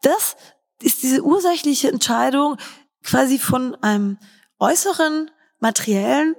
das 0.02 0.36
ist 0.82 1.04
diese 1.04 1.22
ursächliche 1.22 1.88
Entscheidung 1.88 2.56
quasi 3.04 3.38
von 3.38 3.76
einem 3.82 4.18
äußeren 4.58 5.30
materiellen 5.60 6.34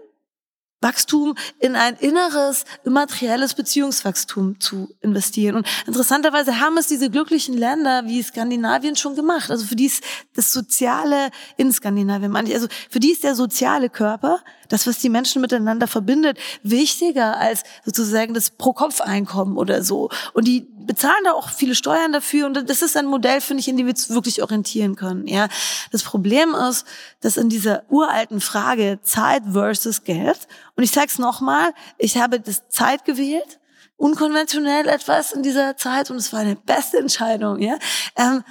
Wachstum 0.81 1.35
in 1.59 1.75
ein 1.75 1.95
inneres, 1.95 2.65
immaterielles 2.83 3.55
Beziehungswachstum 3.55 4.59
zu 4.59 4.89
investieren. 5.01 5.55
Und 5.55 5.67
interessanterweise 5.87 6.59
haben 6.59 6.77
es 6.77 6.87
diese 6.87 7.09
glücklichen 7.09 7.57
Länder 7.57 8.05
wie 8.05 8.21
Skandinavien 8.21 8.95
schon 8.95 9.15
gemacht. 9.15 9.49
Also 9.49 9.65
für 9.65 9.75
die 9.75 9.85
ist 9.85 10.03
das 10.35 10.51
Soziale 10.51 11.31
in 11.57 11.71
Skandinavien, 11.71 12.35
also 12.35 12.67
für 12.89 12.99
die 12.99 13.11
ist 13.11 13.23
der 13.23 13.35
soziale 13.35 13.89
Körper, 13.89 14.41
das, 14.69 14.87
was 14.87 14.99
die 14.99 15.09
Menschen 15.09 15.41
miteinander 15.41 15.87
verbindet, 15.87 16.37
wichtiger 16.63 17.37
als 17.37 17.63
sozusagen 17.85 18.33
das 18.33 18.49
Pro-Kopf-Einkommen 18.49 19.57
oder 19.57 19.83
so. 19.83 20.09
Und 20.33 20.47
die 20.47 20.67
bezahlen 20.87 21.23
da 21.25 21.33
auch 21.33 21.49
viele 21.49 21.75
Steuern 21.75 22.13
dafür. 22.13 22.47
Und 22.47 22.69
das 22.69 22.81
ist 22.81 22.97
ein 22.97 23.05
Modell, 23.05 23.41
finde 23.41 23.61
ich, 23.61 23.67
in 23.67 23.77
dem 23.77 23.85
wir 23.85 23.93
uns 23.93 24.09
wirklich 24.09 24.41
orientieren 24.41 24.95
können. 24.95 25.27
Ja, 25.27 25.49
das 25.91 26.03
Problem 26.03 26.55
ist, 26.55 26.85
dass 27.21 27.37
in 27.37 27.49
dieser 27.49 27.83
uralten 27.89 28.41
Frage 28.41 28.99
Zeit 29.03 29.43
versus 29.51 30.03
Geld, 30.03 30.47
und 30.75 30.83
ich 30.83 30.91
sage 30.91 31.07
es 31.09 31.19
nochmal, 31.19 31.73
ich 31.97 32.17
habe 32.17 32.39
das 32.39 32.69
Zeit 32.69 33.05
gewählt, 33.05 33.59
unkonventionell 33.97 34.87
etwas 34.87 35.33
in 35.33 35.43
dieser 35.43 35.75
Zeit, 35.75 36.09
und 36.09 36.17
es 36.17 36.31
war 36.31 36.39
eine 36.39 36.55
beste 36.55 36.97
Entscheidung. 36.97 37.59
Ja, 37.59 37.77
ähm, 38.15 38.43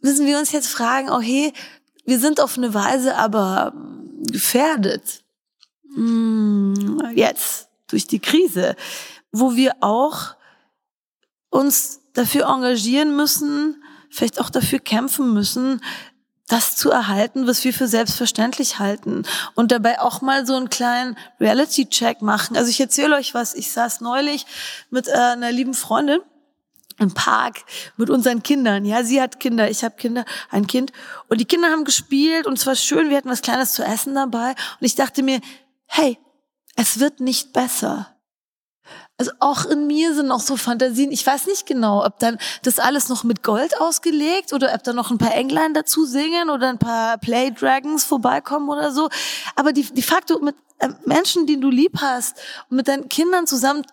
müssen 0.00 0.26
wir 0.26 0.38
uns 0.38 0.52
jetzt 0.52 0.68
fragen, 0.68 1.10
okay, 1.10 1.52
wir 2.04 2.18
sind 2.18 2.40
auf 2.40 2.56
eine 2.56 2.74
Weise 2.74 3.16
aber 3.16 3.72
gefährdet. 4.30 5.22
Hm, 5.96 7.10
jetzt 7.14 7.68
durch 7.88 8.06
die 8.06 8.20
Krise, 8.20 8.76
wo 9.32 9.56
wir 9.56 9.76
auch 9.80 10.34
uns 11.48 12.00
dafür 12.12 12.48
engagieren 12.48 13.16
müssen, 13.16 13.82
vielleicht 14.10 14.40
auch 14.40 14.50
dafür 14.50 14.78
kämpfen 14.78 15.32
müssen, 15.32 15.80
das 16.48 16.76
zu 16.76 16.90
erhalten, 16.90 17.46
was 17.46 17.64
wir 17.64 17.72
für 17.72 17.88
selbstverständlich 17.88 18.78
halten. 18.78 19.24
Und 19.54 19.72
dabei 19.72 20.00
auch 20.00 20.20
mal 20.20 20.46
so 20.46 20.54
einen 20.54 20.70
kleinen 20.70 21.16
Reality-Check 21.40 22.22
machen. 22.22 22.56
Also 22.56 22.70
ich 22.70 22.78
erzähle 22.78 23.16
euch 23.16 23.34
was. 23.34 23.54
Ich 23.54 23.72
saß 23.72 24.00
neulich 24.00 24.46
mit 24.90 25.08
äh, 25.08 25.12
einer 25.12 25.50
lieben 25.50 25.74
Freundin 25.74 26.20
im 26.98 27.12
Park 27.12 27.64
mit 27.96 28.10
unseren 28.10 28.42
Kindern. 28.42 28.84
Ja, 28.84 29.02
sie 29.02 29.20
hat 29.20 29.40
Kinder, 29.40 29.70
ich 29.70 29.82
habe 29.82 29.96
Kinder, 29.96 30.24
ein 30.50 30.66
Kind. 30.66 30.92
Und 31.28 31.40
die 31.40 31.44
Kinder 31.44 31.68
haben 31.68 31.84
gespielt 31.84 32.46
und 32.46 32.58
es 32.58 32.66
war 32.66 32.76
schön, 32.76 33.10
wir 33.10 33.16
hatten 33.16 33.28
was 33.28 33.42
Kleines 33.42 33.72
zu 33.72 33.82
essen 33.82 34.14
dabei. 34.14 34.50
Und 34.50 34.86
ich 34.86 34.94
dachte 34.94 35.22
mir, 35.22 35.40
hey, 35.86 36.18
es 36.76 37.00
wird 37.00 37.20
nicht 37.20 37.52
besser. 37.52 38.16
Also 39.18 39.32
auch 39.40 39.64
in 39.64 39.86
mir 39.86 40.14
sind 40.14 40.26
noch 40.26 40.40
so 40.40 40.56
Fantasien. 40.56 41.10
Ich 41.10 41.26
weiß 41.26 41.46
nicht 41.46 41.66
genau, 41.66 42.04
ob 42.04 42.18
dann 42.18 42.38
das 42.62 42.78
alles 42.78 43.08
noch 43.08 43.24
mit 43.24 43.42
Gold 43.42 43.80
ausgelegt 43.80 44.52
oder 44.52 44.74
ob 44.74 44.84
da 44.84 44.92
noch 44.92 45.10
ein 45.10 45.16
paar 45.16 45.34
Englein 45.34 45.72
dazu 45.72 46.04
singen 46.04 46.50
oder 46.50 46.68
ein 46.68 46.78
paar 46.78 47.16
Play 47.16 47.50
Dragons 47.50 48.04
vorbeikommen 48.04 48.68
oder 48.68 48.92
so. 48.92 49.08
Aber 49.54 49.72
die, 49.72 49.84
die 49.84 50.02
Faktor 50.02 50.42
mit 50.42 50.54
äh, 50.80 50.90
Menschen, 51.06 51.46
die 51.46 51.58
du 51.58 51.70
lieb 51.70 51.98
hast 52.00 52.36
und 52.68 52.76
mit 52.76 52.88
deinen 52.88 53.08
Kindern 53.08 53.46
zusammen, 53.46 53.84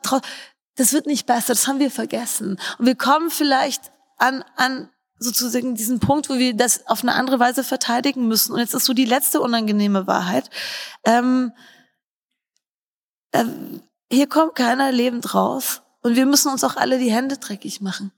das 0.75 0.91
wird 0.91 1.05
nicht 1.05 1.25
besser. 1.25 1.53
Das 1.53 1.67
haben 1.67 1.79
wir 1.79 1.91
vergessen. 1.91 2.59
Und 2.77 2.85
wir 2.85 2.95
kommen 2.95 3.29
vielleicht 3.29 3.93
an, 4.17 4.43
an 4.57 4.89
sozusagen 5.19 5.75
diesen 5.75 5.99
Punkt, 5.99 6.29
wo 6.29 6.37
wir 6.37 6.53
das 6.53 6.85
auf 6.87 7.01
eine 7.01 7.13
andere 7.13 7.39
Weise 7.39 7.63
verteidigen 7.63 8.27
müssen. 8.27 8.51
Und 8.51 8.59
jetzt 8.59 8.73
ist 8.73 8.83
so 8.83 8.93
die 8.93 9.05
letzte 9.05 9.39
unangenehme 9.39 10.05
Wahrheit. 10.05 10.49
Ähm, 11.05 11.53
hier 14.11 14.27
kommt 14.27 14.55
keiner 14.55 14.91
lebend 14.91 15.33
raus 15.33 15.81
und 16.01 16.15
wir 16.15 16.25
müssen 16.25 16.51
uns 16.51 16.63
auch 16.63 16.75
alle 16.75 16.99
die 16.99 17.11
Hände 17.11 17.37
dreckig 17.37 17.81
machen. 17.81 18.11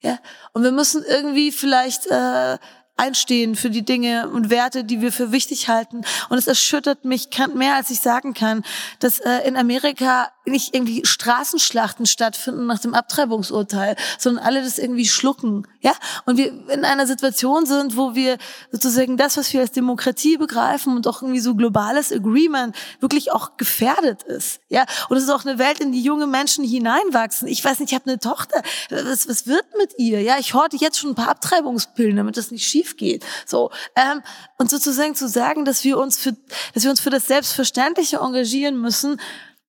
Ja, 0.00 0.18
und 0.52 0.62
wir 0.62 0.72
müssen 0.72 1.02
irgendwie 1.04 1.50
vielleicht 1.50 2.06
äh, 2.06 2.58
einstehen 2.98 3.56
für 3.56 3.70
die 3.70 3.84
Dinge 3.84 4.28
und 4.28 4.50
Werte, 4.50 4.84
die 4.84 5.00
wir 5.00 5.12
für 5.12 5.32
wichtig 5.32 5.68
halten. 5.68 6.02
Und 6.28 6.38
es 6.38 6.46
erschüttert 6.46 7.04
mich 7.04 7.28
mehr, 7.54 7.76
als 7.76 7.90
ich 7.90 8.00
sagen 8.00 8.34
kann, 8.34 8.64
dass 8.98 9.20
äh, 9.20 9.46
in 9.46 9.56
Amerika 9.56 10.30
nicht 10.50 10.74
irgendwie 10.74 11.04
Straßenschlachten 11.04 12.06
stattfinden 12.06 12.66
nach 12.66 12.78
dem 12.78 12.94
Abtreibungsurteil, 12.94 13.96
sondern 14.18 14.44
alle 14.44 14.62
das 14.62 14.78
irgendwie 14.78 15.06
schlucken, 15.06 15.66
ja? 15.80 15.92
Und 16.26 16.36
wir 16.36 16.52
in 16.70 16.84
einer 16.84 17.06
Situation 17.06 17.66
sind, 17.66 17.96
wo 17.96 18.14
wir 18.14 18.38
sozusagen 18.70 19.16
das, 19.16 19.36
was 19.36 19.52
wir 19.52 19.60
als 19.60 19.72
Demokratie 19.72 20.36
begreifen 20.36 20.96
und 20.96 21.06
auch 21.06 21.22
irgendwie 21.22 21.40
so 21.40 21.54
globales 21.54 22.12
Agreement 22.12 22.76
wirklich 23.00 23.32
auch 23.32 23.56
gefährdet 23.56 24.22
ist, 24.22 24.60
ja? 24.68 24.84
Und 25.08 25.16
es 25.16 25.24
ist 25.24 25.30
auch 25.30 25.44
eine 25.44 25.58
Welt, 25.58 25.80
in 25.80 25.92
die 25.92 26.02
junge 26.02 26.26
Menschen 26.26 26.64
hineinwachsen. 26.64 27.48
Ich 27.48 27.64
weiß 27.64 27.80
nicht, 27.80 27.92
ich 27.92 27.94
habe 27.94 28.10
eine 28.10 28.18
Tochter, 28.18 28.62
was, 28.90 29.28
was 29.28 29.46
wird 29.46 29.66
mit 29.78 29.94
ihr? 29.98 30.22
Ja, 30.22 30.38
ich 30.38 30.54
horte 30.54 30.76
jetzt 30.76 30.98
schon 30.98 31.10
ein 31.10 31.14
paar 31.14 31.28
Abtreibungspillen, 31.28 32.16
damit 32.16 32.36
das 32.36 32.50
nicht 32.50 32.66
schief 32.66 32.96
geht. 32.96 33.24
So 33.46 33.70
ähm, 33.96 34.22
und 34.56 34.70
sozusagen 34.70 35.14
zu 35.14 35.28
sagen, 35.28 35.64
dass 35.64 35.84
wir 35.84 35.98
uns 35.98 36.18
für, 36.18 36.36
dass 36.74 36.84
wir 36.84 36.90
uns 36.90 37.00
für 37.00 37.10
das 37.10 37.26
Selbstverständliche 37.26 38.18
engagieren 38.18 38.80
müssen, 38.80 39.20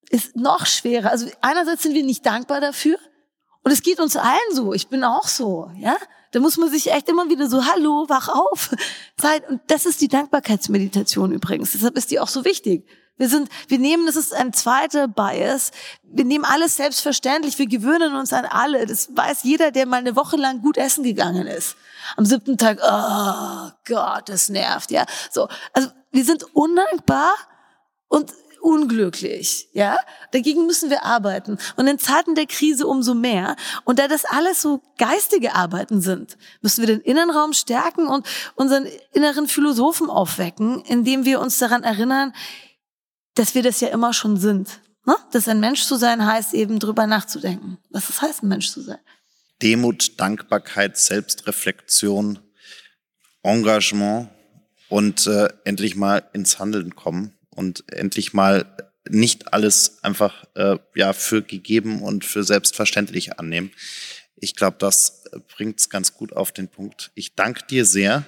ist 0.10 0.36
noch 0.36 0.66
schwerer. 0.66 1.12
Also 1.12 1.28
einerseits 1.41 1.84
sind 1.84 1.93
wir 1.93 2.03
nicht 2.03 2.26
dankbar 2.26 2.60
dafür 2.62 2.97
und 3.64 3.72
es 3.72 3.82
geht 3.82 3.99
uns 3.99 4.16
allen 4.16 4.53
so. 4.53 4.74
Ich 4.74 4.88
bin 4.88 5.03
auch 5.03 5.28
so, 5.28 5.72
ja. 5.78 5.95
Da 6.32 6.39
muss 6.39 6.57
man 6.57 6.70
sich 6.70 6.91
echt 6.91 7.10
immer 7.10 7.30
wieder 7.30 7.49
so, 7.49 7.66
hallo, 7.66 8.05
wach 8.07 8.30
auf. 8.30 8.70
Zeit. 9.18 9.47
Und 9.49 9.62
das 9.68 9.86
ist 9.86 9.99
die 10.01 10.07
Dankbarkeitsmeditation 10.07 11.32
übrigens. 11.32 11.72
Deshalb 11.72 11.97
ist 11.97 12.12
die 12.12 12.20
auch 12.20 12.28
so 12.28 12.45
wichtig. 12.45 12.88
Wir 13.18 13.28
sind, 13.28 13.49
wir 13.68 13.80
nehmen, 13.80 14.05
das 14.05 14.16
ist 14.16 14.34
ein 14.34 14.53
zweiter 14.53 15.07
Bias. 15.07 15.72
Wir 16.03 16.24
nehmen 16.24 16.45
alles 16.45 16.78
selbstverständlich. 16.78 17.60
Wir 17.60 17.68
gewöhnen 17.68 18.16
uns 18.16 18.32
an 18.32 18.45
alle. 18.45 18.86
Das 18.86 19.10
weiß 19.14 19.43
jeder, 19.43 19.72
der 19.72 19.86
mal 19.88 19.97
eine 19.97 20.16
Woche 20.16 20.38
lang 20.38 20.62
gut 20.62 20.78
essen 20.78 21.03
gegangen 21.03 21.45
ist. 21.45 21.76
Am 22.16 22.26
siebten 22.26 22.57
Tag, 22.57 22.80
oh 22.82 23.72
Gott, 23.86 24.30
das 24.30 24.49
nervt, 24.49 24.91
ja. 24.91 25.05
So. 25.32 25.49
Also, 25.74 25.89
wir 26.12 26.24
sind 26.24 26.43
undankbar 26.55 27.34
und 28.07 28.32
unglücklich, 28.62 29.70
ja? 29.74 29.97
Dagegen 30.32 30.66
müssen 30.66 30.89
wir 30.89 31.03
arbeiten. 31.03 31.57
Und 31.76 31.88
in 31.88 31.99
Zeiten 31.99 32.36
der 32.36 32.45
Krise 32.45 32.88
umso 32.88 33.14
mehr. 33.14 33.55
Und 33.86 33.99
da 33.99 34.07
das 34.07 34.26
alles 34.26 34.62
so 34.62 34.82
geistige 34.97 35.55
Arbeiten 35.55 36.01
sind, 36.01 36.38
müssen 36.62 36.82
wir 36.82 36.88
den 36.88 37.01
Innenraum 37.01 37.53
stärken 37.53 38.07
und 38.07 38.28
unseren 38.55 38.88
inneren 39.14 39.47
Philosophen 39.47 40.10
aufwecken, 40.10 40.84
indem 40.86 41.26
wir 41.26 41.39
uns 41.39 41.57
daran 41.57 41.84
erinnern, 41.84 42.34
dass 43.36 43.55
wir 43.55 43.64
das 43.64 43.80
ja 43.80 43.89
immer 43.89 44.14
schon 44.14 44.38
sind. 44.38 44.82
Ne? 45.05 45.16
Dass 45.32 45.47
ein 45.47 45.60
Mensch 45.60 45.84
zu 45.84 45.95
sein 45.95 46.26
heißt, 46.26 46.53
eben 46.53 46.80
drüber 46.80 47.07
nachzudenken. 47.07 47.78
Was 47.89 48.10
es 48.10 48.22
heißt, 48.22 48.43
ein 48.43 48.49
Mensch 48.49 48.70
zu 48.70 48.82
sein. 48.82 48.99
Demut, 49.62 50.20
Dankbarkeit, 50.20 50.97
Selbstreflexion, 50.97 52.39
Engagement 53.43 54.30
und 54.89 55.28
äh, 55.28 55.49
endlich 55.66 55.95
mal 55.95 56.30
ins 56.34 56.60
Handeln 56.60 56.95
kommen 56.95 57.39
und 57.60 57.84
endlich 57.91 58.32
mal 58.32 58.66
nicht 59.10 59.53
alles 59.53 60.01
einfach 60.01 60.45
äh, 60.55 60.78
ja 60.95 61.12
für 61.12 61.41
gegeben 61.41 62.01
und 62.01 62.24
für 62.24 62.43
selbstverständlich 62.43 63.38
annehmen. 63.38 63.72
Ich 64.38 64.55
glaube, 64.55 64.78
das 64.80 65.26
bringt 65.53 65.80
es 65.80 65.89
ganz 65.89 66.14
gut 66.14 66.32
auf 66.32 66.53
den 66.53 66.70
Punkt. 66.70 67.12
Ich 67.16 67.36
danke 67.36 67.66
dir 67.68 67.84
sehr 67.84 68.24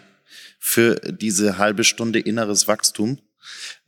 für 0.60 0.96
diese 0.96 1.58
halbe 1.58 1.86
Stunde 1.86 2.20
inneres 2.20 2.68
Wachstum. 2.68 3.20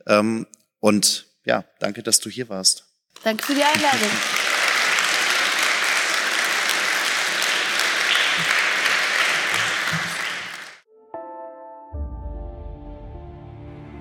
Ähm, 0.06 0.46
und 0.80 1.26
ja, 1.44 1.64
danke, 1.78 2.02
dass 2.02 2.20
du 2.20 2.30
hier 2.30 2.48
warst. 2.48 2.84
Danke 3.22 3.44
für 3.44 3.54
die 3.54 3.62
Einladung. 3.62 4.10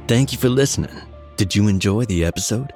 Thank 0.07 0.31
you 0.31 0.39
for 0.39 0.49
listening. 0.49 1.12
Did 1.36 1.55
you 1.55 1.67
enjoy 1.67 2.05
the 2.05 2.23
episode? 2.25 2.73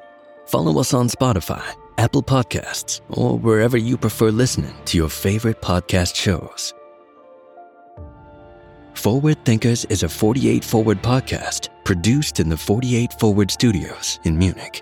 Follow 0.48 0.80
us 0.80 0.94
on 0.94 1.10
Spotify, 1.10 1.64
Apple 2.00 2.24
Podcasts, 2.24 3.02
or 3.10 3.38
wherever 3.38 3.78
you 3.78 3.98
prefer 3.98 4.32
listening 4.32 4.74
to 4.86 4.98
your 4.98 5.10
favorite 5.10 5.62
podcast 5.62 6.16
shows. 6.16 6.74
Forward 8.96 9.46
Thinkers 9.46 9.86
is 9.86 10.02
a 10.02 10.10
48 10.10 10.64
Forward 10.64 11.04
podcast 11.04 11.70
produced 11.84 12.40
in 12.40 12.50
the 12.50 12.58
48 12.58 13.14
Forward 13.20 13.52
studios 13.52 14.20
in 14.24 14.36
Munich. 14.36 14.82